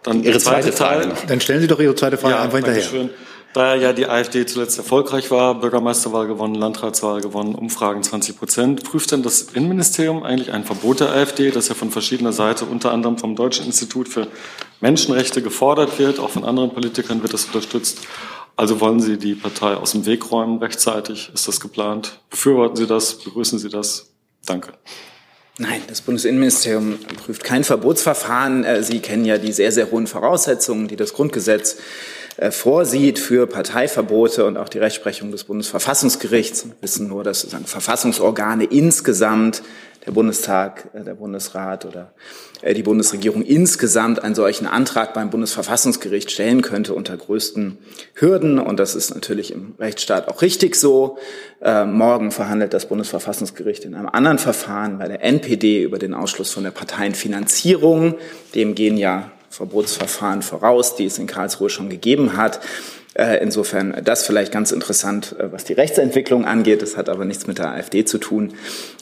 Dann 0.04 0.24
Ihre 0.24 0.40
zweite, 0.40 0.72
Frage. 0.72 1.08
Noch. 1.08 1.26
Dann 1.26 1.40
stellen 1.40 1.62
Sie 1.62 1.68
doch 1.68 1.80
Ihre 1.80 1.96
zweite 1.96 2.18
Frage 2.18 2.36
ja, 2.36 2.42
einfach 2.42 2.58
hinterher. 2.58 2.82
Schön. 2.82 3.10
Da 3.54 3.76
ja 3.76 3.94
die 3.94 4.08
AfD 4.08 4.48
zuletzt 4.48 4.80
erfolgreich 4.80 5.30
war, 5.30 5.60
Bürgermeisterwahl 5.60 6.26
gewonnen, 6.26 6.56
Landratswahl 6.56 7.22
gewonnen, 7.22 7.54
Umfragen 7.54 8.02
20 8.02 8.40
Prozent, 8.40 8.84
prüft 8.84 9.12
denn 9.12 9.22
das 9.22 9.44
Innenministerium 9.54 10.24
eigentlich 10.24 10.52
ein 10.52 10.64
Verbot 10.64 11.02
der 11.02 11.12
AfD, 11.12 11.52
das 11.52 11.70
ja 11.70 11.76
von 11.76 11.92
verschiedener 11.92 12.34
Seite, 12.34 12.66
unter 12.66 12.92
anderem 12.92 13.20
vom 13.20 13.36
Deutschen 13.36 13.68
Institut 13.68 14.10
für 14.10 14.26
Menschenrechte 14.82 15.44
gefordert 15.44 16.00
wird, 16.00 16.20
auch 16.20 16.32
von 16.32 16.44
anderen 16.44 16.72
Politikern 16.72 17.22
wird 17.22 17.34
das 17.34 17.46
unterstützt. 17.46 18.00
Also 18.56 18.80
wollen 18.80 19.00
Sie 19.00 19.18
die 19.18 19.36
Partei 19.36 19.76
aus 19.76 19.92
dem 19.92 20.06
Weg 20.06 20.32
räumen 20.32 20.60
rechtzeitig? 20.60 21.32
Ist 21.34 21.48
das 21.48 21.60
geplant? 21.60 22.20
Befürworten 22.30 22.76
Sie 22.76 22.88
das? 22.88 23.16
Begrüßen 23.16 23.58
Sie 23.58 23.70
das? 23.70 24.12
Danke. 24.46 24.74
Nein, 25.60 25.82
das 25.88 26.02
Bundesinnenministerium 26.02 26.98
prüft 27.24 27.44
kein 27.44 27.64
Verbotsverfahren. 27.64 28.64
Äh, 28.64 28.84
Sie 28.84 29.00
kennen 29.00 29.24
ja 29.24 29.38
die 29.38 29.52
sehr, 29.52 29.72
sehr 29.72 29.92
hohen 29.92 30.08
Voraussetzungen, 30.08 30.88
die 30.88 30.96
das 30.96 31.14
Grundgesetz 31.14 31.78
vorsieht 32.50 33.20
für 33.20 33.46
Parteiverbote 33.46 34.46
und 34.46 34.58
auch 34.58 34.70
die 34.70 34.80
Rechtsprechung 34.80 35.32
des 35.32 35.44
Bundesverfassungsgerichts. 35.44 36.62
Sie 36.62 36.72
wissen 36.82 37.08
nur, 37.08 37.24
dass 37.24 37.42
sozusagen 37.42 37.66
Verfassungsorgane 37.66 38.66
insgesamt 38.66 39.62
der 40.06 40.12
Bundestag, 40.12 40.90
äh, 40.94 41.04
der 41.04 41.16
Bundesrat 41.16 41.86
oder 41.86 42.14
äh, 42.62 42.74
die 42.74 42.84
Bundesregierung 42.84 43.42
insgesamt 43.42 44.24
einen 44.24 44.36
solchen 44.36 44.68
Antrag 44.68 45.14
beim 45.14 45.30
Bundesverfassungsgericht 45.30 46.32
stellen 46.32 46.62
könnte 46.62 46.94
unter 46.94 47.16
größten 47.16 47.78
Hürden. 48.16 48.60
Und 48.60 48.80
das 48.80 48.96
ist 48.96 49.14
natürlich 49.14 49.54
im 49.54 49.76
Rechtsstaat 49.80 50.28
auch 50.28 50.42
richtig 50.42 50.76
so. 50.76 51.18
Äh, 51.62 51.86
morgen 51.86 52.32
verhandelt 52.32 52.74
das 52.74 52.88
Bundesverfassungsgericht 52.88 53.86
in 53.86 53.96
einem 53.96 54.10
anderen 54.10 54.40
Verfahren 54.40 54.98
bei 54.98 55.08
der 55.08 55.24
NPD 55.24 55.84
über 55.84 56.00
den 56.00 56.14
Ausschluss 56.14 56.52
von 56.52 56.64
der 56.64 56.72
Parteienfinanzierung. 56.72 58.16
Dem 58.56 58.76
gehen 58.76 58.98
ja 58.98 59.32
Verbotsverfahren 59.54 60.42
voraus, 60.42 60.96
die 60.96 61.06
es 61.06 61.20
in 61.20 61.28
Karlsruhe 61.28 61.70
schon 61.70 61.88
gegeben 61.88 62.38
hat. 62.38 62.60
Äh, 63.16 63.44
insofern 63.44 64.02
das 64.04 64.26
vielleicht 64.26 64.52
ganz 64.52 64.72
interessant, 64.72 65.36
äh, 65.38 65.52
was 65.52 65.64
die 65.64 65.74
Rechtsentwicklung 65.74 66.46
angeht. 66.46 66.82
Das 66.82 66.98
hat 66.98 67.10
aber 67.10 67.26
nichts 67.26 67.46
mit 67.46 67.60
der 67.60 67.72
AfD 67.72 68.06
zu 68.06 68.18
tun. 68.18 68.54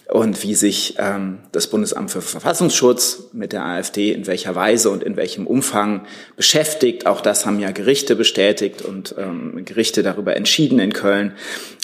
Und 0.09 0.43
wie 0.43 0.55
sich 0.55 0.95
ähm, 0.99 1.39
das 1.53 1.67
Bundesamt 1.67 2.11
für 2.11 2.21
Verfassungsschutz 2.21 3.29
mit 3.31 3.53
der 3.53 3.63
AfD 3.63 4.11
in 4.11 4.27
welcher 4.27 4.53
Weise 4.55 4.89
und 4.89 5.03
in 5.03 5.15
welchem 5.15 5.47
Umfang 5.47 6.05
beschäftigt, 6.35 7.05
auch 7.07 7.21
das 7.21 7.45
haben 7.45 7.61
ja 7.61 7.71
Gerichte 7.71 8.17
bestätigt 8.17 8.81
und 8.81 9.15
ähm, 9.17 9.63
Gerichte 9.63 10.03
darüber 10.03 10.35
entschieden 10.35 10.79
in 10.79 10.91
Köln. 10.91 11.31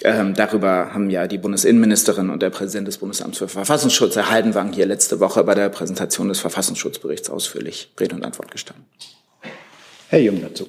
Ähm, 0.03 0.33
darüber 0.33 0.93
haben 0.93 1.09
ja 1.09 1.27
die 1.27 1.37
Bundesinnenministerin 1.37 2.29
und 2.29 2.41
der 2.41 2.49
Präsident 2.49 2.89
des 2.89 2.97
Bundesamts 2.97 3.37
für 3.37 3.47
Verfassungsschutz, 3.47 4.17
Herr 4.17 4.29
Haldenwang, 4.29 4.73
hier 4.73 4.85
letzte 4.85 5.21
Woche 5.21 5.45
bei 5.45 5.55
der 5.55 5.69
Präsentation 5.69 6.27
des 6.27 6.41
Verfassungsschutzberichts 6.41 7.29
ausführlich 7.29 7.93
Rede 7.97 8.15
und 8.15 8.25
Antwort 8.25 8.51
gestanden. 8.51 8.83
Herr 10.09 10.19
Jung 10.19 10.41
dazu. 10.41 10.67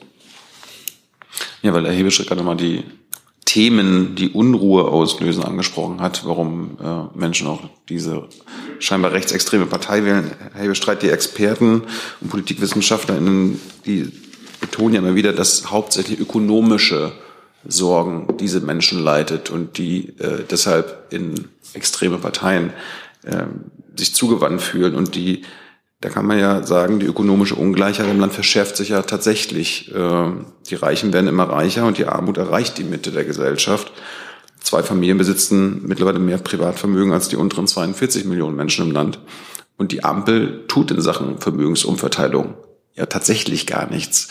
Ja, 1.63 1.73
weil 1.75 1.87
Herr 1.87 1.93
Hebeschritt 1.93 2.29
gerade 2.29 2.43
mal 2.43 2.57
die 2.57 2.85
Themen, 3.45 4.15
die 4.15 4.29
Unruhe 4.29 4.85
auslösen, 4.85 5.43
angesprochen 5.43 6.03
hat, 6.03 6.27
warum 6.27 6.77
äh, 6.83 7.19
Menschen 7.19 7.47
auch 7.47 7.63
diese 7.89 8.29
scheinbar 8.79 9.13
rechtsextreme 9.13 9.65
Partei 9.65 10.05
wählen. 10.05 10.33
Herr 10.53 10.65
Hebestreit, 10.65 11.03
die 11.03 11.09
Experten 11.09 11.85
und 12.21 12.29
PolitikwissenschaftlerInnen, 12.29 13.59
die 13.87 14.13
betonen 14.61 14.95
ja 14.95 15.01
immer 15.01 15.15
wieder, 15.15 15.33
dass 15.33 15.71
hauptsächlich 15.71 16.21
ökonomische 16.21 17.13
Sorgen 17.67 18.37
diese 18.39 18.61
Menschen 18.61 19.03
leitet 19.03 19.51
und 19.51 19.79
die 19.79 20.11
äh, 20.19 20.45
deshalb 20.49 21.07
in 21.11 21.49
extreme 21.73 22.19
Parteien 22.19 22.73
äh, 23.23 23.45
sich 23.97 24.15
zugewandt 24.15 24.61
fühlen 24.61 24.95
und 24.95 25.15
die 25.15 25.43
da 26.01 26.11
kann 26.11 26.27
man 26.27 26.39
ja 26.39 26.63
sagen, 26.63 27.01
die 27.01 27.07
ökonomische 27.07 27.57
Ungleichheit 27.57 28.09
im 28.09 28.21
Land 28.21 28.33
verschärft 28.33 28.77
sich 28.77 28.91
ja 28.91 29.03
tatsächlich. 29.03 29.93
Ähm, 29.95 30.47
die 30.71 30.77
Reichen 30.77 31.13
werden 31.13 31.27
immer 31.27 31.49
reicher 31.49 31.87
und 31.87 31.99
die 31.99 32.07
Armut 32.07 32.37
erreicht 32.37 32.79
die 32.79 32.85
Mitte 32.85 33.11
der 33.11 33.25
Gesellschaft. 33.25 33.93
Zwei 34.61 34.83
Familien 34.83 35.19
besitzen 35.19 35.83
mittlerweile 35.87 36.21
mehr 36.21 36.39
Privatvermögen 36.39 37.13
als 37.13 37.29
die 37.29 37.37
unteren 37.37 37.67
42 37.67 38.27
Millionen 38.27 38.57
Menschen 38.57 38.87
im 38.87 38.93
Land. 38.93 39.19
Und 39.77 39.93
die 39.93 40.05
Ampel 40.05 40.67
tut 40.69 40.91
in 40.91 41.01
Sachen 41.01 41.39
Vermögensumverteilung 41.39 42.55
ja 42.95 43.07
tatsächlich 43.07 43.67
gar 43.67 43.89
nichts. 43.89 44.29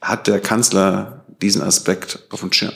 Hat 0.00 0.26
der 0.26 0.40
Kanzler 0.40 1.24
diesen 1.40 1.62
Aspekt 1.62 2.20
auf 2.30 2.40
dem 2.40 2.52
Schirm? 2.52 2.72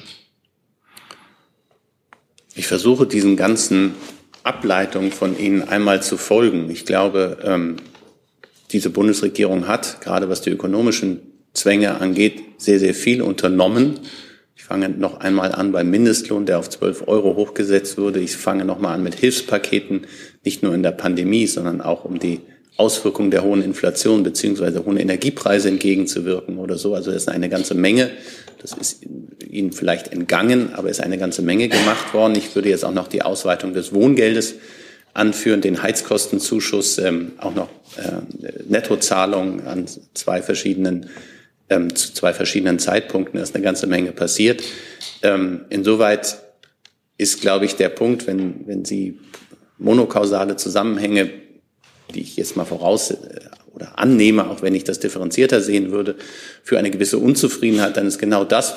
Ich 2.54 2.66
versuche 2.66 3.06
diesen 3.06 3.36
ganzen 3.36 3.94
Ableitungen 4.44 5.10
von 5.10 5.38
Ihnen 5.38 5.62
einmal 5.62 6.02
zu 6.02 6.16
folgen. 6.16 6.70
Ich 6.70 6.84
glaube, 6.84 7.38
ähm, 7.42 7.76
diese 8.70 8.90
Bundesregierung 8.90 9.66
hat, 9.66 10.00
gerade 10.00 10.28
was 10.28 10.42
die 10.42 10.50
ökonomischen 10.50 11.20
Zwänge 11.54 12.00
angeht, 12.00 12.42
sehr, 12.58 12.78
sehr 12.78 12.94
viel 12.94 13.22
unternommen. 13.22 14.00
Ich 14.54 14.64
fange 14.64 14.88
noch 14.88 15.20
einmal 15.20 15.52
an 15.52 15.72
beim 15.72 15.90
Mindestlohn, 15.90 16.46
der 16.46 16.58
auf 16.58 16.68
12 16.68 17.08
Euro 17.08 17.36
hochgesetzt 17.36 17.98
wurde. 17.98 18.20
Ich 18.20 18.36
fange 18.36 18.64
noch 18.64 18.78
mal 18.78 18.94
an 18.94 19.02
mit 19.02 19.14
Hilfspaketen, 19.14 20.06
nicht 20.44 20.62
nur 20.62 20.74
in 20.74 20.82
der 20.82 20.92
Pandemie, 20.92 21.46
sondern 21.46 21.80
auch 21.80 22.04
um 22.04 22.18
die 22.18 22.40
Auswirkungen 22.76 23.30
der 23.30 23.44
hohen 23.44 23.62
Inflation 23.62 24.22
beziehungsweise 24.22 24.84
hohen 24.84 24.96
Energiepreise 24.96 25.68
entgegenzuwirken 25.68 26.58
oder 26.58 26.76
so. 26.76 26.94
Also 26.94 27.12
das 27.12 27.22
ist 27.22 27.28
eine 27.28 27.48
ganze 27.48 27.74
Menge. 27.74 28.10
Das 28.60 28.72
ist 28.72 29.04
Ihnen 29.48 29.72
vielleicht 29.72 30.12
entgangen, 30.12 30.74
aber 30.74 30.88
ist 30.88 31.00
eine 31.00 31.18
ganze 31.18 31.42
Menge 31.42 31.68
gemacht 31.68 32.14
worden. 32.14 32.34
Ich 32.34 32.54
würde 32.54 32.70
jetzt 32.70 32.84
auch 32.84 32.92
noch 32.92 33.08
die 33.08 33.22
Ausweitung 33.22 33.74
des 33.74 33.92
Wohngeldes 33.92 34.54
anführen, 35.12 35.60
den 35.60 35.82
Heizkostenzuschuss, 35.82 36.98
ähm, 36.98 37.32
auch 37.38 37.54
noch 37.54 37.68
äh, 37.96 38.62
Nettozahlungen 38.68 39.66
an 39.66 39.86
zwei 40.14 40.42
verschiedenen 40.42 41.08
ähm, 41.70 41.94
zu 41.94 42.12
zwei 42.12 42.32
verschiedenen 42.32 42.78
Zeitpunkten. 42.78 43.38
Da 43.38 43.42
ist 43.42 43.54
eine 43.54 43.64
ganze 43.64 43.86
Menge 43.86 44.12
passiert. 44.12 44.62
Ähm, 45.22 45.62
insoweit 45.70 46.38
ist, 47.16 47.40
glaube 47.40 47.64
ich, 47.64 47.76
der 47.76 47.88
Punkt, 47.88 48.26
wenn, 48.26 48.66
wenn 48.66 48.84
Sie 48.84 49.20
monokausale 49.78 50.56
Zusammenhänge, 50.56 51.30
die 52.12 52.20
ich 52.20 52.36
jetzt 52.36 52.56
mal 52.56 52.64
voraus 52.64 53.10
äh, 53.10 53.16
oder 53.74 53.98
annehme, 53.98 54.48
auch 54.48 54.62
wenn 54.62 54.74
ich 54.74 54.84
das 54.84 55.00
differenzierter 55.00 55.60
sehen 55.60 55.90
würde, 55.90 56.16
für 56.62 56.78
eine 56.78 56.90
gewisse 56.90 57.18
Unzufriedenheit, 57.18 57.96
dann 57.96 58.06
ist 58.06 58.18
genau 58.18 58.44
das, 58.44 58.74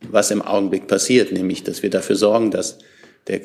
was 0.00 0.30
im 0.30 0.42
Augenblick 0.42 0.86
passiert, 0.86 1.32
nämlich, 1.32 1.62
dass 1.62 1.82
wir 1.82 1.90
dafür 1.90 2.16
sorgen, 2.16 2.50
dass 2.50 2.78
der, 3.26 3.40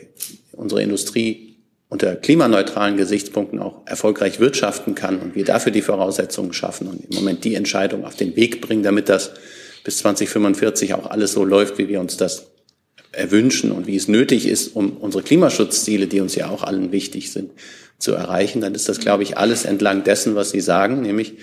unsere 0.51 0.83
Industrie 0.83 1.55
unter 1.87 2.15
klimaneutralen 2.15 2.97
Gesichtspunkten 2.97 3.59
auch 3.59 3.81
erfolgreich 3.85 4.39
wirtschaften 4.39 4.93
kann 4.93 5.19
und 5.19 5.35
wir 5.35 5.45
dafür 5.45 5.71
die 5.71 5.81
Voraussetzungen 5.81 6.53
schaffen 6.53 6.87
und 6.87 7.05
im 7.09 7.15
Moment 7.15 7.43
die 7.43 7.55
Entscheidung 7.55 8.05
auf 8.05 8.15
den 8.15 8.35
Weg 8.35 8.61
bringen, 8.61 8.83
damit 8.83 9.09
das 9.09 9.31
bis 9.83 9.97
2045 9.99 10.93
auch 10.93 11.09
alles 11.09 11.31
so 11.31 11.43
läuft, 11.43 11.77
wie 11.79 11.87
wir 11.87 11.99
uns 11.99 12.17
das 12.17 12.51
erwünschen 13.11 13.71
und 13.71 13.87
wie 13.87 13.95
es 13.95 14.07
nötig 14.07 14.47
ist, 14.47 14.75
um 14.75 14.97
unsere 14.97 15.23
Klimaschutzziele, 15.23 16.07
die 16.07 16.21
uns 16.21 16.35
ja 16.35 16.49
auch 16.49 16.63
allen 16.63 16.91
wichtig 16.91 17.31
sind, 17.31 17.51
zu 17.97 18.13
erreichen, 18.13 18.61
dann 18.61 18.75
ist 18.75 18.87
das, 18.87 18.99
glaube 18.99 19.23
ich, 19.23 19.37
alles 19.37 19.65
entlang 19.65 20.03
dessen, 20.03 20.35
was 20.35 20.51
Sie 20.51 20.61
sagen, 20.61 21.01
nämlich, 21.01 21.33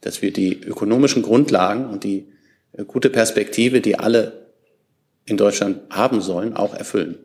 dass 0.00 0.22
wir 0.22 0.32
die 0.32 0.60
ökonomischen 0.62 1.22
Grundlagen 1.22 1.86
und 1.86 2.04
die 2.04 2.28
äh, 2.72 2.84
gute 2.84 3.10
Perspektive, 3.10 3.80
die 3.80 3.98
alle 3.98 4.46
in 5.24 5.36
Deutschland 5.36 5.80
haben 5.90 6.20
sollen, 6.20 6.54
auch 6.54 6.74
erfüllen. 6.74 7.18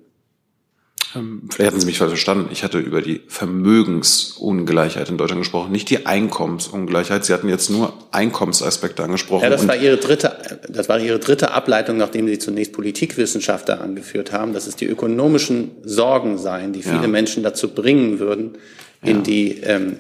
Ähm, 1.16 1.44
vielleicht 1.50 1.72
hatten 1.72 1.80
Sie 1.80 1.86
mich 1.86 1.98
falsch 1.98 2.12
verstanden. 2.12 2.50
Ich 2.52 2.64
hatte 2.64 2.80
über 2.80 3.02
die 3.02 3.22
Vermögensungleichheit 3.28 5.10
in 5.10 5.18
Deutschland 5.18 5.42
gesprochen, 5.42 5.72
nicht 5.72 5.90
die 5.90 6.06
Einkommensungleichheit. 6.06 7.26
Sie 7.26 7.34
hatten 7.34 7.50
jetzt 7.50 7.70
nur 7.70 7.94
Einkommensaspekte 8.12 9.04
angesprochen. 9.04 9.44
Ja, 9.44 9.50
das 9.50 9.68
war 9.68 9.76
Ihre 9.76 9.98
dritte, 9.98 10.38
das 10.70 10.90
war 10.90 11.00
Ihre 11.00 11.20
dritte 11.20 11.52
Ableitung, 11.52 11.98
nachdem 11.98 12.28
Sie 12.28 12.40
zunächst 12.40 12.74
Politikwissenschaftler 12.74 13.82
angeführt 13.82 14.32
haben, 14.32 14.54
dass 14.54 14.68
es 14.68 14.76
die 14.76 14.86
ökonomischen 14.86 15.72
Sorgen 15.84 16.38
seien, 16.38 16.74
die 16.74 16.84
viele 16.84 17.02
ja. 17.02 17.08
Menschen 17.08 17.44
dazu 17.44 17.70
bringen 17.70 18.20
würden, 18.20 18.58
in 19.04 19.18
ja. 19.18 19.22
die 19.24 19.58
ähm, 19.64 19.98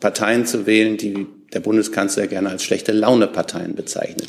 Parteien 0.00 0.44
zu 0.44 0.66
wählen, 0.66 0.96
die 0.96 1.26
der 1.54 1.60
Bundeskanzler 1.60 2.26
gerne 2.26 2.50
als 2.50 2.64
schlechte 2.64 2.92
Laune-Parteien 2.92 3.74
bezeichnet. 3.74 4.26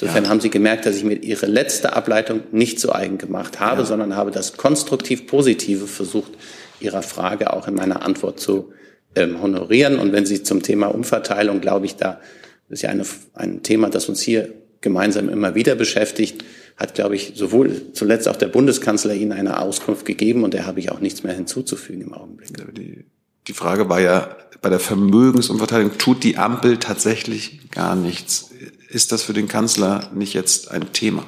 Insofern 0.00 0.24
ja. 0.24 0.30
haben 0.30 0.40
Sie 0.40 0.50
gemerkt, 0.50 0.86
dass 0.86 0.96
ich 0.96 1.04
mir 1.04 1.16
Ihre 1.16 1.46
letzte 1.46 1.94
Ableitung 1.94 2.42
nicht 2.52 2.80
zu 2.80 2.92
eigen 2.92 3.18
gemacht 3.18 3.60
habe, 3.60 3.80
ja. 3.80 3.86
sondern 3.86 4.16
habe 4.16 4.30
das 4.30 4.56
konstruktiv 4.56 5.26
Positive 5.26 5.86
versucht, 5.86 6.32
Ihrer 6.80 7.02
Frage 7.02 7.52
auch 7.52 7.66
in 7.66 7.74
meiner 7.74 8.02
Antwort 8.02 8.38
zu 8.38 8.72
ähm, 9.16 9.42
honorieren. 9.42 9.98
Und 9.98 10.12
wenn 10.12 10.24
Sie 10.24 10.42
zum 10.42 10.62
Thema 10.62 10.86
Umverteilung, 10.86 11.60
glaube 11.60 11.86
ich, 11.86 11.96
da 11.96 12.20
ist 12.68 12.82
ja 12.82 12.90
eine, 12.90 13.04
ein 13.34 13.62
Thema, 13.62 13.90
das 13.90 14.08
uns 14.08 14.20
hier 14.20 14.54
gemeinsam 14.80 15.28
immer 15.28 15.54
wieder 15.54 15.74
beschäftigt, 15.74 16.44
hat, 16.76 16.94
glaube 16.94 17.16
ich, 17.16 17.32
sowohl 17.34 17.92
zuletzt 17.92 18.28
auch 18.28 18.36
der 18.36 18.46
Bundeskanzler 18.46 19.14
Ihnen 19.14 19.32
eine 19.32 19.60
Auskunft 19.60 20.06
gegeben 20.06 20.44
und 20.44 20.54
da 20.54 20.64
habe 20.64 20.78
ich 20.78 20.92
auch 20.92 21.00
nichts 21.00 21.24
mehr 21.24 21.34
hinzuzufügen 21.34 22.02
im 22.02 22.14
Augenblick. 22.14 22.50
Die, 22.76 23.04
die 23.48 23.52
Frage 23.52 23.88
war 23.88 24.00
ja, 24.00 24.36
bei 24.60 24.70
der 24.70 24.80
Vermögensumverteilung 24.80 25.98
tut 25.98 26.24
die 26.24 26.36
Ampel 26.36 26.78
tatsächlich 26.78 27.70
gar 27.70 27.94
nichts 27.94 28.48
ist 28.88 29.12
das 29.12 29.22
für 29.22 29.32
den 29.32 29.48
Kanzler 29.48 30.10
nicht 30.14 30.34
jetzt 30.34 30.70
ein 30.70 30.92
Thema? 30.92 31.24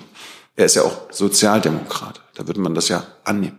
Er 0.57 0.67
ist 0.67 0.77
ja 0.77 0.83
auch 0.83 1.13
Sozialdemokrat. 1.13 2.21
Da 2.35 2.47
würde 2.47 2.61
man 2.61 2.75
das 2.75 2.89
ja 2.89 3.07
annehmen. 3.25 3.59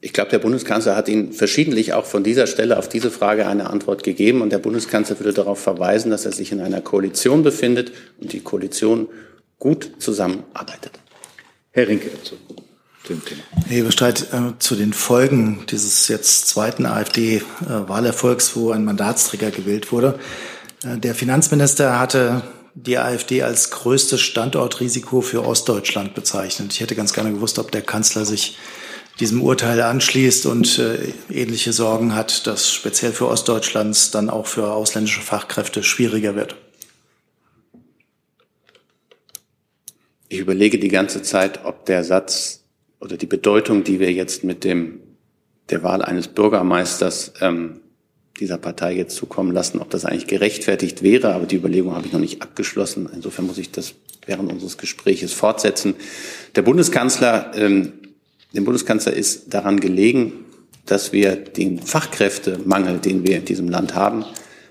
Ich 0.00 0.12
glaube, 0.12 0.30
der 0.30 0.38
Bundeskanzler 0.38 0.94
hat 0.94 1.08
Ihnen 1.08 1.32
verschiedentlich 1.32 1.92
auch 1.92 2.04
von 2.04 2.22
dieser 2.22 2.46
Stelle 2.46 2.78
auf 2.78 2.88
diese 2.88 3.10
Frage 3.10 3.46
eine 3.46 3.70
Antwort 3.70 4.04
gegeben. 4.04 4.42
Und 4.42 4.50
der 4.50 4.58
Bundeskanzler 4.58 5.18
würde 5.18 5.32
darauf 5.32 5.58
verweisen, 5.60 6.10
dass 6.10 6.24
er 6.24 6.32
sich 6.32 6.52
in 6.52 6.60
einer 6.60 6.80
Koalition 6.80 7.42
befindet 7.42 7.92
und 8.20 8.32
die 8.32 8.40
Koalition 8.40 9.08
gut 9.58 9.90
zusammenarbeitet. 9.98 10.92
Herr 11.72 11.88
Rinke 11.88 12.10
dazu. 12.10 12.36
Dem 13.08 13.24
Thema. 13.24 13.40
Hebestreit 13.68 14.32
äh, 14.32 14.58
zu 14.58 14.74
den 14.74 14.92
Folgen 14.92 15.64
dieses 15.70 16.08
jetzt 16.08 16.48
zweiten 16.48 16.84
AfD-Wahlerfolgs, 16.84 18.54
wo 18.54 18.70
ein 18.70 18.84
Mandatsträger 18.84 19.50
gewählt 19.50 19.92
wurde. 19.92 20.18
Äh, 20.84 20.98
der 20.98 21.14
Finanzminister 21.14 21.98
hatte 21.98 22.42
die 22.74 22.98
AfD 22.98 23.42
als 23.42 23.70
größtes 23.70 24.20
Standortrisiko 24.20 25.20
für 25.20 25.44
Ostdeutschland 25.44 26.14
bezeichnet. 26.14 26.72
Ich 26.72 26.80
hätte 26.80 26.94
ganz 26.94 27.12
gerne 27.12 27.32
gewusst, 27.32 27.58
ob 27.58 27.72
der 27.72 27.82
Kanzler 27.82 28.24
sich 28.24 28.58
diesem 29.20 29.42
Urteil 29.42 29.80
anschließt 29.80 30.46
und 30.46 30.78
äh, 30.78 31.12
ähnliche 31.30 31.72
Sorgen 31.72 32.14
hat, 32.14 32.46
dass 32.46 32.72
speziell 32.72 33.12
für 33.12 33.28
Ostdeutschlands 33.28 34.10
dann 34.10 34.30
auch 34.30 34.46
für 34.46 34.70
ausländische 34.70 35.20
Fachkräfte 35.20 35.82
schwieriger 35.82 36.36
wird. 36.36 36.56
Ich 40.28 40.38
überlege 40.38 40.78
die 40.78 40.88
ganze 40.88 41.22
Zeit, 41.22 41.64
ob 41.64 41.86
der 41.86 42.04
Satz 42.04 42.64
oder 43.00 43.16
die 43.16 43.26
Bedeutung, 43.26 43.84
die 43.84 44.00
wir 44.00 44.12
jetzt 44.12 44.44
mit 44.44 44.64
dem 44.64 45.00
der 45.70 45.82
Wahl 45.82 46.02
eines 46.02 46.28
Bürgermeisters 46.28 47.32
ähm, 47.40 47.80
dieser 48.40 48.58
Partei 48.58 48.94
jetzt 48.94 49.16
zukommen 49.16 49.52
lassen, 49.52 49.80
ob 49.80 49.90
das 49.90 50.04
eigentlich 50.04 50.26
gerechtfertigt 50.26 51.02
wäre. 51.02 51.34
Aber 51.34 51.46
die 51.46 51.56
Überlegung 51.56 51.94
habe 51.94 52.06
ich 52.06 52.12
noch 52.12 52.20
nicht 52.20 52.42
abgeschlossen. 52.42 53.08
Insofern 53.12 53.46
muss 53.46 53.58
ich 53.58 53.70
das 53.70 53.94
während 54.26 54.50
unseres 54.50 54.78
Gespräches 54.78 55.32
fortsetzen. 55.32 55.94
Der 56.54 56.62
Bundeskanzler, 56.62 57.52
ähm, 57.54 57.92
dem 58.54 58.64
Bundeskanzler 58.64 59.12
ist 59.12 59.52
daran 59.52 59.80
gelegen, 59.80 60.44
dass 60.86 61.12
wir 61.12 61.36
den 61.36 61.80
Fachkräftemangel, 61.80 62.98
den 62.98 63.26
wir 63.26 63.36
in 63.36 63.44
diesem 63.44 63.68
Land 63.68 63.94
haben, 63.94 64.24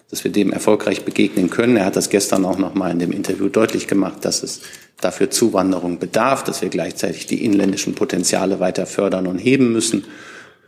dass 0.09 0.23
wir 0.23 0.31
dem 0.31 0.53
erfolgreich 0.53 1.03
begegnen 1.03 1.49
können. 1.49 1.77
Er 1.77 1.85
hat 1.85 1.95
das 1.95 2.09
gestern 2.09 2.45
auch 2.45 2.57
noch 2.57 2.73
mal 2.73 2.91
in 2.91 2.99
dem 2.99 3.11
Interview 3.11 3.49
deutlich 3.49 3.87
gemacht, 3.87 4.23
dass 4.23 4.43
es 4.43 4.61
dafür 5.01 5.29
Zuwanderung 5.29 5.99
bedarf, 5.99 6.43
dass 6.43 6.61
wir 6.61 6.69
gleichzeitig 6.69 7.27
die 7.27 7.43
inländischen 7.43 7.93
Potenziale 7.93 8.59
weiter 8.59 8.85
fördern 8.85 9.27
und 9.27 9.37
heben 9.37 9.71
müssen 9.71 10.05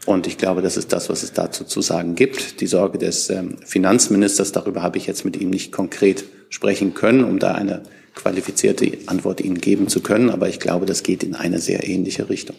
und 0.06 0.28
ich 0.28 0.38
glaube, 0.38 0.62
das 0.62 0.78
ist 0.78 0.94
das, 0.94 1.10
was 1.10 1.24
es 1.24 1.34
dazu 1.34 1.64
zu 1.64 1.82
sagen 1.82 2.16
gibt. 2.16 2.62
Die 2.62 2.68
Sorge 2.68 2.98
des 2.98 3.30
ähm, 3.30 3.58
Finanzministers, 3.66 4.52
darüber 4.52 4.82
habe 4.82 4.98
ich 4.98 5.08
jetzt 5.08 5.26
mit 5.26 5.38
ihm 5.38 5.50
nicht 5.50 5.72
konkret 5.72 6.26
sprechen 6.50 6.94
können, 6.94 7.24
um 7.24 7.38
da 7.38 7.54
eine 7.54 7.84
qualifizierte 8.16 8.92
Antwort 9.06 9.42
Ihnen 9.42 9.60
geben 9.60 9.88
zu 9.88 10.02
können. 10.02 10.30
Aber 10.30 10.50
ich 10.50 10.60
glaube, 10.60 10.86
das 10.86 11.04
geht 11.04 11.24
in 11.24 11.36
eine 11.36 11.60
sehr 11.60 11.88
ähnliche 11.88 12.30
Richtung. 12.30 12.56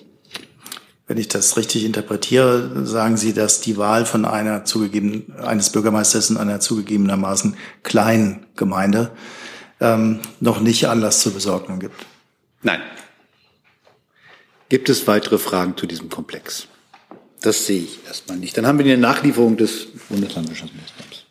Wenn 1.10 1.18
ich 1.18 1.26
das 1.26 1.56
richtig 1.56 1.84
interpretiere, 1.84 2.86
sagen 2.86 3.16
Sie, 3.16 3.32
dass 3.32 3.60
die 3.60 3.76
Wahl 3.76 4.06
von 4.06 4.24
einer 4.24 4.64
zugegeben, 4.64 5.34
eines 5.42 5.70
Bürgermeisters 5.70 6.30
in 6.30 6.36
einer 6.36 6.60
zugegebenermaßen 6.60 7.56
kleinen 7.82 8.46
Gemeinde 8.54 9.10
ähm, 9.80 10.20
noch 10.38 10.60
nicht 10.60 10.86
Anlass 10.86 11.18
zur 11.18 11.34
Besorgung 11.34 11.80
gibt? 11.80 12.06
Nein. 12.62 12.80
Gibt 14.68 14.88
es 14.88 15.08
weitere 15.08 15.38
Fragen 15.38 15.76
zu 15.76 15.88
diesem 15.88 16.10
Komplex? 16.10 16.68
Das 17.40 17.66
sehe 17.66 17.82
ich 17.82 17.98
erstmal 18.06 18.38
nicht. 18.38 18.56
Dann 18.56 18.68
haben 18.68 18.78
wir 18.78 18.84
die 18.84 18.96
Nachlieferung 18.96 19.56
des 19.56 19.86
Bundeslandwirtschaftsministeriums. 20.08 21.24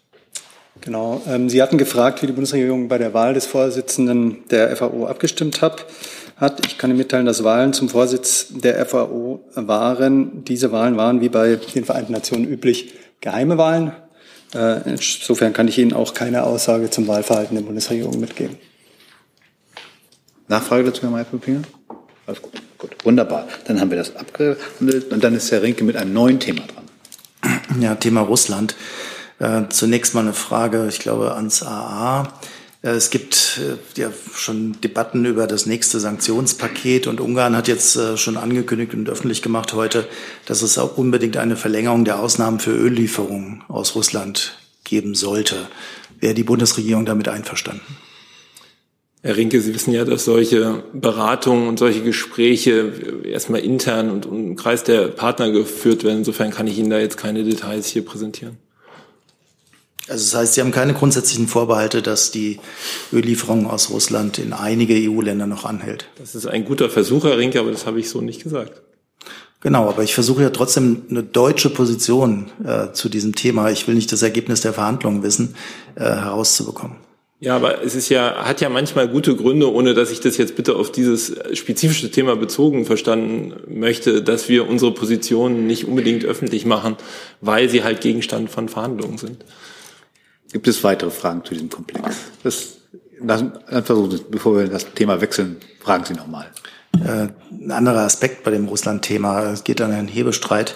Genau. 0.82 1.22
Ähm, 1.26 1.50
Sie 1.50 1.62
hatten 1.62 1.78
gefragt, 1.78 2.22
wie 2.22 2.28
die 2.28 2.34
Bundesregierung 2.34 2.90
bei 2.90 2.98
der 2.98 3.14
Wahl 3.14 3.34
des 3.34 3.46
Vorsitzenden 3.46 4.46
der 4.50 4.76
FAO 4.76 5.08
abgestimmt 5.08 5.62
hat. 5.62 5.86
Hat. 6.40 6.66
Ich 6.66 6.78
kann 6.78 6.90
Ihnen 6.90 6.98
mitteilen, 6.98 7.26
dass 7.26 7.44
Wahlen 7.44 7.74
zum 7.74 7.90
Vorsitz 7.90 8.48
der 8.50 8.86
FAO 8.86 9.42
waren. 9.56 10.44
Diese 10.46 10.72
Wahlen 10.72 10.98
waren 10.98 11.22
wie 11.22 11.30
bei 11.30 11.56
den 11.56 11.86
Vereinten 11.86 12.14
Nationen 12.14 12.48
üblich 12.48 12.94
geheime 13.22 13.58
Wahlen. 13.58 13.92
Äh, 14.56 14.90
insofern 14.90 15.54
kann 15.54 15.68
ich 15.68 15.78
Ihnen 15.78 15.94
auch 15.94 16.14
keine 16.14 16.44
Aussage 16.44 16.90
zum 16.90 17.08
Wahlverhalten 17.08 17.56
der 17.56 17.64
Bundesregierung 17.64 18.20
mitgeben. 18.20 18.58
Nachfrage 20.48 20.86
dazu, 20.86 21.04
Herr 21.04 21.12
Mayer-Puppinger? 21.12 21.62
Alles 22.26 22.42
gut. 22.42 22.54
Gut, 22.80 22.96
wunderbar. 23.04 23.46
Dann 23.66 23.82
haben 23.82 23.92
wir 23.92 23.98
das 23.98 24.16
abgehandelt 24.16 25.12
und 25.12 25.22
dann 25.22 25.36
ist 25.36 25.52
Herr 25.52 25.62
Rinke 25.62 25.84
mit 25.84 25.98
einem 25.98 26.14
neuen 26.14 26.40
Thema 26.40 26.62
dran. 26.62 27.82
Ja, 27.82 27.96
Thema 27.96 28.22
Russland. 28.22 28.74
Äh, 29.40 29.64
zunächst 29.68 30.16
mal 30.16 30.22
eine 30.22 30.34
Frage, 30.34 30.88
ich 30.88 31.00
glaube, 31.00 31.36
ans 31.36 31.62
AA. 31.62 32.34
Äh, 32.82 32.92
es 32.92 33.10
gibt 33.10 33.60
äh, 33.60 34.00
ja 34.00 34.12
schon 34.34 34.80
Debatten 34.82 35.26
über 35.26 35.48
das 35.48 35.66
nächste 35.66 36.00
Sanktionspaket 36.00 37.08
und 37.08 37.20
Ungarn 37.20 37.56
hat 37.56 37.68
jetzt 37.68 37.96
äh, 37.96 38.18
schon 38.18 38.38
angekündigt 38.38 38.94
und 38.94 39.10
öffentlich 39.10 39.42
gemacht 39.42 39.74
heute, 39.74 40.08
dass 40.46 40.62
es 40.62 40.78
auch 40.78 40.98
unbedingt 40.98 41.38
eine 41.38 41.56
Verlängerung 41.56 42.06
der 42.06 42.20
Ausnahmen 42.20 42.60
für 42.60 42.72
Öllieferungen 42.72 43.64
aus 43.68 43.96
Russland 43.96 44.58
geben 44.84 45.16
sollte. 45.16 45.68
Wäre 46.20 46.34
die 46.34 46.44
Bundesregierung 46.44 47.06
damit 47.06 47.28
einverstanden? 47.30 47.98
Herr 49.22 49.36
Rinke, 49.36 49.60
Sie 49.60 49.76
wissen 49.76 49.92
ja, 49.92 50.06
dass 50.06 50.24
solche 50.24 50.82
Beratungen 50.94 51.68
und 51.68 51.78
solche 51.78 52.02
Gespräche 52.02 53.22
erstmal 53.26 53.60
intern 53.60 54.10
und 54.10 54.26
im 54.26 54.56
Kreis 54.56 54.86
der 54.86 55.10
Partner 55.10 55.52
geführt 55.52 56.06
werden. 56.06 56.20
Insofern 56.20 56.52
kann 56.52 56.68
ich 56.68 56.78
Ihnen 56.78 56.90
da 56.90 57.00
jetzt 57.00 57.18
keine 57.18 57.44
Details 57.44 57.88
hier 57.88 58.06
präsentieren. 58.06 58.58
Also 60.10 60.26
das 60.26 60.36
heißt, 60.36 60.54
Sie 60.56 60.62
haben 60.62 60.72
keine 60.72 60.94
grundsätzlichen 60.94 61.48
Vorbehalte, 61.48 62.02
dass 62.02 62.32
die 62.32 62.60
Öllieferung 63.14 63.70
aus 63.70 63.90
Russland 63.90 64.40
in 64.40 64.54
einige 64.54 64.96
EU-Länder 64.96 65.48
noch 65.48 65.66
anhält. 65.66 66.08
Das 66.18 66.36
ist 66.36 66.48
ein 66.48 66.66
guter 66.66 66.90
Versuch, 66.90 67.24
Herr 67.26 67.38
Rinke, 67.38 67.60
aber 67.60 67.72
das 67.72 67.86
habe 67.86 68.00
ich 68.00 68.10
so 68.10 68.22
nicht 68.22 68.44
gesagt. 68.44 68.82
Genau, 69.62 69.90
aber 69.90 70.04
ich 70.04 70.14
versuche 70.14 70.42
ja 70.42 70.50
trotzdem 70.52 71.04
eine 71.10 71.22
deutsche 71.22 71.70
Position 71.70 72.50
äh, 72.66 72.94
zu 72.94 73.10
diesem 73.10 73.36
Thema. 73.36 73.70
Ich 73.70 73.88
will 73.88 73.96
nicht 73.96 74.12
das 74.12 74.22
Ergebnis 74.22 74.62
der 74.62 74.74
Verhandlungen 74.74 75.22
wissen, 75.22 75.56
äh, 75.96 76.04
herauszubekommen. 76.04 76.96
Ja, 77.42 77.56
aber 77.56 77.84
es 77.84 77.96
ist 77.96 78.10
ja, 78.10 78.46
hat 78.46 78.60
ja 78.60 78.68
manchmal 78.68 79.08
gute 79.08 79.36
Gründe, 79.36 79.72
ohne 79.72 79.94
dass 79.94 80.12
ich 80.12 80.20
das 80.20 80.36
jetzt 80.38 80.58
bitte 80.58 80.76
auf 80.76 80.92
dieses 80.92 81.36
spezifische 81.54 82.12
Thema 82.12 82.36
bezogen 82.36 82.86
verstanden 82.86 83.54
möchte, 83.68 84.22
dass 84.22 84.50
wir 84.50 84.68
unsere 84.68 84.94
Positionen 84.94 85.66
nicht 85.66 85.86
unbedingt 85.86 86.26
öffentlich 86.26 86.66
machen, 86.66 86.98
weil 87.40 87.70
sie 87.70 87.84
halt 87.84 88.02
Gegenstand 88.02 88.50
von 88.50 88.68
Verhandlungen 88.68 89.18
sind. 89.18 89.46
Gibt 90.52 90.68
es 90.68 90.84
weitere 90.84 91.12
Fragen 91.12 91.44
zu 91.46 91.54
diesem 91.54 91.70
Komplex? 91.70 92.04
Das, 92.44 92.78
dann 93.22 93.60
versuchen 93.68 94.12
Sie, 94.12 94.26
bevor 94.30 94.58
wir 94.58 94.68
das 94.68 94.94
Thema 94.94 95.22
wechseln, 95.22 95.58
fragen 95.80 96.06
Sie 96.06 96.14
nochmal. 96.14 96.48
Äh, 96.94 97.28
ein 97.52 97.72
anderer 97.72 98.02
Aspekt 98.02 98.44
bei 98.44 98.52
dem 98.52 98.68
Russland-Thema. 98.68 99.52
Es 99.52 99.64
geht 99.64 99.82
an 99.82 99.92
einen 99.92 100.08
Hebestreit. 100.08 100.76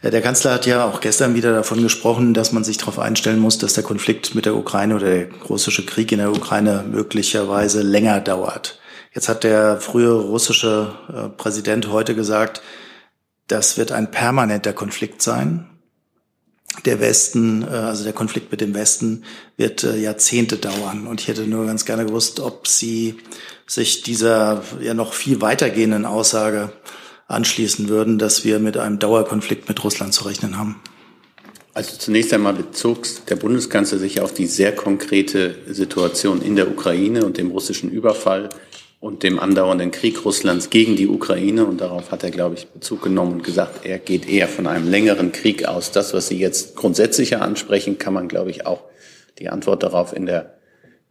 Äh, 0.00 0.10
der 0.10 0.22
Kanzler 0.22 0.54
hat 0.54 0.66
ja 0.66 0.84
auch 0.84 1.00
gestern 1.00 1.34
wieder 1.34 1.52
davon 1.52 1.82
gesprochen, 1.82 2.32
dass 2.32 2.52
man 2.52 2.64
sich 2.64 2.78
darauf 2.78 2.98
einstellen 2.98 3.38
muss, 3.38 3.58
dass 3.58 3.74
der 3.74 3.84
Konflikt 3.84 4.34
mit 4.34 4.46
der 4.46 4.56
Ukraine 4.56 4.96
oder 4.96 5.06
der 5.06 5.28
russische 5.48 5.84
Krieg 5.84 6.12
in 6.12 6.18
der 6.18 6.30
Ukraine 6.30 6.84
möglicherweise 6.90 7.82
länger 7.82 8.20
dauert. 8.20 8.78
Jetzt 9.12 9.28
hat 9.28 9.44
der 9.44 9.80
frühere 9.80 10.20
russische 10.20 10.94
äh, 11.12 11.28
Präsident 11.28 11.90
heute 11.90 12.14
gesagt, 12.14 12.62
das 13.48 13.76
wird 13.76 13.92
ein 13.92 14.10
permanenter 14.10 14.72
Konflikt 14.72 15.20
sein 15.20 15.69
der 16.84 17.00
Westen, 17.00 17.62
äh, 17.62 17.66
also 17.66 18.04
der 18.04 18.12
Konflikt 18.12 18.50
mit 18.50 18.60
dem 18.60 18.74
Westen, 18.74 19.24
wird 19.56 19.84
äh, 19.84 19.96
Jahrzehnte 19.96 20.56
dauern. 20.56 21.06
Und 21.06 21.20
ich 21.20 21.28
hätte 21.28 21.42
nur 21.42 21.66
ganz 21.66 21.84
gerne 21.84 22.06
gewusst, 22.06 22.40
ob 22.40 22.66
Sie 22.66 23.16
sich 23.66 24.02
dieser 24.02 24.62
ja 24.80 24.94
noch 24.94 25.12
viel 25.12 25.40
weitergehenden 25.40 26.04
Aussage 26.04 26.72
anschließen 27.28 27.88
würden, 27.88 28.18
dass 28.18 28.44
wir 28.44 28.58
mit 28.58 28.76
einem 28.76 28.98
Dauerkonflikt 28.98 29.68
mit 29.68 29.82
Russland 29.84 30.12
zu 30.12 30.24
rechnen 30.24 30.58
haben. 30.58 30.80
Also 31.72 31.96
zunächst 31.96 32.32
einmal 32.32 32.54
bezog 32.54 33.06
der 33.26 33.36
Bundeskanzler 33.36 33.98
sich 33.98 34.20
auf 34.20 34.34
die 34.34 34.46
sehr 34.46 34.74
konkrete 34.74 35.54
Situation 35.68 36.42
in 36.42 36.56
der 36.56 36.68
Ukraine 36.68 37.24
und 37.24 37.38
dem 37.38 37.52
russischen 37.52 37.90
Überfall 37.90 38.48
und 39.00 39.22
dem 39.22 39.38
andauernden 39.38 39.90
Krieg 39.90 40.24
Russlands 40.26 40.68
gegen 40.68 40.94
die 40.94 41.08
Ukraine. 41.08 41.64
Und 41.64 41.80
darauf 41.80 42.12
hat 42.12 42.22
er, 42.22 42.30
glaube 42.30 42.56
ich, 42.56 42.68
Bezug 42.68 43.02
genommen 43.02 43.32
und 43.32 43.44
gesagt, 43.44 43.86
er 43.86 43.98
geht 43.98 44.28
eher 44.28 44.46
von 44.46 44.66
einem 44.66 44.88
längeren 44.88 45.32
Krieg 45.32 45.64
aus. 45.64 45.90
Das, 45.90 46.12
was 46.12 46.28
Sie 46.28 46.38
jetzt 46.38 46.76
grundsätzlicher 46.76 47.40
ansprechen, 47.40 47.98
kann 47.98 48.12
man, 48.12 48.28
glaube 48.28 48.50
ich, 48.50 48.66
auch 48.66 48.82
die 49.38 49.48
Antwort 49.48 49.82
darauf 49.82 50.14
in 50.14 50.26
der 50.26 50.54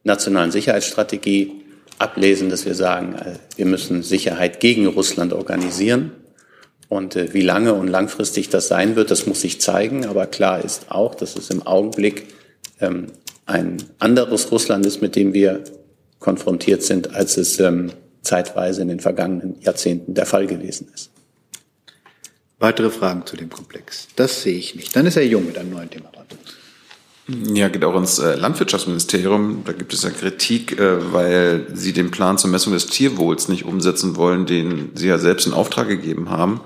nationalen 0.03 0.51
Sicherheitsstrategie 0.51 1.63
ablesen, 1.97 2.49
dass 2.49 2.65
wir 2.65 2.75
sagen, 2.75 3.15
äh, 3.15 3.33
wir 3.55 3.65
müssen 3.65 4.03
Sicherheit 4.03 4.59
gegen 4.59 4.85
Russland 4.85 5.33
organisieren. 5.33 6.11
Und 6.89 7.15
äh, 7.15 7.33
wie 7.33 7.41
lange 7.41 7.73
und 7.73 7.87
langfristig 7.87 8.49
das 8.49 8.67
sein 8.67 8.95
wird, 8.95 9.09
das 9.09 9.25
muss 9.25 9.41
sich 9.41 9.59
zeigen. 9.61 10.05
Aber 10.05 10.27
klar 10.27 10.63
ist 10.63 10.91
auch, 10.91 11.15
dass 11.15 11.35
es 11.35 11.49
im 11.49 11.65
Augenblick 11.65 12.27
ähm, 12.79 13.07
ein 13.47 13.77
anderes 13.97 14.51
Russland 14.51 14.85
ist, 14.85 15.01
mit 15.01 15.15
dem 15.15 15.33
wir 15.33 15.63
konfrontiert 16.19 16.83
sind, 16.83 17.15
als 17.15 17.37
es 17.37 17.59
ähm, 17.59 17.91
zeitweise 18.21 18.81
in 18.81 18.89
den 18.89 18.99
vergangenen 18.99 19.55
Jahrzehnten 19.61 20.13
der 20.13 20.25
Fall 20.25 20.47
gewesen 20.47 20.87
ist. 20.93 21.11
Weitere 22.59 22.89
Fragen 22.89 23.25
zu 23.25 23.37
dem 23.37 23.49
Komplex? 23.49 24.09
Das 24.17 24.41
sehe 24.41 24.57
ich 24.57 24.75
nicht. 24.75 24.95
Dann 24.95 25.05
ist 25.05 25.15
Herr 25.15 25.23
Jung 25.23 25.45
mit 25.45 25.57
einem 25.57 25.71
neuen 25.71 25.89
Thema 25.89 26.09
dran. 26.11 26.25
Ja, 27.55 27.67
geht 27.67 27.85
auch 27.85 27.95
ins 27.95 28.19
äh, 28.19 28.35
Landwirtschaftsministerium. 28.35 29.61
Da 29.63 29.71
gibt 29.71 29.93
es 29.93 30.03
ja 30.03 30.09
Kritik, 30.09 30.79
äh, 30.79 31.13
weil 31.13 31.67
Sie 31.73 31.93
den 31.93 32.11
Plan 32.11 32.37
zur 32.37 32.49
Messung 32.49 32.73
des 32.73 32.87
Tierwohls 32.87 33.49
nicht 33.49 33.65
umsetzen 33.65 34.15
wollen, 34.15 34.45
den 34.45 34.91
Sie 34.95 35.07
ja 35.07 35.19
selbst 35.19 35.45
in 35.45 35.53
Auftrag 35.53 35.87
gegeben 35.87 36.29
haben. 36.31 36.61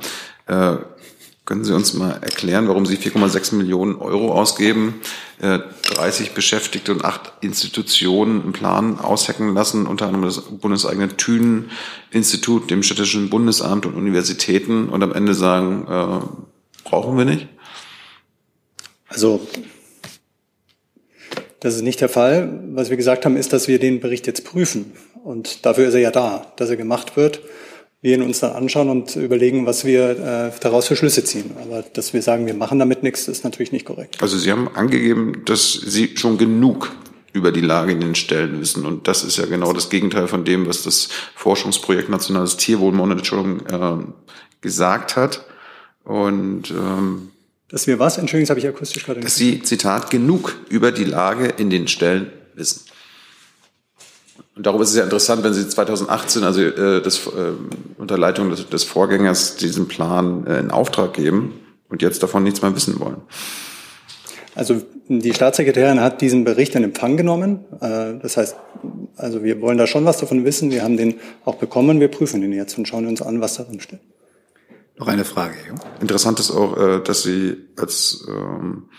Können 1.46 1.66
Sie 1.66 1.74
uns 1.74 1.94
mal 1.94 2.12
erklären, 2.22 2.70
warum 2.70 2.86
Sie 2.86 2.96
4,6 2.96 3.56
Millionen 3.56 3.98
Euro 3.98 4.32
ausgeben, 4.32 5.02
30 5.42 6.28
äh, 6.28 6.30
Beschäftigte 6.34 6.94
und 6.94 7.04
acht 7.04 7.34
Institutionen 7.42 8.42
einen 8.42 8.54
Plan 8.54 8.98
aushacken 8.98 9.54
lassen, 9.54 9.86
unter 9.86 10.06
anderem 10.06 10.24
das 10.24 10.40
bundeseigene 10.40 11.18
Thünen-Institut, 11.18 12.72
dem 12.72 12.82
Städtischen 12.82 13.30
Bundesamt 13.30 13.86
und 13.86 13.96
Universitäten 13.96 14.88
und 14.88 15.04
am 15.04 15.12
Ende 15.12 15.34
sagen, 15.34 15.86
äh, 15.90 16.88
brauchen 16.88 17.18
wir 17.18 17.26
nicht? 17.26 17.50
Also 19.10 19.46
das 21.60 21.76
ist 21.76 21.82
nicht 21.82 22.00
der 22.00 22.10
Fall. 22.10 22.62
Was 22.74 22.90
wir 22.90 22.96
gesagt 22.96 23.26
haben, 23.26 23.36
ist, 23.36 23.52
dass 23.52 23.68
wir 23.68 23.80
den 23.80 24.00
Bericht 24.00 24.28
jetzt 24.28 24.46
prüfen. 24.46 24.94
Und 25.26 25.66
dafür 25.66 25.90
ist 25.90 25.94
er 25.94 26.00
ja 26.00 26.12
da, 26.12 26.54
dass 26.56 26.70
er 26.70 26.78
gemacht 26.78 27.18
wird 27.18 27.42
wir 28.04 28.16
ihn 28.16 28.22
uns 28.22 28.42
dann 28.42 28.52
anschauen 28.52 28.90
und 28.90 29.16
überlegen, 29.16 29.66
was 29.66 29.86
wir 29.86 30.10
äh, 30.10 30.52
daraus 30.60 30.88
für 30.88 30.98
Schlüsse 30.98 31.24
ziehen. 31.24 31.52
Aber 31.62 31.84
dass 31.94 32.14
wir 32.14 32.22
sagen, 32.22 32.46
wir 32.46 32.54
machen 32.54 32.78
damit 32.78 33.02
nichts, 33.02 33.30
ist 33.30 33.46
natürlich 33.46 33.72
nicht 33.72 33.86
korrekt. 33.86 34.18
Also 34.22 34.38
Sie 34.38 34.52
haben 34.52 34.68
angegeben, 34.76 35.44
dass 35.46 35.72
Sie 35.72 36.18
schon 36.18 36.38
genug 36.38 36.92
über 37.32 37.54
die 37.54 37.62
Lage 37.62 37.94
in 37.94 38.02
den 38.02 38.14
Stellen 38.14 38.60
wissen. 38.60 38.86
Und 38.86 39.08
das 39.08 39.24
ist 39.24 39.38
ja 39.38 39.46
genau 39.46 39.72
das 39.72 39.90
Gegenteil 39.90 40.28
von 40.28 40.44
dem, 40.44 40.68
was 40.68 40.84
das 40.84 41.08
Forschungsprojekt 41.34 42.10
Nationales 42.10 42.58
Tierwohlmonitoring 42.58 43.62
äh, 43.68 44.04
gesagt 44.60 45.16
hat. 45.16 45.46
Und 46.04 46.72
ähm, 46.72 47.30
dass 47.70 47.88
wir 47.88 48.00
was? 48.00 48.18
Entschuldigung, 48.18 48.48
das 48.48 48.50
habe 48.50 48.60
ich 48.60 48.68
akustisch 48.68 49.06
gerade. 49.06 49.22
Dass 49.22 49.38
Sie, 49.38 49.64
Zitat, 49.64 50.12
genug 50.12 50.58
über 50.68 50.92
die 50.92 51.06
Lage 51.06 51.46
in 51.46 51.70
den 51.70 51.88
Stellen 51.88 52.32
wissen. 52.54 52.82
Und 54.56 54.66
darum 54.66 54.82
ist 54.82 54.90
es 54.90 54.96
ja 54.96 55.04
interessant, 55.04 55.44
wenn 55.44 55.54
Sie 55.54 55.68
2018, 55.68 56.44
also 56.44 56.62
äh, 56.62 57.02
das, 57.02 57.26
äh, 57.28 57.54
unter 57.98 58.18
Leitung 58.18 58.50
des, 58.52 58.70
des 58.70 58.84
Vorgängers, 58.84 59.56
diesen 59.56 59.88
Plan 59.88 60.46
äh, 60.46 60.60
in 60.60 60.70
Auftrag 60.70 61.14
geben 61.14 61.60
und 61.90 62.02
jetzt 62.02 62.22
davon 62.22 62.44
nichts 62.44 62.62
mehr 62.62 62.76
wissen 62.76 63.00
wollen. 63.00 63.22
Also 64.56 64.82
die 65.08 65.34
Staatssekretärin 65.34 66.00
hat 66.00 66.22
diesen 66.22 66.44
Bericht 66.44 66.76
in 66.76 66.84
Empfang 66.84 67.18
genommen. 67.18 67.66
Äh, 67.82 68.20
das 68.22 68.38
heißt, 68.38 68.56
also 69.18 69.44
wir 69.44 69.60
wollen 69.62 69.78
da 69.78 69.88
schon 69.88 70.06
was 70.06 70.20
davon 70.20 70.46
wissen. 70.46 70.70
Wir 70.70 70.84
haben 70.84 70.98
den 70.98 71.16
auch 71.46 71.56
bekommen. 71.56 72.00
Wir 72.00 72.10
prüfen 72.10 72.42
den 72.42 72.54
jetzt 72.54 72.78
und 72.78 72.88
schauen 72.88 73.08
uns 73.08 73.22
an, 73.22 73.42
was 73.42 73.56
darin 73.56 73.80
steht. 73.80 74.02
Noch 74.98 75.08
eine 75.08 75.26
Frage. 75.26 75.56
Ja? 75.68 75.76
Interessant 76.00 76.40
ist 76.40 76.52
auch, 76.52 76.78
äh, 76.78 77.02
dass 77.04 77.24
Sie 77.24 77.56
als 77.78 78.28
ähm, 78.30 78.90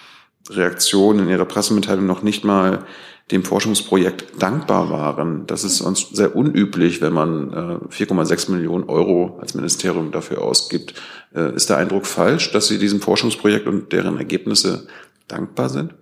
Reaktion 0.51 1.21
in 1.21 1.29
Ihrer 1.29 1.45
Pressemitteilung 1.45 2.07
noch 2.07 2.23
nicht 2.23 2.45
mal 2.45 2.85
dem 3.31 3.43
Forschungsprojekt 3.43 4.43
dankbar 4.43 4.91
waren. 4.91 5.47
Das 5.47 5.65
ist 5.65 5.81
uns 5.81 6.11
sehr 6.11 6.37
unüblich, 6.37 7.01
wenn 7.01 7.13
man 7.13 7.51
4,6 7.89 8.49
äh, 8.49 8.53
Millionen 8.53 8.85
Euro 8.85 9.39
als 9.41 9.55
Ministerium 9.55 10.13
dafür 10.13 10.43
ausgibt. 10.43 10.95
Äh, 11.35 11.55
ist 11.55 11.71
der 11.71 11.79
Eindruck 11.79 12.07
falsch, 12.07 12.53
dass 12.53 12.69
Sie 12.69 12.79
diesem 12.79 13.01
Forschungsprojekt 13.01 13.67
und 13.67 13.93
deren 13.93 14.19
Ergebnisse 14.19 14.87
dankbar 15.27 15.71
sind? 15.71 15.95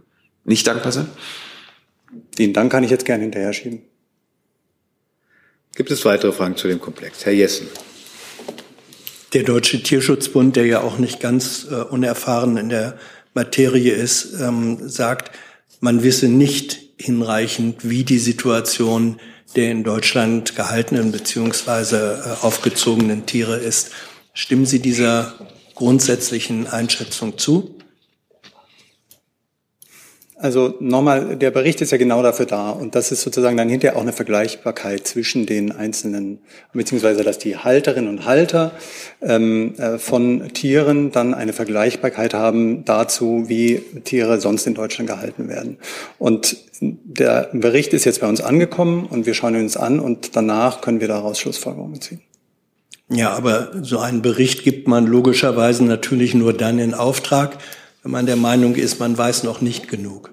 Nicht 0.44 0.66
dankbar 0.66 0.90
sind? 0.90 1.08
Den 2.38 2.52
Dank 2.52 2.72
kann 2.72 2.82
ich 2.82 2.90
jetzt 2.90 3.04
gerne 3.04 3.22
hinterher 3.22 3.52
schieben. 3.52 3.82
Gibt 5.76 5.90
es 5.90 6.04
weitere 6.04 6.32
Fragen 6.32 6.56
zu 6.56 6.68
dem 6.68 6.80
Komplex? 6.80 7.24
Herr 7.24 7.32
Jessen. 7.32 7.68
Der 9.32 9.44
Deutsche 9.44 9.82
Tierschutzbund, 9.82 10.56
der 10.56 10.66
ja 10.66 10.82
auch 10.82 10.98
nicht 10.98 11.20
ganz 11.20 11.66
äh, 11.70 11.76
unerfahren 11.76 12.58
in 12.58 12.68
der 12.68 12.98
Materie 13.32 13.94
ist, 13.94 14.34
ähm, 14.40 14.86
sagt, 14.86 15.30
man 15.80 16.02
wisse 16.02 16.28
nicht 16.28 16.81
hinreichend, 17.03 17.88
wie 17.88 18.05
die 18.05 18.18
Situation 18.18 19.18
der 19.55 19.70
in 19.70 19.84
Deutschland 19.84 20.57
gehaltenen 20.57 21.12
beziehungsweise 21.12 22.22
äh, 22.24 22.44
aufgezogenen 22.44 23.26
Tiere 23.26 23.57
ist. 23.57 23.90
Stimmen 24.32 24.64
Sie 24.64 24.80
dieser 24.80 25.34
grundsätzlichen 25.74 26.66
Einschätzung 26.66 27.36
zu? 27.38 27.74
Also 30.43 30.74
nochmal, 30.80 31.36
der 31.36 31.53
Bericht 31.53 31.80
ist 31.82 31.93
ja 31.93 31.99
genau 31.99 32.20
dafür 32.20 32.47
da 32.47 32.70
und 32.70 32.97
das 32.97 33.12
ist 33.12 33.22
sozusagen 33.22 33.57
dann 33.57 33.68
hinterher 33.68 33.97
auch 33.97 34.03
eine 34.03 34.12
Vergleichbarkeit 34.12 35.07
zwischen 35.07 35.47
den 35.47 35.70
einzelnen, 35.70 36.40
beziehungsweise 36.72 37.22
dass 37.22 37.38
die 37.38 37.57
Halterinnen 37.57 38.11
und 38.11 38.26
Halter 38.26 38.72
ähm, 39.20 39.74
äh, 39.78 39.99
von 39.99 40.53
Tieren 40.53 41.12
dann 41.12 41.32
eine 41.32 41.53
Vergleichbarkeit 41.53 42.34
haben 42.34 42.84
dazu, 42.84 43.45
wie 43.47 43.82
Tiere 44.03 44.40
sonst 44.40 44.66
in 44.66 44.74
Deutschland 44.74 45.09
gehalten 45.09 45.49
werden. 45.49 45.78
Und 46.18 46.57
der 46.80 47.49
Bericht 47.53 47.93
ist 47.93 48.05
jetzt 48.05 48.20
bei 48.20 48.28
uns 48.28 48.40
angekommen 48.40 49.07
und 49.07 49.26
wir 49.26 49.34
schauen 49.34 49.55
ihn 49.55 49.62
uns 49.62 49.76
an 49.76 50.01
und 50.01 50.34
danach 50.34 50.80
können 50.80 51.01
wir 51.01 51.07
daraus 51.07 51.38
Schlussfolgerungen 51.38 52.01
ziehen. 52.01 52.20
Ja, 53.09 53.30
aber 53.30 53.70
so 53.80 54.01
einen 54.01 54.22
Bericht 54.22 54.64
gibt 54.64 54.88
man 54.88 55.07
logischerweise 55.07 55.84
natürlich 55.84 56.34
nur 56.34 56.53
dann 56.53 56.80
in 56.80 56.95
Auftrag, 56.95 57.59
wenn 58.03 58.12
man 58.12 58.26
der 58.26 58.36
Meinung 58.36 58.74
ist, 58.74 59.00
man 59.00 59.16
weiß 59.16 59.44
noch 59.44 59.61
nicht 59.61 59.88
genug. 59.88 60.32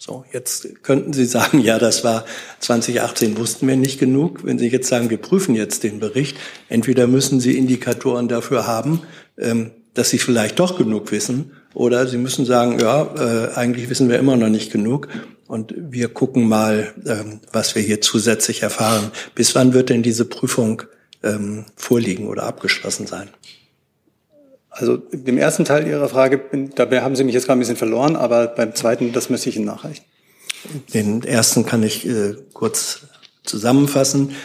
So, 0.00 0.24
jetzt 0.32 0.84
könnten 0.84 1.12
Sie 1.12 1.26
sagen, 1.26 1.60
ja, 1.62 1.78
das 1.78 2.04
war 2.04 2.24
2018 2.60 3.36
wussten 3.36 3.66
wir 3.66 3.76
nicht 3.76 3.98
genug. 3.98 4.44
Wenn 4.44 4.58
Sie 4.58 4.68
jetzt 4.68 4.88
sagen, 4.88 5.10
wir 5.10 5.18
prüfen 5.18 5.54
jetzt 5.54 5.82
den 5.82 5.98
Bericht, 5.98 6.36
entweder 6.68 7.06
müssen 7.06 7.40
Sie 7.40 7.58
Indikatoren 7.58 8.28
dafür 8.28 8.66
haben, 8.66 9.02
ähm, 9.36 9.72
dass 9.94 10.10
Sie 10.10 10.18
vielleicht 10.18 10.60
doch 10.60 10.78
genug 10.78 11.10
wissen, 11.10 11.52
oder 11.74 12.06
Sie 12.06 12.16
müssen 12.16 12.44
sagen, 12.44 12.78
ja, 12.78 13.14
äh, 13.16 13.54
eigentlich 13.54 13.90
wissen 13.90 14.08
wir 14.08 14.18
immer 14.18 14.36
noch 14.36 14.48
nicht 14.48 14.72
genug 14.72 15.08
und 15.46 15.74
wir 15.76 16.08
gucken 16.08 16.48
mal, 16.48 16.94
ähm, 17.06 17.40
was 17.52 17.74
wir 17.74 17.82
hier 17.82 18.00
zusätzlich 18.00 18.62
erfahren. 18.62 19.10
Bis 19.34 19.54
wann 19.54 19.74
wird 19.74 19.90
denn 19.90 20.02
diese 20.02 20.24
Prüfung 20.24 20.82
ähm, 21.22 21.66
vorliegen 21.76 22.28
oder 22.28 22.44
abgeschlossen 22.44 23.06
sein? 23.06 23.28
Also 24.78 24.96
dem 24.96 25.38
ersten 25.38 25.64
Teil 25.64 25.88
Ihrer 25.88 26.08
Frage, 26.08 26.40
dabei 26.76 27.02
haben 27.02 27.16
Sie 27.16 27.24
mich 27.24 27.34
jetzt 27.34 27.46
gerade 27.46 27.58
ein 27.58 27.60
bisschen 27.60 27.76
verloren, 27.76 28.14
aber 28.14 28.46
beim 28.46 28.76
zweiten, 28.76 29.12
das 29.12 29.28
müsste 29.28 29.48
ich 29.48 29.56
Ihnen 29.56 29.64
nachreichen. 29.64 30.04
Den 30.94 31.24
ersten 31.24 31.66
kann 31.66 31.82
ich 31.82 32.06
äh, 32.06 32.36
kurz 32.52 33.00
zusammenfassen. 33.42 34.36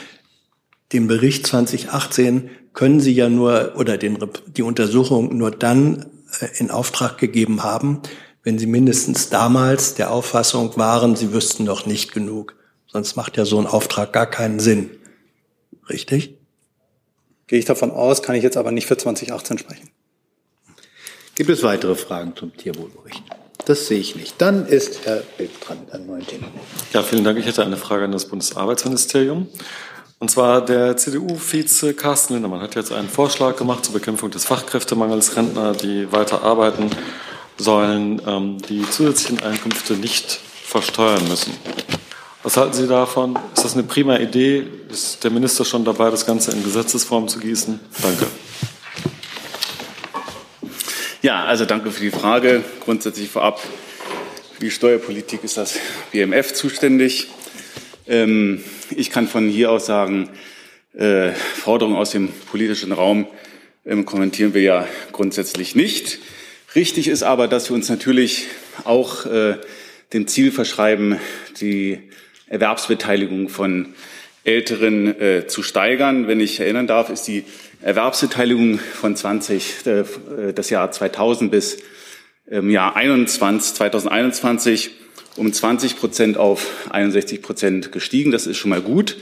Den 0.91 1.07
Bericht 1.07 1.45
2018 1.45 2.49
können 2.73 2.99
Sie 2.99 3.13
ja 3.13 3.29
nur 3.29 3.73
oder 3.77 3.99
den, 3.99 4.17
die 4.47 4.63
Untersuchung 4.63 5.37
nur 5.37 5.51
dann 5.51 6.07
äh, 6.39 6.47
in 6.57 6.71
Auftrag 6.71 7.19
gegeben 7.19 7.61
haben, 7.61 8.01
wenn 8.41 8.57
Sie 8.57 8.65
mindestens 8.65 9.29
damals 9.29 9.93
der 9.93 10.09
Auffassung 10.09 10.75
waren, 10.77 11.15
Sie 11.15 11.31
wüssten 11.31 11.63
noch 11.63 11.85
nicht 11.85 12.11
genug. 12.11 12.55
Sonst 12.87 13.15
macht 13.15 13.37
ja 13.37 13.45
so 13.45 13.59
ein 13.59 13.67
Auftrag 13.67 14.13
gar 14.13 14.27
keinen 14.27 14.59
Sinn. 14.59 14.89
Richtig? 15.89 16.39
Gehe 17.45 17.59
ich 17.59 17.65
davon 17.65 17.91
aus, 17.91 18.23
kann 18.23 18.35
ich 18.35 18.43
jetzt 18.43 18.57
aber 18.57 18.71
nicht 18.71 18.87
für 18.87 18.97
2018 18.97 19.59
sprechen. 19.59 19.89
Gibt 21.35 21.49
es 21.49 21.63
weitere 21.63 21.95
Fragen 21.95 22.35
zum 22.35 22.55
Tierwohlbericht? 22.55 23.23
Das 23.65 23.87
sehe 23.87 23.99
ich 23.99 24.15
nicht. 24.15 24.35
Dann 24.39 24.67
ist 24.67 25.05
Herr 25.05 25.23
Bild 25.37 25.49
dran 25.65 25.79
mit 25.79 25.91
einem 25.91 26.05
neuen 26.05 26.27
Thema. 26.27 26.45
Ja, 26.91 27.01
vielen 27.01 27.23
Dank. 27.23 27.39
Ich 27.39 27.47
hätte 27.47 27.63
eine 27.63 27.77
Frage 27.77 28.05
an 28.05 28.11
das 28.11 28.25
Bundesarbeitsministerium. 28.25 29.47
Und 30.19 30.29
zwar 30.29 30.63
der 30.63 30.95
CDU-Vize 30.95 31.95
Carsten 31.95 32.33
Lindemann 32.33 32.61
hat 32.61 32.75
jetzt 32.75 32.91
einen 32.91 33.09
Vorschlag 33.09 33.55
gemacht 33.55 33.83
zur 33.83 33.95
Bekämpfung 33.95 34.29
des 34.29 34.45
Fachkräftemangels. 34.45 35.35
Rentner, 35.35 35.73
die 35.73 36.11
weiter 36.11 36.43
arbeiten, 36.43 36.91
sollen 37.57 38.21
ähm, 38.27 38.57
die 38.69 38.87
zusätzlichen 38.87 39.41
Einkünfte 39.41 39.93
nicht 39.93 40.39
versteuern 40.65 41.27
müssen. 41.27 41.53
Was 42.43 42.57
halten 42.57 42.73
Sie 42.73 42.87
davon? 42.87 43.39
Ist 43.55 43.65
das 43.65 43.73
eine 43.73 43.83
prima 43.83 44.17
Idee? 44.17 44.67
Ist 44.89 45.23
der 45.23 45.31
Minister 45.31 45.65
schon 45.65 45.83
dabei, 45.83 46.11
das 46.11 46.25
Ganze 46.25 46.51
in 46.51 46.63
Gesetzesform 46.63 47.27
zu 47.27 47.39
gießen? 47.39 47.79
Danke. 48.01 48.27
Ja, 51.23 51.45
also 51.45 51.63
danke 51.63 51.89
für 51.89 52.01
die 52.01 52.11
Frage. 52.11 52.65
Grundsätzlich 52.81 53.29
vorab, 53.29 53.61
für 53.61 54.59
die 54.59 54.69
Steuerpolitik 54.69 55.45
ist 55.45 55.55
das 55.55 55.79
BMF 56.11 56.53
zuständig. 56.53 57.29
Ähm, 58.05 58.61
ich 58.89 59.09
kann 59.09 59.29
von 59.29 59.47
hier 59.47 59.71
aus 59.71 59.85
sagen, 59.85 60.27
äh, 60.93 61.31
Forderungen 61.31 61.95
aus 61.95 62.11
dem 62.11 62.27
politischen 62.51 62.91
Raum 62.91 63.25
ähm, 63.85 64.03
kommentieren 64.03 64.53
wir 64.53 64.63
ja 64.63 64.87
grundsätzlich 65.13 65.75
nicht. 65.75 66.19
Richtig 66.75 67.07
ist 67.07 67.23
aber, 67.23 67.47
dass 67.47 67.69
wir 67.69 67.75
uns 67.75 67.87
natürlich 67.87 68.47
auch 68.83 69.25
äh, 69.25 69.55
dem 70.11 70.27
Ziel 70.27 70.51
verschreiben, 70.51 71.19
die 71.61 72.01
Erwerbsbeteiligung 72.47 73.47
von 73.47 73.93
Älteren 74.43 75.19
äh, 75.19 75.47
zu 75.47 75.63
steigern. 75.63 76.27
Wenn 76.27 76.39
ich 76.39 76.59
erinnern 76.59 76.87
darf, 76.87 77.09
ist 77.09 77.27
die 77.27 77.45
Erwerbsbeteiligung 77.81 78.79
von 78.79 79.15
20, 79.15 79.85
äh, 79.85 80.03
das 80.53 80.69
Jahr 80.69 80.91
2000 80.91 81.51
bis 81.51 81.77
ähm, 82.49 82.69
Jahr 82.69 82.95
21, 82.95 83.75
2021 83.75 84.91
um 85.35 85.51
20 85.51 85.97
Prozent 85.97 86.37
auf 86.37 86.87
61 86.89 87.41
Prozent 87.41 87.91
gestiegen. 87.91 88.31
Das 88.31 88.47
ist 88.47 88.57
schon 88.57 88.69
mal 88.69 88.81
gut. 88.81 89.17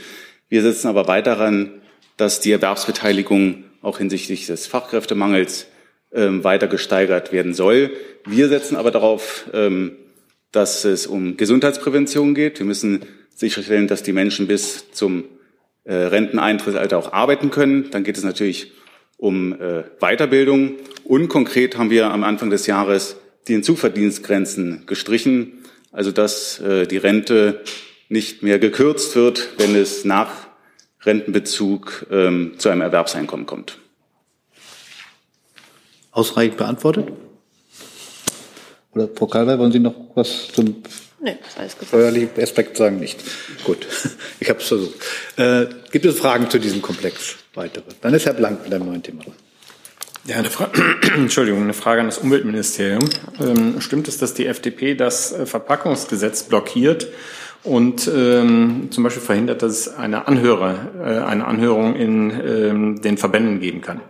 Wir 0.48 0.62
setzen 0.62 0.88
aber 0.88 1.06
weiter 1.08 1.36
daran, 1.36 1.80
dass 2.16 2.40
die 2.40 2.52
Erwerbsbeteiligung 2.52 3.64
auch 3.80 3.98
hinsichtlich 3.98 4.46
des 4.46 4.66
Fachkräftemangels 4.66 5.66
ähm, 6.12 6.44
weiter 6.44 6.68
gesteigert 6.68 7.32
werden 7.32 7.54
soll. 7.54 7.90
Wir 8.26 8.48
setzen 8.48 8.76
aber 8.76 8.90
darauf, 8.90 9.46
ähm, 9.52 9.96
dass 10.52 10.84
es 10.84 11.06
um 11.06 11.36
Gesundheitsprävention 11.36 12.34
geht. 12.34 12.58
Wir 12.58 12.66
müssen 12.66 13.06
sicherstellen, 13.42 13.88
dass 13.88 14.02
die 14.02 14.12
Menschen 14.12 14.46
bis 14.46 14.90
zum 14.92 15.24
äh, 15.84 15.94
Renteneintrittsalter 15.94 16.96
auch 16.96 17.12
arbeiten 17.12 17.50
können. 17.50 17.90
Dann 17.90 18.04
geht 18.04 18.16
es 18.16 18.24
natürlich 18.24 18.72
um 19.18 19.52
äh, 19.52 19.82
Weiterbildung. 20.00 20.76
Und 21.04 21.28
konkret 21.28 21.76
haben 21.76 21.90
wir 21.90 22.10
am 22.10 22.24
Anfang 22.24 22.50
des 22.50 22.66
Jahres 22.66 23.16
die 23.48 23.54
Hinzuverdienstgrenzen 23.54 24.84
gestrichen, 24.86 25.64
also 25.90 26.12
dass 26.12 26.60
äh, 26.60 26.86
die 26.86 26.98
Rente 26.98 27.60
nicht 28.08 28.42
mehr 28.42 28.58
gekürzt 28.60 29.16
wird, 29.16 29.48
wenn 29.58 29.74
es 29.74 30.04
nach 30.04 30.30
Rentenbezug 31.02 32.06
ähm, 32.10 32.54
zu 32.58 32.68
einem 32.68 32.82
Erwerbseinkommen 32.82 33.46
kommt. 33.46 33.78
Ausreichend 36.12 36.58
beantwortet? 36.58 37.08
Oder 38.92 39.08
Frau 39.08 39.26
Kalwey, 39.26 39.58
wollen 39.58 39.72
Sie 39.72 39.80
noch 39.80 39.94
was 40.14 40.48
zum 40.52 40.82
Nee, 41.22 41.36
ist 41.46 41.56
alles 41.56 41.74
gesagt. 41.74 41.88
Steuerlichen 41.88 42.42
Aspekt 42.42 42.76
sagen 42.76 42.98
nicht. 42.98 43.22
Gut, 43.64 43.86
ich 44.40 44.48
habe 44.48 44.58
es 44.58 44.66
versucht. 44.66 44.94
Äh, 45.36 45.66
gibt 45.92 46.04
es 46.04 46.18
Fragen 46.18 46.50
zu 46.50 46.58
diesem 46.58 46.82
Komplex? 46.82 47.36
Weitere? 47.54 47.84
Dann 48.00 48.12
ist 48.12 48.26
Herr 48.26 48.34
Blank 48.34 48.64
mit 48.64 48.74
einem 48.74 48.86
neuen 48.86 49.02
Thema 49.02 49.22
dran. 49.22 49.34
Ja, 50.24 50.36
eine 50.36 50.50
Fra 50.50 50.70
Entschuldigung, 51.14 51.62
eine 51.62 51.74
Frage 51.74 52.00
an 52.00 52.06
das 52.08 52.18
Umweltministerium. 52.18 53.08
Ähm, 53.40 53.80
stimmt 53.80 54.08
es, 54.08 54.18
dass 54.18 54.34
die 54.34 54.46
FDP 54.46 54.96
das 54.96 55.32
äh, 55.32 55.46
Verpackungsgesetz 55.46 56.42
blockiert 56.44 57.06
und 57.62 58.10
ähm, 58.12 58.88
zum 58.90 59.04
Beispiel 59.04 59.22
verhindert, 59.22 59.62
dass 59.62 59.72
es 59.72 59.88
eine, 59.94 60.26
Anhörer, 60.26 60.90
äh, 60.98 61.24
eine 61.24 61.44
Anhörung 61.44 61.94
in 61.94 62.30
ähm, 62.30 63.00
den 63.00 63.16
Verbänden 63.16 63.60
geben 63.60 63.80
kann? 63.80 64.00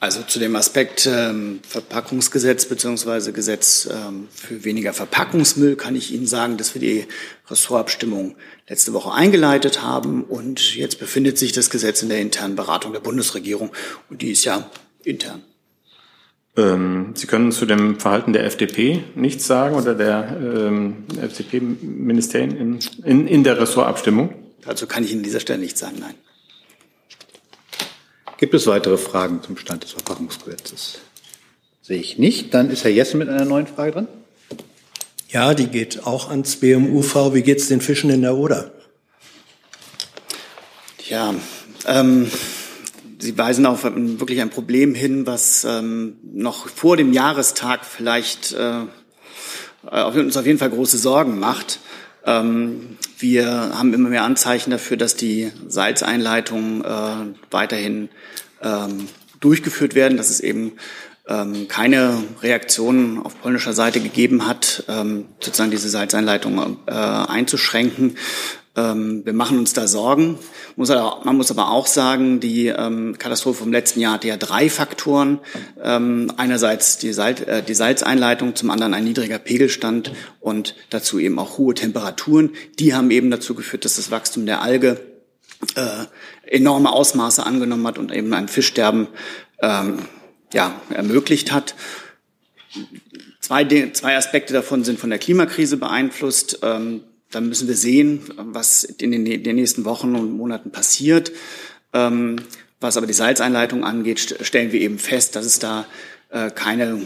Also 0.00 0.22
zu 0.22 0.38
dem 0.38 0.54
Aspekt 0.54 1.08
ähm, 1.12 1.58
Verpackungsgesetz 1.66 2.66
beziehungsweise 2.66 3.32
Gesetz 3.32 3.88
ähm, 3.90 4.28
für 4.32 4.62
weniger 4.64 4.92
Verpackungsmüll 4.92 5.74
kann 5.74 5.96
ich 5.96 6.14
Ihnen 6.14 6.26
sagen, 6.26 6.56
dass 6.56 6.74
wir 6.74 6.80
die 6.80 7.06
Ressortabstimmung 7.50 8.36
letzte 8.68 8.92
Woche 8.92 9.12
eingeleitet 9.12 9.82
haben 9.82 10.22
und 10.22 10.76
jetzt 10.76 11.00
befindet 11.00 11.36
sich 11.36 11.50
das 11.50 11.68
Gesetz 11.68 12.02
in 12.02 12.10
der 12.10 12.20
internen 12.20 12.54
Beratung 12.54 12.92
der 12.92 13.00
Bundesregierung 13.00 13.72
und 14.08 14.22
die 14.22 14.30
ist 14.30 14.44
ja 14.44 14.70
intern. 15.02 15.42
Ähm, 16.56 17.14
Sie 17.14 17.26
können 17.26 17.50
zu 17.50 17.66
dem 17.66 17.98
Verhalten 17.98 18.32
der 18.32 18.44
FDP 18.44 19.02
nichts 19.16 19.48
sagen 19.48 19.74
oder 19.74 19.96
der 19.96 20.36
ähm, 20.40 21.06
FDP-Ministerien 21.20 22.56
in, 22.56 22.78
in, 23.04 23.26
in 23.26 23.42
der 23.42 23.60
Ressortabstimmung? 23.60 24.32
Also 24.64 24.86
kann 24.86 25.02
ich 25.02 25.10
Ihnen 25.10 25.20
an 25.20 25.24
dieser 25.24 25.40
Stelle 25.40 25.58
nichts 25.58 25.80
sagen, 25.80 25.96
nein. 25.98 26.14
Gibt 28.38 28.54
es 28.54 28.68
weitere 28.68 28.96
Fragen 28.96 29.42
zum 29.42 29.56
Stand 29.56 29.82
des 29.82 29.90
Verpackungsgesetzes? 29.90 31.00
Sehe 31.82 31.98
ich 31.98 32.18
nicht. 32.18 32.54
Dann 32.54 32.70
ist 32.70 32.84
Herr 32.84 32.90
Jessen 32.90 33.18
mit 33.18 33.28
einer 33.28 33.44
neuen 33.44 33.66
Frage 33.66 33.92
dran. 33.92 34.08
Ja, 35.28 35.54
die 35.54 35.66
geht 35.66 36.06
auch 36.06 36.30
ans 36.30 36.56
BMUV. 36.56 37.34
Wie 37.34 37.42
geht 37.42 37.58
es 37.58 37.68
den 37.68 37.80
Fischen 37.80 38.10
in 38.10 38.22
der 38.22 38.36
Oder? 38.36 38.70
Ja, 41.08 41.34
ähm, 41.86 42.30
Sie 43.20 43.36
weisen 43.36 43.66
auf 43.66 43.82
wirklich 43.82 44.40
ein 44.40 44.50
Problem 44.50 44.94
hin, 44.94 45.26
was 45.26 45.64
ähm, 45.64 46.18
noch 46.22 46.68
vor 46.68 46.96
dem 46.96 47.12
Jahrestag 47.12 47.84
vielleicht 47.84 48.52
äh, 48.52 48.84
uns 49.90 50.36
auf 50.36 50.46
jeden 50.46 50.60
Fall 50.60 50.70
große 50.70 50.98
Sorgen 50.98 51.40
macht. 51.40 51.80
Ähm, 52.24 52.96
wir 53.18 53.46
haben 53.74 53.94
immer 53.94 54.08
mehr 54.08 54.24
Anzeichen 54.24 54.70
dafür, 54.70 54.96
dass 54.96 55.16
die 55.16 55.50
Salzeinleitungen 55.66 56.84
äh, 56.84 57.34
weiterhin 57.50 58.08
ähm, 58.62 59.08
durchgeführt 59.40 59.94
werden, 59.94 60.16
dass 60.16 60.30
es 60.30 60.40
eben 60.40 60.72
ähm, 61.28 61.68
keine 61.68 62.22
Reaktionen 62.42 63.22
auf 63.22 63.40
polnischer 63.40 63.72
Seite 63.72 64.00
gegeben 64.00 64.46
hat, 64.46 64.84
ähm, 64.88 65.26
sozusagen 65.40 65.70
diese 65.70 65.88
Salzeinleitung 65.88 66.78
äh, 66.86 66.92
einzuschränken. 66.92 68.16
Ähm, 68.78 69.22
wir 69.24 69.32
machen 69.32 69.58
uns 69.58 69.72
da 69.72 69.88
Sorgen. 69.88 70.38
man 70.76 71.36
muss 71.36 71.50
aber 71.50 71.70
auch 71.70 71.88
sagen, 71.88 72.38
die 72.38 72.68
ähm, 72.68 73.18
Katastrophe 73.18 73.60
vom 73.60 73.72
letzten 73.72 73.98
Jahr 73.98 74.14
hatte 74.14 74.28
ja 74.28 74.36
drei 74.36 74.70
Faktoren. 74.70 75.40
Ähm, 75.82 76.32
einerseits 76.36 76.98
die, 76.98 77.08
äh, 77.08 77.62
die 77.62 77.74
Salzeinleitung, 77.74 78.54
zum 78.54 78.70
anderen 78.70 78.94
ein 78.94 79.02
niedriger 79.02 79.40
Pegelstand 79.40 80.12
und 80.38 80.76
dazu 80.90 81.18
eben 81.18 81.40
auch 81.40 81.58
hohe 81.58 81.74
Temperaturen. 81.74 82.50
Die 82.78 82.94
haben 82.94 83.10
eben 83.10 83.32
dazu 83.32 83.56
geführt, 83.56 83.84
dass 83.84 83.96
das 83.96 84.12
Wachstum 84.12 84.46
der 84.46 84.62
Alge 84.62 85.00
äh, 85.74 86.04
enorme 86.46 86.92
Ausmaße 86.92 87.44
angenommen 87.44 87.86
hat 87.86 87.98
und 87.98 88.12
eben 88.12 88.32
ein 88.32 88.48
Fischsterben 88.48 89.08
ja, 89.60 90.80
ermöglicht 90.90 91.50
hat. 91.50 91.74
Zwei, 93.40 93.64
zwei 93.90 94.16
Aspekte 94.16 94.52
davon 94.52 94.84
sind 94.84 95.00
von 95.00 95.10
der 95.10 95.18
Klimakrise 95.18 95.78
beeinflusst. 95.78 96.60
Ähm, 97.28 97.32
da 97.32 97.40
müssen 97.40 97.68
wir 97.68 97.76
sehen, 97.76 98.20
was 98.36 98.84
in 98.84 99.10
den, 99.10 99.24
den 99.24 99.56
nächsten 99.56 99.84
Wochen 99.84 100.14
und 100.14 100.36
Monaten 100.36 100.70
passiert. 100.70 101.32
Ähm, 101.92 102.36
was 102.80 102.96
aber 102.96 103.06
die 103.06 103.12
Salzeinleitung 103.12 103.84
angeht, 103.84 104.36
stellen 104.40 104.72
wir 104.72 104.80
eben 104.80 104.98
fest, 104.98 105.34
dass 105.34 105.46
es 105.46 105.58
da 105.58 105.86
äh, 106.30 106.50
keine 106.50 107.00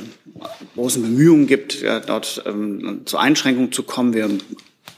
großen 0.74 1.02
Bemühungen 1.02 1.46
gibt, 1.46 1.80
ja, 1.80 2.00
dort 2.00 2.42
ähm, 2.46 3.02
zur 3.04 3.20
Einschränkung 3.20 3.72
zu 3.72 3.82
kommen. 3.84 4.12
Wir 4.12 4.28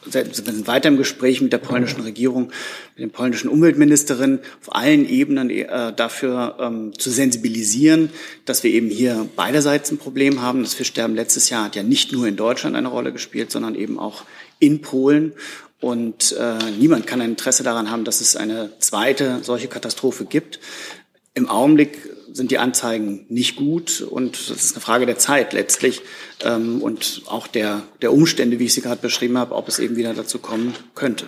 sind 0.06 0.66
weiter 0.66 0.88
im 0.88 0.96
Gespräch 0.96 1.40
mit 1.40 1.52
der 1.52 1.58
polnischen 1.58 2.00
Regierung, 2.00 2.50
mit 2.96 3.04
der 3.04 3.16
polnischen 3.16 3.48
Umweltministerin 3.48 4.40
auf 4.60 4.74
allen 4.74 5.08
Ebenen 5.08 5.48
äh, 5.48 5.92
dafür 5.94 6.56
ähm, 6.60 6.92
zu 6.98 7.10
sensibilisieren, 7.10 8.10
dass 8.44 8.64
wir 8.64 8.70
eben 8.70 8.88
hier 8.88 9.28
beiderseits 9.36 9.90
ein 9.90 9.98
Problem 9.98 10.42
haben. 10.42 10.62
Das 10.62 10.74
Fischsterben 10.74 11.14
letztes 11.14 11.50
Jahr 11.50 11.64
hat 11.64 11.76
ja 11.76 11.82
nicht 11.82 12.12
nur 12.12 12.26
in 12.26 12.36
Deutschland 12.36 12.76
eine 12.76 12.88
Rolle 12.88 13.12
gespielt, 13.12 13.50
sondern 13.50 13.74
eben 13.74 13.98
auch 13.98 14.24
in 14.58 14.80
Polen. 14.80 15.32
Und 15.80 16.34
äh, 16.38 16.70
niemand 16.78 17.06
kann 17.06 17.20
ein 17.20 17.30
Interesse 17.30 17.62
daran 17.62 17.90
haben, 17.90 18.04
dass 18.04 18.20
es 18.20 18.36
eine 18.36 18.70
zweite 18.78 19.40
solche 19.42 19.68
Katastrophe 19.68 20.24
gibt. 20.24 20.58
Im 21.34 21.48
Augenblick 21.48 21.98
sind 22.32 22.50
die 22.50 22.58
Anzeigen 22.58 23.26
nicht 23.28 23.56
gut 23.56 24.00
und 24.00 24.50
das 24.50 24.64
ist 24.64 24.74
eine 24.74 24.80
Frage 24.80 25.06
der 25.06 25.18
Zeit 25.18 25.52
letztlich 25.52 26.00
ähm, 26.42 26.80
und 26.82 27.22
auch 27.26 27.46
der, 27.46 27.82
der 28.02 28.12
Umstände, 28.12 28.58
wie 28.58 28.64
ich 28.64 28.74
sie 28.74 28.80
gerade 28.80 29.00
beschrieben 29.00 29.38
habe, 29.38 29.54
ob 29.54 29.68
es 29.68 29.78
eben 29.78 29.96
wieder 29.96 30.14
dazu 30.14 30.38
kommen 30.38 30.74
könnte. 30.94 31.26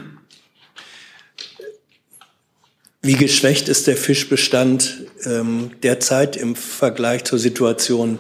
Wie 3.03 3.15
geschwächt 3.15 3.69
ist 3.69 3.87
der 3.87 3.97
Fischbestand 3.97 5.07
ähm, 5.25 5.71
derzeit 5.85 6.37
im 6.37 6.57
Vergleich 6.57 7.23
zur 7.23 7.39
Situation 7.39 8.19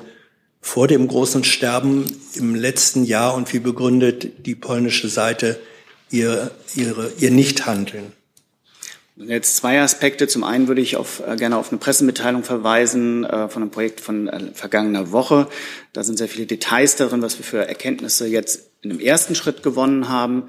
vor 0.66 0.88
dem 0.88 1.06
großen 1.06 1.44
Sterben 1.44 2.04
im 2.34 2.56
letzten 2.56 3.04
Jahr 3.04 3.36
und 3.36 3.52
wie 3.52 3.60
begründet 3.60 4.44
die 4.46 4.56
polnische 4.56 5.08
Seite 5.08 5.60
ihr, 6.10 6.50
ihre, 6.74 7.12
ihr 7.20 7.30
Nichthandeln? 7.30 8.12
Jetzt 9.14 9.56
zwei 9.56 9.80
Aspekte. 9.80 10.26
Zum 10.26 10.42
einen 10.42 10.66
würde 10.66 10.80
ich 10.80 10.96
auf, 10.96 11.22
äh, 11.24 11.36
gerne 11.36 11.56
auf 11.56 11.70
eine 11.70 11.78
Pressemitteilung 11.78 12.42
verweisen 12.42 13.24
äh, 13.24 13.48
von 13.48 13.62
einem 13.62 13.70
Projekt 13.70 14.00
von 14.00 14.26
äh, 14.26 14.40
vergangener 14.54 15.12
Woche. 15.12 15.46
Da 15.92 16.02
sind 16.02 16.18
sehr 16.18 16.28
viele 16.28 16.46
Details 16.46 16.96
darin, 16.96 17.22
was 17.22 17.38
wir 17.38 17.44
für 17.44 17.66
Erkenntnisse 17.66 18.26
jetzt 18.26 18.68
in 18.82 18.90
dem 18.90 19.00
ersten 19.00 19.36
Schritt 19.36 19.62
gewonnen 19.62 20.08
haben. 20.08 20.48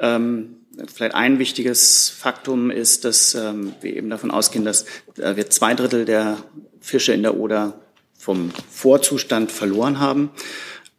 Ähm, 0.00 0.56
vielleicht 0.92 1.14
ein 1.14 1.38
wichtiges 1.38 2.08
Faktum 2.08 2.70
ist, 2.70 3.04
dass 3.04 3.34
ähm, 3.34 3.74
wir 3.82 3.94
eben 3.94 4.08
davon 4.08 4.30
ausgehen, 4.30 4.64
dass 4.64 4.86
äh, 5.18 5.36
wir 5.36 5.50
zwei 5.50 5.74
Drittel 5.74 6.06
der 6.06 6.38
Fische 6.80 7.12
in 7.12 7.22
der 7.22 7.36
Oder 7.36 7.78
vom 8.18 8.50
Vorzustand 8.70 9.50
verloren 9.52 10.00
haben. 10.00 10.30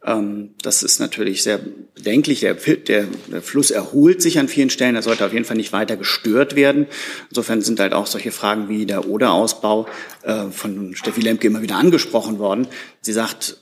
Ähm, 0.04 0.54
das 0.62 0.82
ist 0.82 0.98
natürlich 0.98 1.42
sehr 1.42 1.60
bedenklich. 1.94 2.40
Der, 2.40 2.54
der, 2.54 3.04
der, 3.30 3.42
Fluss 3.42 3.70
erholt 3.70 4.22
sich 4.22 4.38
an 4.38 4.48
vielen 4.48 4.70
Stellen. 4.70 4.96
Er 4.96 5.02
sollte 5.02 5.26
auf 5.26 5.32
jeden 5.32 5.44
Fall 5.44 5.58
nicht 5.58 5.72
weiter 5.72 5.96
gestört 5.96 6.56
werden. 6.56 6.86
Insofern 7.28 7.60
sind 7.60 7.78
halt 7.78 7.92
auch 7.92 8.06
solche 8.06 8.32
Fragen 8.32 8.68
wie 8.68 8.86
der 8.86 9.08
Oderausbau 9.08 9.86
äh, 10.22 10.46
von 10.46 10.94
Steffi 10.94 11.20
Lemke 11.20 11.46
immer 11.46 11.62
wieder 11.62 11.76
angesprochen 11.76 12.38
worden. 12.38 12.66
Sie 13.02 13.12
sagt, 13.12 13.58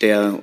der 0.00 0.42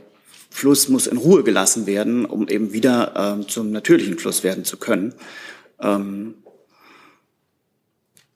Fluss 0.51 0.87
muss 0.87 1.07
in 1.07 1.17
Ruhe 1.17 1.43
gelassen 1.43 1.87
werden, 1.87 2.25
um 2.25 2.47
eben 2.47 2.73
wieder 2.73 3.39
äh, 3.41 3.47
zum 3.47 3.71
natürlichen 3.71 4.19
Fluss 4.19 4.43
werden 4.43 4.65
zu 4.65 4.77
können. 4.77 5.15
Ähm, 5.81 6.35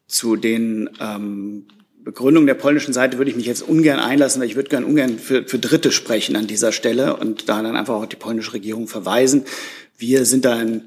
zu 0.08 0.36
den 0.36 0.90
ähm, 1.00 1.68
Begründung 2.08 2.46
der 2.46 2.54
polnischen 2.54 2.94
Seite 2.94 3.18
würde 3.18 3.32
ich 3.32 3.36
mich 3.36 3.48
jetzt 3.48 3.62
ungern 3.62 4.00
einlassen, 4.00 4.40
weil 4.42 4.48
ich 4.48 4.56
würde 4.56 4.70
gern 4.70 4.86
ungern 4.86 5.20
für, 5.20 5.44
für 5.44 5.60
Dritte 5.60 5.92
sprechen 5.92 6.38
an 6.38 6.48
dieser 6.48 6.72
Stelle 6.72 7.18
und 7.18 7.50
da 7.50 7.62
dann 7.62 7.76
einfach 7.76 7.96
auch 7.96 8.06
die 8.06 8.16
polnische 8.16 8.54
Regierung 8.54 8.88
verweisen. 8.88 9.44
Wir 9.98 10.24
sind 10.24 10.46
da 10.46 10.62
in 10.62 10.84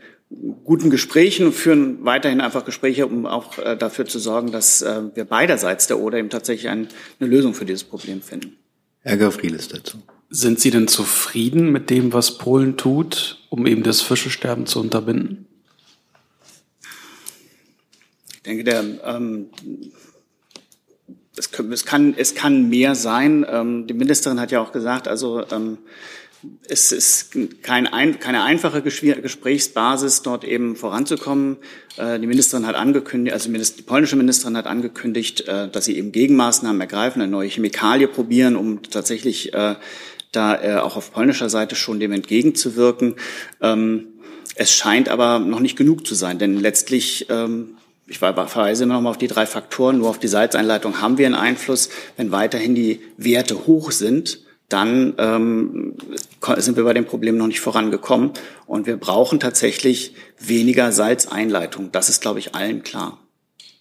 guten 0.64 0.88
Gesprächen 0.88 1.44
und 1.44 1.52
führen 1.52 2.06
weiterhin 2.06 2.40
einfach 2.40 2.64
Gespräche, 2.64 3.06
um 3.06 3.26
auch 3.26 3.58
äh, 3.58 3.76
dafür 3.76 4.06
zu 4.06 4.18
sorgen, 4.18 4.50
dass 4.50 4.80
äh, 4.80 5.14
wir 5.14 5.26
beiderseits 5.26 5.88
der 5.88 5.98
Oder 5.98 6.16
eben 6.16 6.30
tatsächlich 6.30 6.70
ein, 6.70 6.88
eine 7.20 7.28
Lösung 7.28 7.52
für 7.52 7.66
dieses 7.66 7.84
Problem 7.84 8.22
finden. 8.22 8.56
Herr 9.00 9.18
Gavrilis 9.18 9.68
dazu. 9.68 9.98
Sind 10.30 10.58
Sie 10.58 10.70
denn 10.70 10.88
zufrieden 10.88 11.70
mit 11.70 11.90
dem, 11.90 12.14
was 12.14 12.38
Polen 12.38 12.78
tut, 12.78 13.44
um 13.50 13.66
eben 13.66 13.82
das 13.82 14.00
Fischesterben 14.00 14.64
zu 14.64 14.80
unterbinden? 14.80 15.44
Ich 18.32 18.42
denke, 18.44 18.64
der 18.64 18.82
ähm, 19.04 19.50
es, 21.40 21.50
es, 21.58 21.84
kann, 21.84 22.14
es 22.16 22.34
kann 22.34 22.68
mehr 22.68 22.94
sein. 22.94 23.46
Ähm, 23.48 23.86
die 23.86 23.94
Ministerin 23.94 24.40
hat 24.40 24.52
ja 24.52 24.60
auch 24.60 24.72
gesagt, 24.72 25.08
also 25.08 25.42
ähm, 25.50 25.78
es 26.68 26.92
ist 26.92 27.36
kein 27.62 27.86
ein, 27.86 28.18
keine 28.18 28.42
einfache 28.44 28.82
Gesprächsbasis, 28.82 30.22
dort 30.22 30.44
eben 30.44 30.76
voranzukommen. 30.76 31.56
Äh, 31.96 32.20
die 32.20 32.26
Ministerin 32.26 32.66
hat 32.66 32.76
angekündigt, 32.76 33.34
also 33.34 33.50
die 33.50 33.82
polnische 33.82 34.16
Ministerin 34.16 34.56
hat 34.56 34.66
angekündigt, 34.66 35.48
äh, 35.48 35.68
dass 35.68 35.86
sie 35.86 35.96
eben 35.96 36.12
Gegenmaßnahmen 36.12 36.80
ergreifen, 36.80 37.22
eine 37.22 37.30
neue 37.30 37.48
Chemikalie 37.48 38.08
probieren, 38.08 38.56
um 38.56 38.82
tatsächlich 38.82 39.52
äh, 39.54 39.76
da 40.32 40.62
äh, 40.62 40.76
auch 40.76 40.96
auf 40.96 41.12
polnischer 41.12 41.48
Seite 41.48 41.74
schon 41.74 42.00
dem 42.00 42.12
entgegenzuwirken. 42.12 43.16
Ähm, 43.60 44.08
es 44.54 44.72
scheint 44.72 45.08
aber 45.08 45.38
noch 45.38 45.60
nicht 45.60 45.76
genug 45.76 46.06
zu 46.06 46.14
sein, 46.14 46.38
denn 46.38 46.58
letztlich 46.58 47.26
ähm, 47.30 47.76
ich 48.10 48.18
verweise 48.18 48.82
immer 48.82 48.94
noch 48.94 49.02
mal 49.02 49.10
auf 49.10 49.18
die 49.18 49.28
drei 49.28 49.46
Faktoren. 49.46 49.98
Nur 49.98 50.10
auf 50.10 50.18
die 50.18 50.26
Salzeinleitung 50.26 51.00
haben 51.00 51.16
wir 51.16 51.26
einen 51.26 51.36
Einfluss. 51.36 51.90
Wenn 52.16 52.32
weiterhin 52.32 52.74
die 52.74 53.00
Werte 53.16 53.68
hoch 53.68 53.92
sind, 53.92 54.40
dann 54.68 55.14
ähm, 55.18 55.94
sind 56.56 56.76
wir 56.76 56.82
bei 56.82 56.92
dem 56.92 57.06
Problem 57.06 57.36
noch 57.36 57.46
nicht 57.46 57.60
vorangekommen. 57.60 58.32
Und 58.66 58.86
wir 58.86 58.96
brauchen 58.96 59.38
tatsächlich 59.38 60.14
weniger 60.40 60.90
Salzeinleitung. 60.90 61.92
Das 61.92 62.08
ist, 62.08 62.20
glaube 62.20 62.40
ich, 62.40 62.54
allen 62.56 62.82
klar. 62.82 63.18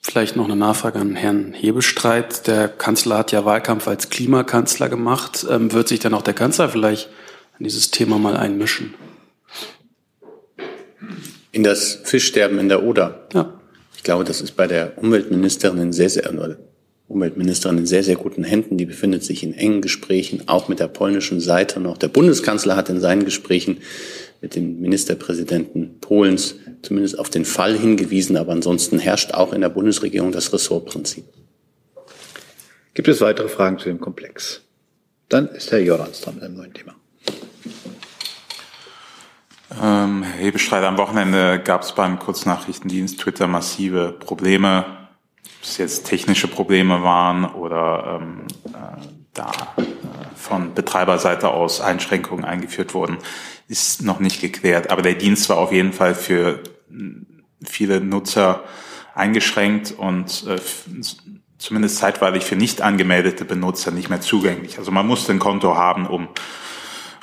Vielleicht 0.02 0.36
noch 0.36 0.46
eine 0.46 0.56
Nachfrage 0.56 1.00
an 1.00 1.16
Herrn 1.16 1.54
Hebestreit. 1.54 2.46
Der 2.46 2.68
Kanzler 2.68 3.18
hat 3.18 3.32
ja 3.32 3.46
Wahlkampf 3.46 3.88
als 3.88 4.12
Klimakanzler 4.12 4.90
gemacht. 4.90 5.46
Ähm, 5.50 5.74
wird 5.74 5.88
sich 5.88 6.00
dann 6.00 6.14
auch 6.14 6.22
der 6.22 6.36
Kanzler 6.36 6.70
vielleicht 6.70 7.10
an 7.58 7.64
dieses 7.64 7.90
Thema 7.90 8.20
mal 8.20 8.38
einmischen? 8.38 8.94
In 11.52 11.64
das 11.64 12.00
Fischsterben 12.04 12.60
in 12.60 12.70
der 12.70 12.84
Oder? 12.84 13.28
Ja. 13.34 13.59
Ich 14.00 14.04
glaube, 14.04 14.24
das 14.24 14.40
ist 14.40 14.56
bei 14.56 14.66
der 14.66 14.98
Umweltministerin 14.98 15.78
in 15.78 15.92
sehr, 15.92 16.10
sehr, 16.10 16.32
Umweltministerin 17.10 17.80
in 17.80 17.86
sehr, 17.86 18.02
sehr 18.02 18.16
guten 18.16 18.46
Händen. 18.46 18.78
Die 18.78 18.86
befindet 18.86 19.26
sich 19.26 19.44
in 19.44 19.54
engen 19.54 19.82
Gesprächen, 19.82 20.44
auch 20.48 20.70
mit 20.70 20.80
der 20.80 20.88
polnischen 20.88 21.42
Seite. 21.42 21.78
Und 21.82 21.86
auch 21.86 21.98
der 21.98 22.08
Bundeskanzler 22.08 22.78
hat 22.78 22.88
in 22.88 23.02
seinen 23.02 23.26
Gesprächen 23.26 23.80
mit 24.40 24.56
dem 24.56 24.80
Ministerpräsidenten 24.80 26.00
Polens 26.00 26.56
zumindest 26.82 27.20
auf 27.20 27.30
den 27.30 27.44
Fall 27.44 27.78
hingewiesen. 27.78 28.38
Aber 28.38 28.54
ansonsten 28.54 29.00
herrscht 29.00 29.34
auch 29.34 29.52
in 29.52 29.60
der 29.60 29.70
Bundesregierung 29.70 30.32
das 30.32 30.54
Ressortprinzip. 30.54 31.26
Gibt 32.94 33.10
es 33.10 33.20
weitere 33.20 33.50
Fragen 33.50 33.80
zu 33.80 33.90
dem 33.90 34.00
Komplex? 34.00 34.62
Dann 35.28 35.50
ist 35.50 35.74
Herr 35.74 35.80
Jordans 35.80 36.22
dran 36.22 36.36
mit 36.36 36.46
einem 36.46 36.56
neuen 36.56 36.74
Thema. 36.74 36.96
Ähm, 39.82 40.24
Hebestreit, 40.24 40.84
am 40.84 40.98
Wochenende 40.98 41.60
gab 41.60 41.84
es 41.84 41.94
beim 41.94 42.18
Kurznachrichtendienst 42.18 43.20
Twitter 43.20 43.48
massive 43.48 44.16
Probleme, 44.20 44.86
ob 45.44 45.64
es 45.64 45.78
jetzt 45.78 46.08
technische 46.08 46.48
Probleme 46.48 47.04
waren 47.04 47.46
oder 47.46 48.20
ähm, 48.22 48.48
äh, 48.68 49.02
da 49.34 49.52
äh, 49.78 49.84
von 50.36 50.74
Betreiberseite 50.74 51.50
aus 51.50 51.82
Einschränkungen 51.82 52.46
eingeführt 52.46 52.94
wurden, 52.94 53.18
ist 53.68 54.02
noch 54.02 54.20
nicht 54.20 54.42
geklärt. 54.42 54.90
Aber 54.90 55.04
der 55.04 55.14
Dienst 55.14 55.50
war 55.50 55.58
auf 55.58 55.72
jeden 55.72 55.94
Fall 55.94 56.16
für 56.16 56.64
viele 57.64 58.02
Nutzer 58.02 58.64
eingeschränkt 59.14 59.92
und 59.92 60.46
äh, 60.48 60.60
zumindest 61.60 61.98
zeitweilig 61.98 62.44
für 62.44 62.56
nicht 62.56 62.82
angemeldete 62.82 63.46
Benutzer 63.46 63.92
nicht 63.92 64.10
mehr 64.10 64.22
zugänglich. 64.22 64.80
Also 64.80 64.92
man 64.92 65.06
musste 65.06 65.32
ein 65.32 65.40
Konto 65.40 65.76
haben, 65.76 66.08
um 66.08 66.30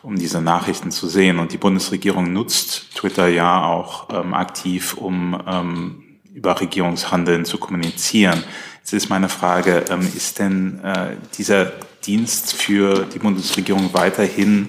um 0.07 0.17
diese 0.17 0.41
Nachrichten 0.41 0.93
zu 0.93 1.09
sehen. 1.09 1.41
Und 1.41 1.53
die 1.53 1.57
Bundesregierung 1.57 2.33
nutzt 2.33 2.95
Twitter 2.95 3.27
ja 3.27 3.65
auch 3.65 4.09
ähm, 4.15 4.35
aktiv, 4.35 4.95
um 4.95 5.37
ähm, 5.49 6.05
über 6.33 6.61
Regierungshandeln 6.61 7.45
zu 7.45 7.59
kommunizieren. 7.59 8.45
Jetzt 8.79 8.93
ist 8.93 9.09
meine 9.09 9.29
Frage, 9.29 9.85
ähm, 9.91 10.09
ist 10.17 10.39
denn 10.39 10.79
äh, 10.85 11.17
dieser 11.37 11.73
Dienst 12.05 12.55
für 12.55 13.05
die 13.13 13.19
Bundesregierung 13.19 13.91
weiterhin 13.95 14.69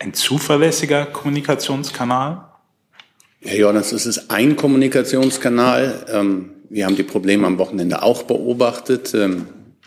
ein 0.00 0.12
zuverlässiger 0.12 1.06
Kommunikationskanal? 1.06 2.44
Herr 3.40 3.56
Jordans, 3.56 3.90
es 3.92 4.04
ist 4.04 4.30
ein 4.30 4.54
Kommunikationskanal. 4.54 6.04
Ähm, 6.12 6.50
wir 6.68 6.84
haben 6.84 6.96
die 6.96 7.04
Probleme 7.04 7.46
am 7.46 7.56
Wochenende 7.56 8.02
auch 8.02 8.24
beobachtet. 8.24 9.14
Ähm, 9.14 9.46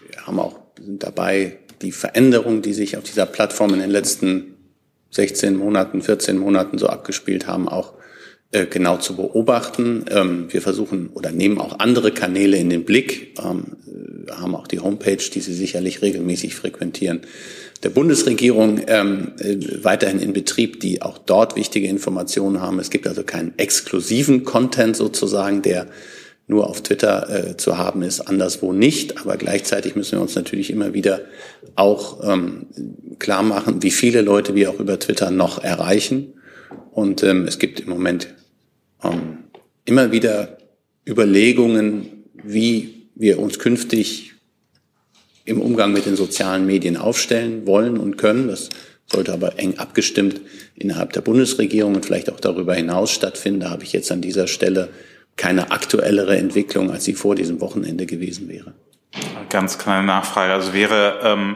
wir 0.10 0.26
haben 0.26 0.40
auch, 0.40 0.56
sind 0.84 1.04
dabei, 1.04 1.60
die 1.84 1.92
Veränderungen, 1.92 2.64
die 2.64 2.74
sich 2.74 2.98
auf 2.98 3.04
dieser 3.04 3.28
Plattform 3.28 3.76
in 3.76 3.80
den 3.80 3.92
letzten 3.92 4.57
16 5.12 5.56
Monaten, 5.56 6.02
14 6.02 6.38
Monaten 6.38 6.78
so 6.78 6.88
abgespielt 6.88 7.48
haben, 7.48 7.68
auch 7.68 7.94
äh, 8.52 8.66
genau 8.66 8.98
zu 8.98 9.16
beobachten. 9.16 10.06
Ähm, 10.10 10.48
wir 10.50 10.62
versuchen 10.62 11.10
oder 11.14 11.32
nehmen 11.32 11.58
auch 11.58 11.80
andere 11.80 12.12
Kanäle 12.12 12.58
in 12.58 12.70
den 12.70 12.86
Blick, 12.86 13.38
haben 13.38 14.56
auch 14.56 14.68
die 14.68 14.80
Homepage, 14.80 15.18
die 15.18 15.40
Sie 15.40 15.54
sicherlich 15.54 16.02
regelmäßig 16.02 16.56
frequentieren, 16.56 17.22
der 17.84 17.90
Bundesregierung 17.90 18.82
ähm, 18.88 19.34
äh, 19.40 19.58
weiterhin 19.84 20.20
in 20.20 20.34
Betrieb, 20.34 20.80
die 20.80 21.02
auch 21.02 21.18
dort 21.18 21.56
wichtige 21.56 21.88
Informationen 21.88 22.62
haben. 22.62 22.80
Es 22.80 22.90
gibt 22.90 23.08
also 23.08 23.24
keinen 23.24 23.54
exklusiven 23.58 24.44
Content 24.44 24.96
sozusagen, 24.96 25.62
der 25.62 25.88
nur 26.48 26.70
auf 26.70 26.82
Twitter 26.82 27.30
äh, 27.30 27.58
zu 27.58 27.78
haben 27.78 28.02
ist, 28.02 28.22
anderswo 28.22 28.72
nicht. 28.72 29.20
Aber 29.20 29.36
gleichzeitig 29.38 29.96
müssen 29.96 30.14
wir 30.14 30.22
uns 30.22 30.36
natürlich 30.36 30.70
immer 30.70 30.94
wieder 30.94 31.22
auch 31.76 32.24
ähm, 32.24 32.68
klar 33.20 33.44
machen, 33.44 33.84
wie 33.84 33.92
viele 33.92 34.22
Leute 34.22 34.56
wir 34.56 34.70
auch 34.70 34.80
über 34.80 34.98
Twitter 34.98 35.30
noch 35.30 35.62
erreichen. 35.62 36.34
Und 36.92 37.22
ähm, 37.24 37.46
es 37.46 37.60
gibt 37.60 37.82
im 37.82 37.90
Moment 37.90 38.34
ähm, 39.04 39.40
immer 39.84 40.12
wieder 40.12 40.58
Überlegungen, 41.06 42.24
wie 42.44 43.10
wir 43.16 43.40
uns 43.40 43.60
künftig 43.60 44.34
im 45.44 45.62
Umgang 45.62 45.92
mit 45.92 46.06
den 46.06 46.16
sozialen 46.16 46.66
Medien 46.66 46.98
aufstellen 46.98 47.68
wollen 47.68 47.98
und 47.98 48.18
können. 48.18 48.48
Das 48.48 48.70
sollte 49.12 49.34
aber 49.34 49.60
eng 49.60 49.78
abgestimmt 49.78 50.42
innerhalb 50.76 51.14
der 51.14 51.22
Bundesregierung 51.22 51.96
und 51.96 52.06
vielleicht 52.06 52.32
auch 52.32 52.40
darüber 52.40 52.74
hinaus 52.74 53.12
stattfinden. 53.12 53.62
Da 53.62 53.70
habe 53.70 53.84
ich 53.84 53.94
jetzt 53.94 54.12
an 54.12 54.22
dieser 54.22 54.48
Stelle 54.48 54.90
keine 55.38 55.72
aktuellere 55.72 56.38
Entwicklung, 56.38 56.92
als 56.92 57.06
sie 57.06 57.14
vor 57.14 57.36
diesem 57.36 57.62
Wochenende 57.62 58.06
gewesen 58.06 58.50
wäre. 58.50 58.74
Ganz 59.50 59.78
kleine 59.78 60.06
Nachfrage. 60.06 60.52
Also 60.52 60.74
wäre 60.74 61.20
ähm, 61.24 61.56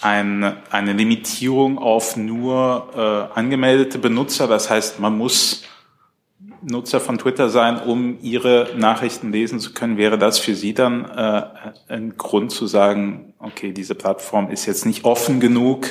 ein, 0.00 0.56
eine 0.70 0.92
Limitierung 0.92 1.78
auf 1.78 2.16
nur 2.16 2.90
äh, 3.34 3.38
angemeldete 3.38 3.98
Benutzer, 3.98 4.46
das 4.46 4.70
heißt, 4.70 5.00
man 5.00 5.18
muss 5.18 5.64
Nutzer 6.62 7.00
von 7.00 7.18
Twitter 7.18 7.48
sein, 7.48 7.80
um 7.80 8.18
Ihre 8.20 8.70
Nachrichten 8.76 9.32
lesen 9.32 9.60
zu 9.60 9.72
können, 9.72 9.96
wäre 9.96 10.18
das 10.18 10.38
für 10.38 10.54
Sie 10.54 10.74
dann 10.74 11.04
äh, 11.04 11.42
ein 11.88 12.16
Grund 12.16 12.50
zu 12.50 12.66
sagen, 12.66 13.34
okay, 13.38 13.72
diese 13.72 13.94
Plattform 13.94 14.50
ist 14.50 14.66
jetzt 14.66 14.84
nicht 14.86 15.04
offen 15.04 15.40
genug, 15.40 15.88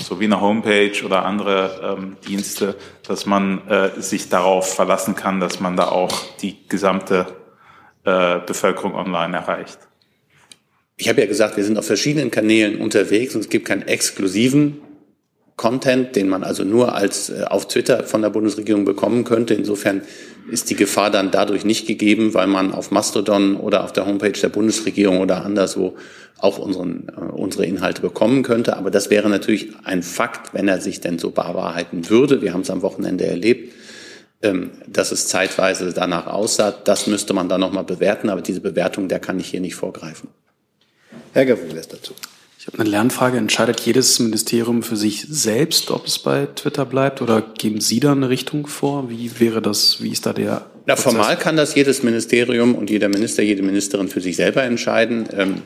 so 0.00 0.20
wie 0.20 0.24
eine 0.24 0.40
Homepage 0.40 1.04
oder 1.04 1.24
andere 1.24 1.96
ähm, 1.98 2.16
Dienste, 2.26 2.76
dass 3.06 3.26
man 3.26 3.66
äh, 3.68 4.00
sich 4.00 4.28
darauf 4.28 4.74
verlassen 4.74 5.14
kann, 5.14 5.40
dass 5.40 5.60
man 5.60 5.76
da 5.76 5.88
auch 5.88 6.12
die 6.40 6.56
gesamte 6.68 7.26
äh, 8.04 8.38
Bevölkerung 8.46 8.94
online 8.94 9.36
erreicht? 9.36 9.78
Ich 10.96 11.08
habe 11.08 11.20
ja 11.20 11.26
gesagt, 11.26 11.56
wir 11.56 11.64
sind 11.64 11.78
auf 11.78 11.86
verschiedenen 11.86 12.30
Kanälen 12.30 12.80
unterwegs 12.80 13.34
und 13.34 13.42
es 13.42 13.48
gibt 13.48 13.66
keinen 13.66 13.82
exklusiven 13.82 14.80
Content, 15.56 16.14
den 16.16 16.28
man 16.28 16.44
also 16.44 16.64
nur 16.64 16.94
als 16.94 17.30
äh, 17.30 17.44
auf 17.48 17.66
Twitter 17.66 18.04
von 18.04 18.20
der 18.20 18.30
Bundesregierung 18.30 18.84
bekommen 18.84 19.24
könnte. 19.24 19.54
Insofern 19.54 20.02
ist 20.50 20.68
die 20.68 20.76
Gefahr 20.76 21.10
dann 21.10 21.30
dadurch 21.30 21.64
nicht 21.64 21.86
gegeben, 21.86 22.34
weil 22.34 22.46
man 22.46 22.72
auf 22.72 22.90
Mastodon 22.90 23.56
oder 23.56 23.82
auf 23.82 23.92
der 23.92 24.06
Homepage 24.06 24.32
der 24.32 24.50
Bundesregierung 24.50 25.20
oder 25.20 25.44
anderswo 25.44 25.96
auch 26.38 26.58
unseren, 26.58 27.08
äh, 27.08 27.20
unsere 27.32 27.64
Inhalte 27.64 28.02
bekommen 28.02 28.42
könnte. 28.42 28.76
Aber 28.76 28.90
das 28.90 29.08
wäre 29.08 29.30
natürlich 29.30 29.70
ein 29.84 30.02
Fakt, 30.02 30.52
wenn 30.52 30.68
er 30.68 30.82
sich 30.82 31.00
denn 31.00 31.18
so 31.18 31.30
bewahrheiten 31.30 32.10
würde. 32.10 32.42
Wir 32.42 32.52
haben 32.52 32.60
es 32.60 32.70
am 32.70 32.82
Wochenende 32.82 33.24
erlebt, 33.26 33.72
ähm, 34.42 34.72
dass 34.86 35.10
es 35.10 35.26
zeitweise 35.26 35.94
danach 35.94 36.26
aussah. 36.26 36.70
Das 36.70 37.06
müsste 37.06 37.32
man 37.32 37.48
dann 37.48 37.62
nochmal 37.62 37.84
bewerten. 37.84 38.28
Aber 38.28 38.42
diese 38.42 38.60
Bewertung, 38.60 39.08
der 39.08 39.20
kann 39.20 39.40
ich 39.40 39.46
hier 39.46 39.60
nicht 39.60 39.74
vorgreifen. 39.74 40.28
Herr 41.32 41.46
Gavulis 41.46 41.88
dazu. 41.88 42.12
Ich 42.66 42.72
habe 42.72 42.80
eine 42.80 42.90
Lernfrage. 42.90 43.38
Entscheidet 43.38 43.78
jedes 43.82 44.18
Ministerium 44.18 44.82
für 44.82 44.96
sich 44.96 45.24
selbst, 45.30 45.92
ob 45.92 46.06
es 46.06 46.18
bei 46.18 46.46
Twitter 46.46 46.84
bleibt, 46.84 47.22
oder 47.22 47.40
geben 47.40 47.80
Sie 47.80 48.00
da 48.00 48.10
eine 48.10 48.28
Richtung 48.28 48.66
vor? 48.66 49.08
Wie 49.08 49.38
wäre 49.38 49.62
das? 49.62 50.02
Wie 50.02 50.10
ist 50.10 50.26
da 50.26 50.32
der? 50.32 50.66
Na, 50.84 50.96
formal 50.96 51.38
kann 51.38 51.56
das 51.56 51.76
jedes 51.76 52.02
Ministerium 52.02 52.74
und 52.74 52.90
jeder 52.90 53.08
Minister, 53.08 53.44
jede 53.44 53.62
Ministerin 53.62 54.08
für 54.08 54.20
sich 54.20 54.34
selber 54.34 54.64
entscheiden. 54.64 55.28
Ähm, 55.32 55.62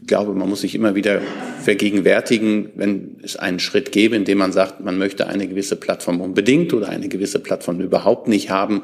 ich 0.00 0.06
glaube, 0.06 0.34
man 0.34 0.48
muss 0.48 0.60
sich 0.60 0.76
immer 0.76 0.94
wieder 0.94 1.20
vergegenwärtigen, 1.64 2.70
wenn 2.76 3.16
es 3.24 3.34
einen 3.34 3.58
Schritt 3.58 3.90
gäbe, 3.90 4.14
in 4.14 4.24
dem 4.24 4.38
man 4.38 4.52
sagt, 4.52 4.84
man 4.84 4.98
möchte 4.98 5.26
eine 5.26 5.48
gewisse 5.48 5.74
Plattform 5.74 6.20
unbedingt 6.20 6.74
oder 6.74 6.90
eine 6.90 7.08
gewisse 7.08 7.40
Plattform 7.40 7.80
überhaupt 7.80 8.28
nicht 8.28 8.50
haben. 8.50 8.82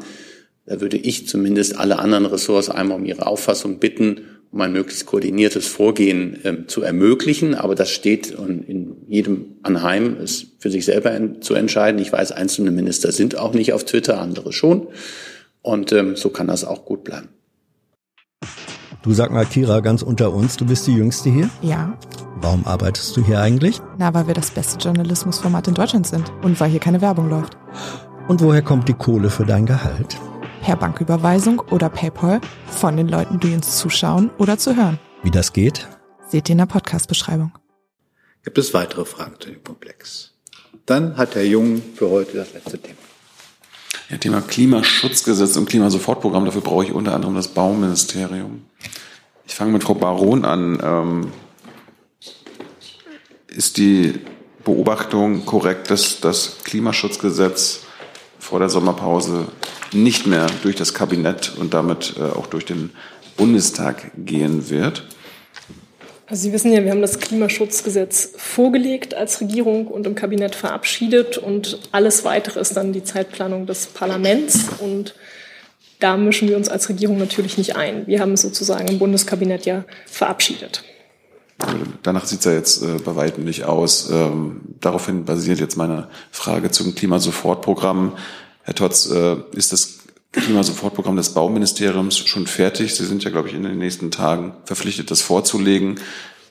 Da 0.66 0.80
würde 0.80 0.96
ich 0.96 1.28
zumindest 1.28 1.78
alle 1.78 2.00
anderen 2.00 2.26
Ressorts 2.26 2.68
einmal 2.68 2.98
um 2.98 3.04
ihre 3.04 3.26
Auffassung 3.26 3.78
bitten 3.78 4.22
um 4.52 4.60
ein 4.60 4.72
möglichst 4.72 5.06
koordiniertes 5.06 5.66
Vorgehen 5.66 6.38
ähm, 6.44 6.68
zu 6.68 6.82
ermöglichen. 6.82 7.54
Aber 7.54 7.74
das 7.74 7.90
steht 7.90 8.30
in 8.30 8.96
jedem 9.08 9.56
Anheim, 9.62 10.18
es 10.22 10.46
für 10.58 10.70
sich 10.70 10.84
selber 10.84 11.18
zu 11.40 11.54
entscheiden. 11.54 12.00
Ich 12.00 12.12
weiß, 12.12 12.32
einzelne 12.32 12.70
Minister 12.70 13.12
sind 13.12 13.36
auch 13.36 13.54
nicht 13.54 13.72
auf 13.72 13.84
Twitter, 13.84 14.20
andere 14.20 14.52
schon. 14.52 14.88
Und 15.62 15.92
ähm, 15.92 16.16
so 16.16 16.28
kann 16.28 16.48
das 16.48 16.64
auch 16.64 16.84
gut 16.84 17.02
bleiben. 17.02 17.28
Du 19.02 19.12
sag 19.12 19.32
mal, 19.32 19.46
Kira, 19.46 19.80
ganz 19.80 20.02
unter 20.02 20.32
uns, 20.32 20.56
du 20.56 20.66
bist 20.66 20.86
die 20.86 20.94
Jüngste 20.94 21.30
hier? 21.30 21.50
Ja. 21.62 21.98
Warum 22.36 22.66
arbeitest 22.66 23.16
du 23.16 23.24
hier 23.24 23.40
eigentlich? 23.40 23.80
Na, 23.98 24.12
weil 24.14 24.26
wir 24.26 24.34
das 24.34 24.50
beste 24.50 24.78
Journalismusformat 24.78 25.68
in 25.68 25.74
Deutschland 25.74 26.06
sind 26.06 26.30
und 26.42 26.60
weil 26.60 26.70
hier 26.70 26.80
keine 26.80 27.00
Werbung 27.00 27.28
läuft. 27.28 27.56
Und 28.28 28.40
woher 28.42 28.62
kommt 28.62 28.88
die 28.88 28.94
Kohle 28.94 29.30
für 29.30 29.44
dein 29.44 29.66
Gehalt? 29.66 30.18
Per 30.62 30.76
Banküberweisung 30.76 31.58
oder 31.58 31.90
PayPal 31.90 32.40
von 32.68 32.96
den 32.96 33.08
Leuten, 33.08 33.40
die 33.40 33.52
uns 33.52 33.78
zuschauen 33.78 34.30
oder 34.38 34.58
zu 34.58 34.76
hören. 34.76 34.98
Wie 35.22 35.30
das 35.30 35.52
geht? 35.52 35.88
Seht 36.28 36.48
ihr 36.48 36.52
in 36.52 36.58
der 36.58 36.66
Podcast-Beschreibung. 36.66 37.52
Gibt 38.44 38.58
es 38.58 38.72
weitere 38.72 39.04
Fragen 39.04 39.34
zu 39.40 39.50
dem 39.50 39.62
Komplex? 39.62 40.32
Dann 40.86 41.16
hat 41.16 41.34
Herr 41.34 41.44
Jung 41.44 41.82
für 41.96 42.10
heute 42.10 42.36
das 42.38 42.52
letzte 42.54 42.78
Thema. 42.78 42.98
Ja, 44.08 44.16
Thema 44.18 44.40
Klimaschutzgesetz 44.40 45.56
und 45.56 45.68
Klimasofortprogramm. 45.68 46.44
Dafür 46.44 46.60
brauche 46.60 46.84
ich 46.84 46.92
unter 46.92 47.14
anderem 47.14 47.34
das 47.34 47.48
Bauministerium. 47.48 48.64
Ich 49.46 49.54
fange 49.54 49.72
mit 49.72 49.82
Frau 49.82 49.94
Baron 49.94 50.44
an. 50.44 50.78
Ähm, 50.82 51.32
ist 53.48 53.76
die 53.76 54.20
Beobachtung 54.64 55.44
korrekt, 55.44 55.90
dass 55.90 56.20
das 56.20 56.58
Klimaschutzgesetz 56.64 57.80
vor 58.38 58.60
der 58.60 58.68
Sommerpause 58.68 59.48
nicht 59.92 60.26
mehr 60.26 60.46
durch 60.62 60.76
das 60.76 60.94
Kabinett 60.94 61.52
und 61.56 61.74
damit 61.74 62.14
äh, 62.18 62.22
auch 62.22 62.46
durch 62.46 62.64
den 62.64 62.90
Bundestag 63.36 64.12
gehen 64.16 64.68
wird. 64.70 65.04
Also 66.26 66.44
Sie 66.44 66.52
wissen 66.52 66.72
ja, 66.72 66.82
wir 66.82 66.90
haben 66.90 67.02
das 67.02 67.18
Klimaschutzgesetz 67.18 68.30
vorgelegt 68.36 69.14
als 69.14 69.40
Regierung 69.40 69.86
und 69.86 70.06
im 70.06 70.14
Kabinett 70.14 70.54
verabschiedet 70.54 71.36
und 71.36 71.78
alles 71.92 72.24
weitere 72.24 72.60
ist 72.60 72.76
dann 72.76 72.92
die 72.92 73.04
Zeitplanung 73.04 73.66
des 73.66 73.86
Parlaments 73.86 74.66
und 74.78 75.14
da 75.98 76.16
mischen 76.16 76.48
wir 76.48 76.56
uns 76.56 76.68
als 76.68 76.88
Regierung 76.88 77.18
natürlich 77.18 77.58
nicht 77.58 77.76
ein. 77.76 78.06
Wir 78.06 78.20
haben 78.20 78.32
es 78.32 78.42
sozusagen 78.42 78.88
im 78.88 78.98
Bundeskabinett 78.98 79.66
ja 79.66 79.84
verabschiedet. 80.06 80.82
Danach 82.02 82.24
sieht 82.24 82.40
es 82.40 82.44
ja 82.44 82.52
jetzt 82.52 82.82
äh, 82.82 82.96
bei 83.04 83.14
weitem 83.14 83.44
nicht 83.44 83.64
aus. 83.64 84.10
Ähm, 84.10 84.62
daraufhin 84.80 85.24
basiert 85.24 85.60
jetzt 85.60 85.76
meine 85.76 86.08
Frage 86.30 86.70
zum 86.70 86.94
Klimasofortprogramm. 86.94 88.16
Herr 88.62 88.74
Totz, 88.74 89.10
äh, 89.10 89.36
ist 89.54 89.72
das 89.72 89.98
Klimasofortprogramm 90.32 91.16
des 91.16 91.30
Bauministeriums 91.34 92.18
schon 92.18 92.46
fertig? 92.46 92.94
Sie 92.94 93.04
sind 93.04 93.24
ja, 93.24 93.30
glaube 93.30 93.48
ich, 93.48 93.54
in 93.54 93.64
den 93.64 93.78
nächsten 93.78 94.10
Tagen 94.10 94.54
verpflichtet, 94.64 95.10
das 95.10 95.20
vorzulegen. 95.20 96.00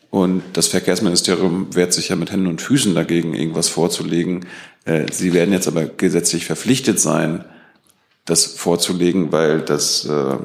Und 0.09 0.43
das 0.53 0.67
Verkehrsministerium 0.67 1.73
wehrt 1.73 1.93
sich 1.93 2.09
ja 2.09 2.17
mit 2.17 2.31
Händen 2.31 2.47
und 2.47 2.61
Füßen 2.61 2.93
dagegen, 2.93 3.33
irgendwas 3.33 3.69
vorzulegen. 3.69 4.45
Äh, 4.85 5.05
Sie 5.11 5.33
werden 5.33 5.53
jetzt 5.53 5.67
aber 5.67 5.85
gesetzlich 5.85 6.45
verpflichtet 6.45 6.99
sein, 6.99 7.45
das 8.25 8.45
vorzulegen, 8.45 9.31
weil 9.31 9.61
das 9.61 10.05
äh, 10.05 10.37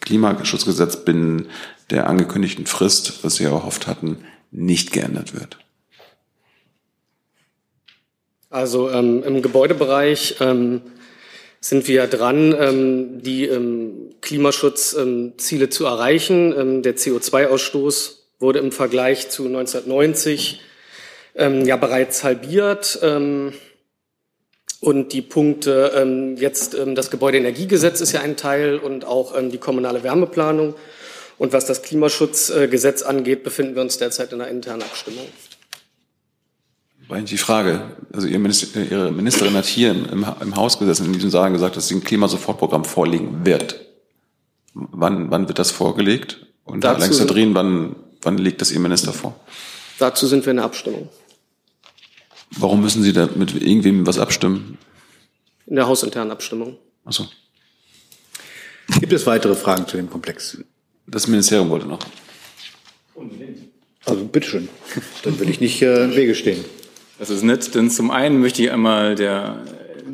Klimaschutzgesetz 0.00 1.04
binnen 1.04 1.48
der 1.90 2.08
angekündigten 2.08 2.66
Frist, 2.66 3.24
was 3.24 3.36
Sie 3.36 3.44
erhofft 3.44 3.86
hatten, 3.86 4.18
nicht 4.50 4.92
geändert 4.92 5.34
wird. 5.34 5.58
Also 8.50 8.90
ähm, 8.90 9.24
im 9.24 9.42
Gebäudebereich 9.42 10.36
ähm, 10.40 10.82
sind 11.64 11.88
wir 11.88 12.06
dran, 12.08 12.54
ähm, 12.60 13.22
die 13.22 13.46
ähm, 13.46 14.10
Klimaschutzziele 14.20 15.70
zu 15.70 15.86
erreichen. 15.86 16.54
Ähm, 16.54 16.82
der 16.82 16.94
CO2-Ausstoß 16.94 18.16
wurde 18.38 18.58
im 18.58 18.70
Vergleich 18.70 19.30
zu 19.30 19.46
1990 19.46 20.60
ähm, 21.36 21.64
ja 21.64 21.76
bereits 21.76 22.22
halbiert. 22.22 22.98
Ähm, 23.02 23.54
und 24.80 25.14
die 25.14 25.22
Punkte, 25.22 25.92
ähm, 25.96 26.36
jetzt 26.36 26.74
ähm, 26.74 26.94
das 26.94 27.10
Gebäudeenergiegesetz 27.10 28.02
ist 28.02 28.12
ja 28.12 28.20
ein 28.20 28.36
Teil 28.36 28.76
und 28.76 29.06
auch 29.06 29.34
ähm, 29.34 29.50
die 29.50 29.56
kommunale 29.56 30.02
Wärmeplanung. 30.02 30.74
Und 31.38 31.54
was 31.54 31.64
das 31.64 31.80
Klimaschutzgesetz 31.80 33.00
angeht, 33.00 33.42
befinden 33.42 33.74
wir 33.74 33.80
uns 33.80 33.96
derzeit 33.96 34.34
in 34.34 34.42
einer 34.42 34.50
internen 34.50 34.82
Abstimmung. 34.82 35.26
Eigentlich 37.08 37.30
die 37.30 37.38
Frage, 37.38 37.96
also 38.12 38.26
Ihr 38.26 38.38
Minister, 38.38 38.80
Ihre 38.80 39.12
Ministerin 39.12 39.54
hat 39.54 39.66
hier 39.66 39.90
im, 39.90 40.24
im 40.40 40.56
Haus 40.56 40.78
gesessen, 40.78 41.06
in 41.06 41.12
diesem 41.12 41.30
Saal 41.30 41.52
gesagt, 41.52 41.76
dass 41.76 41.88
sie 41.88 41.94
ein 41.94 42.04
Klimasofortprogramm 42.04 42.84
vorlegen 42.84 43.44
wird. 43.44 43.80
Wann, 44.72 45.30
wann 45.30 45.46
wird 45.48 45.58
das 45.58 45.70
vorgelegt? 45.70 46.46
Und 46.64 46.84
Herr 46.84 46.98
Längsterdrin, 46.98 47.54
wann, 47.54 47.96
wann 48.22 48.38
legt 48.38 48.60
das 48.60 48.72
Ihr 48.72 48.80
Minister 48.80 49.12
vor? 49.12 49.38
Dazu 49.98 50.26
sind 50.26 50.44
wir 50.46 50.50
in 50.50 50.56
der 50.56 50.64
Abstimmung. 50.64 51.08
Warum 52.56 52.80
müssen 52.80 53.02
Sie 53.02 53.12
da 53.12 53.28
mit 53.34 53.54
irgendwem 53.54 54.06
was 54.06 54.18
abstimmen? 54.18 54.78
In 55.66 55.76
der 55.76 55.86
hausinternen 55.86 56.30
Abstimmung. 56.30 56.78
Achso. 57.04 57.28
Gibt 59.00 59.12
es 59.12 59.26
weitere 59.26 59.54
Fragen 59.54 59.86
zu 59.86 59.96
dem 59.96 60.10
Komplex? 60.10 60.58
Das 61.06 61.26
Ministerium 61.26 61.70
wollte 61.70 61.86
noch. 61.86 62.00
Also 64.06 64.24
bitteschön. 64.24 64.68
Dann 65.22 65.38
will 65.38 65.48
ich 65.48 65.60
nicht 65.60 65.80
äh, 65.82 66.04
im 66.04 66.16
Wege 66.16 66.34
stehen. 66.34 66.64
Das 67.18 67.30
ist 67.30 67.42
nett, 67.42 67.74
denn 67.74 67.90
zum 67.90 68.10
einen 68.10 68.40
möchte 68.40 68.62
ich 68.62 68.70
einmal 68.72 69.14
der 69.14 69.62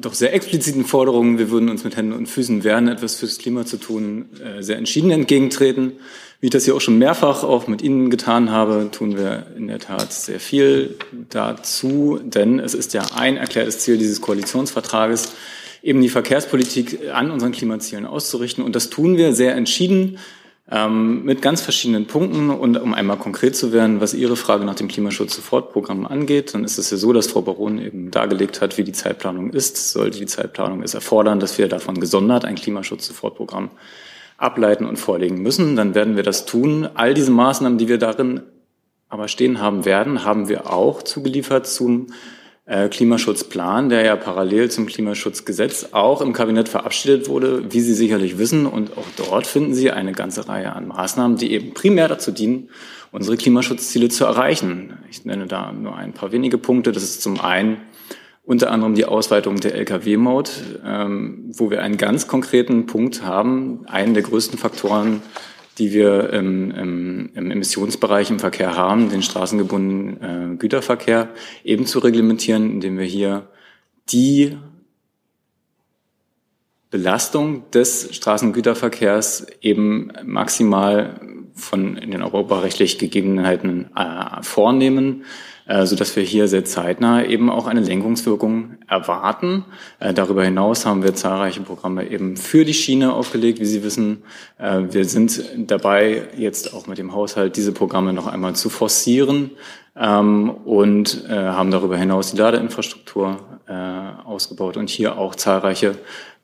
doch 0.01 0.14
sehr 0.14 0.32
expliziten 0.34 0.84
Forderung, 0.84 1.38
wir 1.38 1.51
würden 1.51 1.68
uns 1.68 1.84
mit 1.84 1.96
Händen 1.96 2.12
und 2.12 2.26
Füßen 2.26 2.64
wehren, 2.64 2.88
etwas 2.88 3.16
fürs 3.16 3.38
Klima 3.38 3.66
zu 3.66 3.76
tun, 3.76 4.26
äh, 4.42 4.62
sehr 4.62 4.76
entschieden 4.76 5.11
entgegentreten. 5.11 5.92
Wie 6.40 6.46
ich 6.46 6.53
das 6.53 6.64
hier 6.64 6.74
auch 6.74 6.80
schon 6.80 6.98
mehrfach 6.98 7.42
auch 7.42 7.66
mit 7.66 7.82
Ihnen 7.82 8.09
getan 8.09 8.51
habe, 8.51 8.88
tun 8.90 9.16
wir 9.16 9.46
in 9.57 9.66
der 9.66 9.78
Tat 9.78 10.12
sehr 10.12 10.40
viel 10.40 10.96
dazu, 11.28 12.18
denn 12.22 12.59
es 12.59 12.72
ist 12.72 12.94
ja 12.94 13.03
ein 13.14 13.36
erklärtes 13.36 13.80
Ziel 13.80 13.98
dieses 13.98 14.20
Koalitionsvertrages, 14.22 15.32
eben 15.82 16.01
die 16.01 16.09
Verkehrspolitik 16.09 17.11
an 17.12 17.30
unseren 17.30 17.53
Klimazielen 17.53 18.07
auszurichten. 18.07 18.64
Und 18.64 18.74
das 18.74 18.88
tun 18.88 19.16
wir 19.16 19.34
sehr 19.34 19.55
entschieden 19.55 20.18
ähm, 20.70 21.24
mit 21.24 21.42
ganz 21.42 21.60
verschiedenen 21.60 22.06
Punkten. 22.06 22.50
Und 22.50 22.76
um 22.76 22.94
einmal 22.94 23.16
konkret 23.16 23.56
zu 23.56 23.72
werden, 23.72 24.00
was 24.00 24.14
Ihre 24.14 24.36
Frage 24.36 24.64
nach 24.64 24.74
dem 24.74 24.88
Klimaschutz-Sofortprogramm 24.88 26.06
angeht, 26.06 26.54
dann 26.54 26.64
ist 26.64 26.78
es 26.78 26.90
ja 26.90 26.96
so, 26.96 27.12
dass 27.12 27.26
Frau 27.26 27.42
Baron 27.42 27.78
eben 27.78 28.10
dargelegt 28.10 28.60
hat, 28.60 28.78
wie 28.78 28.84
die 28.84 28.92
Zeitplanung 28.92 29.50
ist. 29.50 29.92
Sollte 29.92 30.18
die 30.18 30.26
Zeitplanung 30.26 30.82
es 30.82 30.94
erfordern, 30.94 31.40
dass 31.40 31.58
wir 31.58 31.68
davon 31.68 32.00
gesondert 32.00 32.44
ein 32.44 32.54
Klimaschutz-Sofortprogramm 32.54 33.70
ableiten 34.40 34.86
und 34.86 34.98
vorlegen 34.98 35.42
müssen, 35.42 35.76
dann 35.76 35.94
werden 35.94 36.16
wir 36.16 36.22
das 36.22 36.46
tun. 36.46 36.88
All 36.94 37.12
diese 37.12 37.30
Maßnahmen, 37.30 37.76
die 37.76 37.88
wir 37.88 37.98
darin 37.98 38.40
aber 39.10 39.28
stehen 39.28 39.60
haben 39.60 39.84
werden, 39.84 40.24
haben 40.24 40.48
wir 40.48 40.72
auch 40.72 41.02
zugeliefert 41.02 41.66
zum 41.66 42.06
Klimaschutzplan, 42.66 43.88
der 43.88 44.04
ja 44.04 44.16
parallel 44.16 44.70
zum 44.70 44.86
Klimaschutzgesetz 44.86 45.88
auch 45.90 46.20
im 46.20 46.32
Kabinett 46.32 46.68
verabschiedet 46.68 47.28
wurde, 47.28 47.72
wie 47.72 47.80
Sie 47.80 47.94
sicherlich 47.94 48.38
wissen. 48.38 48.66
Und 48.66 48.96
auch 48.96 49.06
dort 49.16 49.46
finden 49.46 49.74
Sie 49.74 49.90
eine 49.90 50.12
ganze 50.12 50.48
Reihe 50.48 50.72
an 50.72 50.86
Maßnahmen, 50.86 51.36
die 51.36 51.52
eben 51.52 51.74
primär 51.74 52.06
dazu 52.06 52.30
dienen, 52.30 52.68
unsere 53.11 53.36
Klimaschutzziele 53.36 54.08
zu 54.08 54.24
erreichen. 54.24 54.98
Ich 55.11 55.24
nenne 55.24 55.46
da 55.46 55.72
nur 55.72 55.96
ein 55.96 56.12
paar 56.12 56.30
wenige 56.30 56.58
Punkte. 56.58 56.92
Das 56.92 57.02
ist 57.02 57.22
zum 57.22 57.40
einen 57.40 57.78
unter 58.44 58.70
anderem 58.72 58.94
die 58.94 59.04
Ausweitung 59.04 59.61
der 59.61 59.74
Lkw-Maut, 59.74 60.50
ähm, 60.84 61.52
wo 61.56 61.70
wir 61.70 61.82
einen 61.82 61.96
ganz 61.96 62.26
konkreten 62.26 62.86
Punkt 62.86 63.22
haben, 63.22 63.86
einen 63.86 64.14
der 64.14 64.22
größten 64.22 64.58
Faktoren 64.58 65.22
die 65.78 65.92
wir 65.92 66.32
im, 66.32 66.70
im, 66.70 67.30
im 67.34 67.50
Emissionsbereich 67.50 68.30
im 68.30 68.38
Verkehr 68.38 68.76
haben, 68.76 69.08
den 69.08 69.22
straßengebundenen 69.22 70.54
äh, 70.54 70.56
Güterverkehr, 70.56 71.28
eben 71.64 71.86
zu 71.86 72.00
reglementieren, 72.00 72.70
indem 72.70 72.98
wir 72.98 73.06
hier 73.06 73.48
die 74.10 74.56
Belastung 76.90 77.70
des 77.70 78.14
Straßengüterverkehrs 78.14 79.46
eben 79.60 80.12
maximal 80.24 81.20
von 81.61 81.94
den 81.94 82.22
europarechtlich 82.22 82.98
Gegebenheiten 82.98 83.90
äh, 83.94 84.42
vornehmen 84.42 85.24
äh, 85.70 85.86
so 85.86 85.94
dass 85.94 86.16
wir 86.16 86.24
hier 86.24 86.48
sehr 86.48 86.64
zeitnah 86.64 87.24
eben 87.24 87.48
auch 87.48 87.68
eine 87.68 87.80
Lenkungswirkung 87.80 88.78
erwarten. 88.88 89.64
Äh, 90.00 90.12
darüber 90.12 90.42
hinaus 90.42 90.84
haben 90.84 91.04
wir 91.04 91.14
zahlreiche 91.14 91.61
Programme 91.61 92.11
eben 92.11 92.36
für 92.36 92.64
die 92.64 92.74
Schiene 92.74 93.12
aufgelegt. 93.12 93.61
Wie 93.61 93.66
Sie 93.66 93.84
wissen, 93.84 94.24
äh, 94.58 94.80
wir 94.90 95.04
sind 95.04 95.40
dabei, 95.56 96.24
jetzt 96.36 96.74
auch 96.74 96.88
mit 96.88 96.98
dem 96.98 97.14
Haushalt 97.14 97.56
diese 97.56 97.70
Programme 97.70 98.12
noch 98.12 98.26
einmal 98.26 98.56
zu 98.56 98.68
forcieren 98.68 99.52
ähm, 100.01 100.51
und 100.51 101.24
haben 101.28 101.70
darüber 101.70 101.96
hinaus 101.96 102.32
die 102.32 102.38
Ladeinfrastruktur 102.38 103.38
ausgebaut 104.24 104.76
und 104.76 104.90
hier 104.90 105.16
auch 105.16 105.36
zahlreiche 105.36 105.94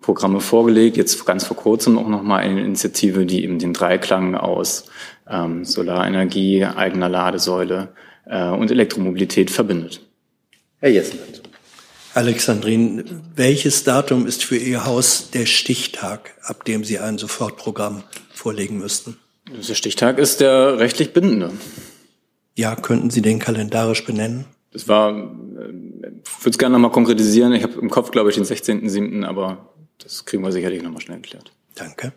Programme 0.01 0.41
vorgelegt. 0.41 0.97
Jetzt 0.97 1.27
ganz 1.27 1.45
vor 1.45 1.57
kurzem 1.57 1.99
auch 1.99 2.09
nochmal 2.09 2.43
eine 2.43 2.61
Initiative, 2.61 3.27
die 3.27 3.43
eben 3.43 3.59
den 3.59 3.73
Dreiklang 3.73 4.37
aus 4.37 4.85
ähm, 5.29 5.65
Solarenergie, 5.65 6.65
eigener 6.65 7.09
Ladesäule, 7.09 7.89
äh, 8.27 8.49
und 8.49 8.71
Elektromobilität 8.71 9.51
verbindet. 9.51 10.01
Herr 10.79 10.91
Jessen 10.91 11.19
Alexandrin, 12.15 13.05
welches 13.35 13.85
Datum 13.85 14.27
ist 14.27 14.43
für 14.43 14.57
Ihr 14.57 14.87
Haus 14.87 15.31
der 15.33 15.45
Stichtag, 15.45 16.35
ab 16.43 16.65
dem 16.65 16.83
Sie 16.83 16.99
ein 16.99 17.19
Sofortprogramm 17.19 18.05
vorlegen 18.33 18.79
müssten? 18.79 19.19
Der 19.69 19.75
Stichtag 19.75 20.19
ist 20.19 20.41
der 20.41 20.79
rechtlich 20.79 21.13
bindende. 21.13 21.51
Ja, 22.57 22.75
könnten 22.75 23.11
Sie 23.11 23.23
den 23.23 23.39
kalendarisch 23.39 24.05
benennen? 24.05 24.47
Das 24.73 24.89
war, 24.89 25.11
äh, 25.11 25.23
ich 26.25 26.45
würde 26.45 26.51
es 26.51 26.59
gerne 26.59 26.73
nochmal 26.73 26.91
konkretisieren. 26.91 27.53
Ich 27.53 27.63
habe 27.63 27.75
im 27.75 27.91
Kopf, 27.91 28.11
glaube 28.11 28.31
ich, 28.31 28.37
den 28.37 28.45
16.07., 28.45 29.25
aber 29.25 29.75
das 29.99 30.25
kriegen 30.25 30.43
wir 30.43 30.53
sicherlich 30.53 30.83
nochmal 30.83 31.01
schnell 31.01 31.21
geklärt. 31.21 31.53
Danke. 31.75 32.13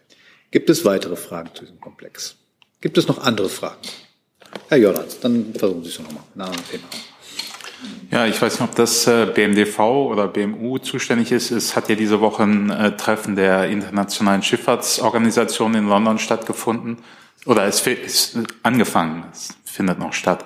Gibt 0.52 0.70
es 0.70 0.86
weitere 0.86 1.16
Fragen 1.16 1.50
zu 1.54 1.64
diesem 1.64 1.80
Komplex? 1.80 2.38
Gibt 2.82 2.98
es 2.98 3.08
noch 3.08 3.20
andere 3.20 3.50
Fragen? 3.50 3.82
Herr 4.70 4.78
Jordans, 4.78 5.20
dann 5.20 5.54
versuchen 5.54 5.84
Sie 5.84 5.90
es 5.90 6.00
nochmal. 6.00 6.24
Thema. 6.72 6.84
Ja, 8.12 8.26
ich 8.26 8.42
weiß 8.42 8.60
nicht, 8.60 8.70
ob 8.70 8.76
das 8.76 9.08
äh, 9.08 9.28
BMDV 9.34 9.80
oder 9.80 10.28
BMU 10.28 10.80
zuständig 10.80 11.32
ist. 11.32 11.52
Es 11.52 11.76
hat 11.76 11.90
ja 11.90 11.96
diese 11.96 12.20
Woche 12.20 12.44
ein 12.44 12.70
äh, 12.70 12.98
Treffen 12.98 13.36
der 13.36 13.70
Internationalen 13.70 14.42
Schifffahrtsorganisation 14.42 15.76
in 15.76 15.88
London 15.88 16.18
stattgefunden. 16.18 16.98
Oder 17.46 17.66
es 17.66 17.86
ist 17.86 18.38
angefangen, 18.64 19.24
es 19.32 19.56
findet 19.80 19.98
noch 19.98 20.12
statt. 20.12 20.44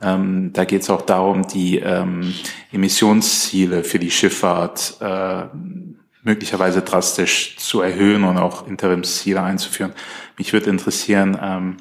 Ähm, 0.00 0.52
da 0.52 0.64
geht 0.64 0.82
es 0.82 0.90
auch 0.90 1.02
darum, 1.02 1.48
die 1.48 1.80
ähm, 1.80 2.32
Emissionsziele 2.70 3.82
für 3.82 3.98
die 3.98 4.12
Schifffahrt 4.12 4.98
äh, 5.00 5.46
möglicherweise 6.22 6.82
drastisch 6.82 7.56
zu 7.56 7.80
erhöhen 7.80 8.22
und 8.22 8.38
auch 8.38 8.68
Interimsziele 8.68 9.42
einzuführen. 9.42 9.92
Mich 10.38 10.52
würde 10.52 10.70
interessieren, 10.70 11.36
ähm, 11.42 11.76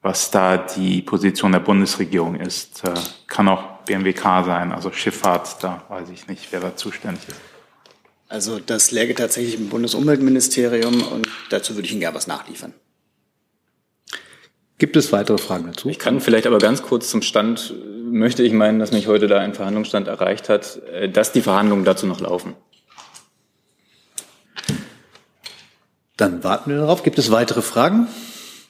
was 0.00 0.30
da 0.30 0.56
die 0.56 1.02
Position 1.02 1.52
der 1.52 1.60
Bundesregierung 1.60 2.36
ist. 2.36 2.82
Äh, 2.84 2.94
kann 3.26 3.46
auch 3.48 3.84
BMWK 3.84 4.42
sein, 4.46 4.72
also 4.72 4.90
Schifffahrt, 4.90 5.62
da 5.62 5.82
weiß 5.90 6.08
ich 6.08 6.28
nicht, 6.28 6.48
wer 6.50 6.60
da 6.60 6.76
zuständig 6.76 7.28
ist. 7.28 7.40
Also 8.28 8.58
das 8.58 8.90
läge 8.90 9.14
tatsächlich 9.14 9.56
im 9.56 9.68
Bundesumweltministerium 9.68 11.02
und 11.02 11.28
dazu 11.50 11.74
würde 11.74 11.84
ich 11.84 11.92
Ihnen 11.92 12.00
gerne 12.00 12.16
was 12.16 12.26
nachliefern. 12.26 12.72
Gibt 14.78 14.96
es 14.96 15.10
weitere 15.12 15.38
Fragen 15.38 15.66
dazu? 15.66 15.88
Ich 15.88 15.98
kann 15.98 16.20
vielleicht 16.20 16.46
aber 16.46 16.58
ganz 16.58 16.82
kurz 16.82 17.10
zum 17.10 17.22
Stand, 17.22 17.74
möchte 18.04 18.42
ich 18.42 18.52
meinen, 18.52 18.78
dass 18.78 18.92
mich 18.92 19.06
heute 19.06 19.26
da 19.26 19.38
ein 19.38 19.54
Verhandlungsstand 19.54 20.06
erreicht 20.06 20.48
hat, 20.48 20.82
äh, 20.92 21.08
dass 21.08 21.32
die 21.32 21.40
Verhandlungen 21.40 21.84
dazu 21.84 22.06
noch 22.06 22.20
laufen. 22.20 22.54
Dann 26.16 26.44
warten 26.44 26.70
wir 26.70 26.78
darauf. 26.78 27.02
Gibt 27.02 27.18
es 27.18 27.30
weitere 27.30 27.62
Fragen? 27.62 28.08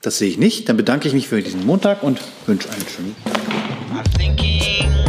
Das 0.02 0.18
sehe 0.18 0.28
ich 0.28 0.38
nicht. 0.38 0.68
Dann 0.68 0.76
bedanke 0.76 1.08
ich 1.08 1.14
mich 1.14 1.28
für 1.28 1.42
diesen 1.42 1.64
Montag 1.64 2.02
und 2.02 2.20
wünsche 2.46 2.68
einen 2.70 2.86
schönen 2.88 3.16
Tag. 3.24 5.05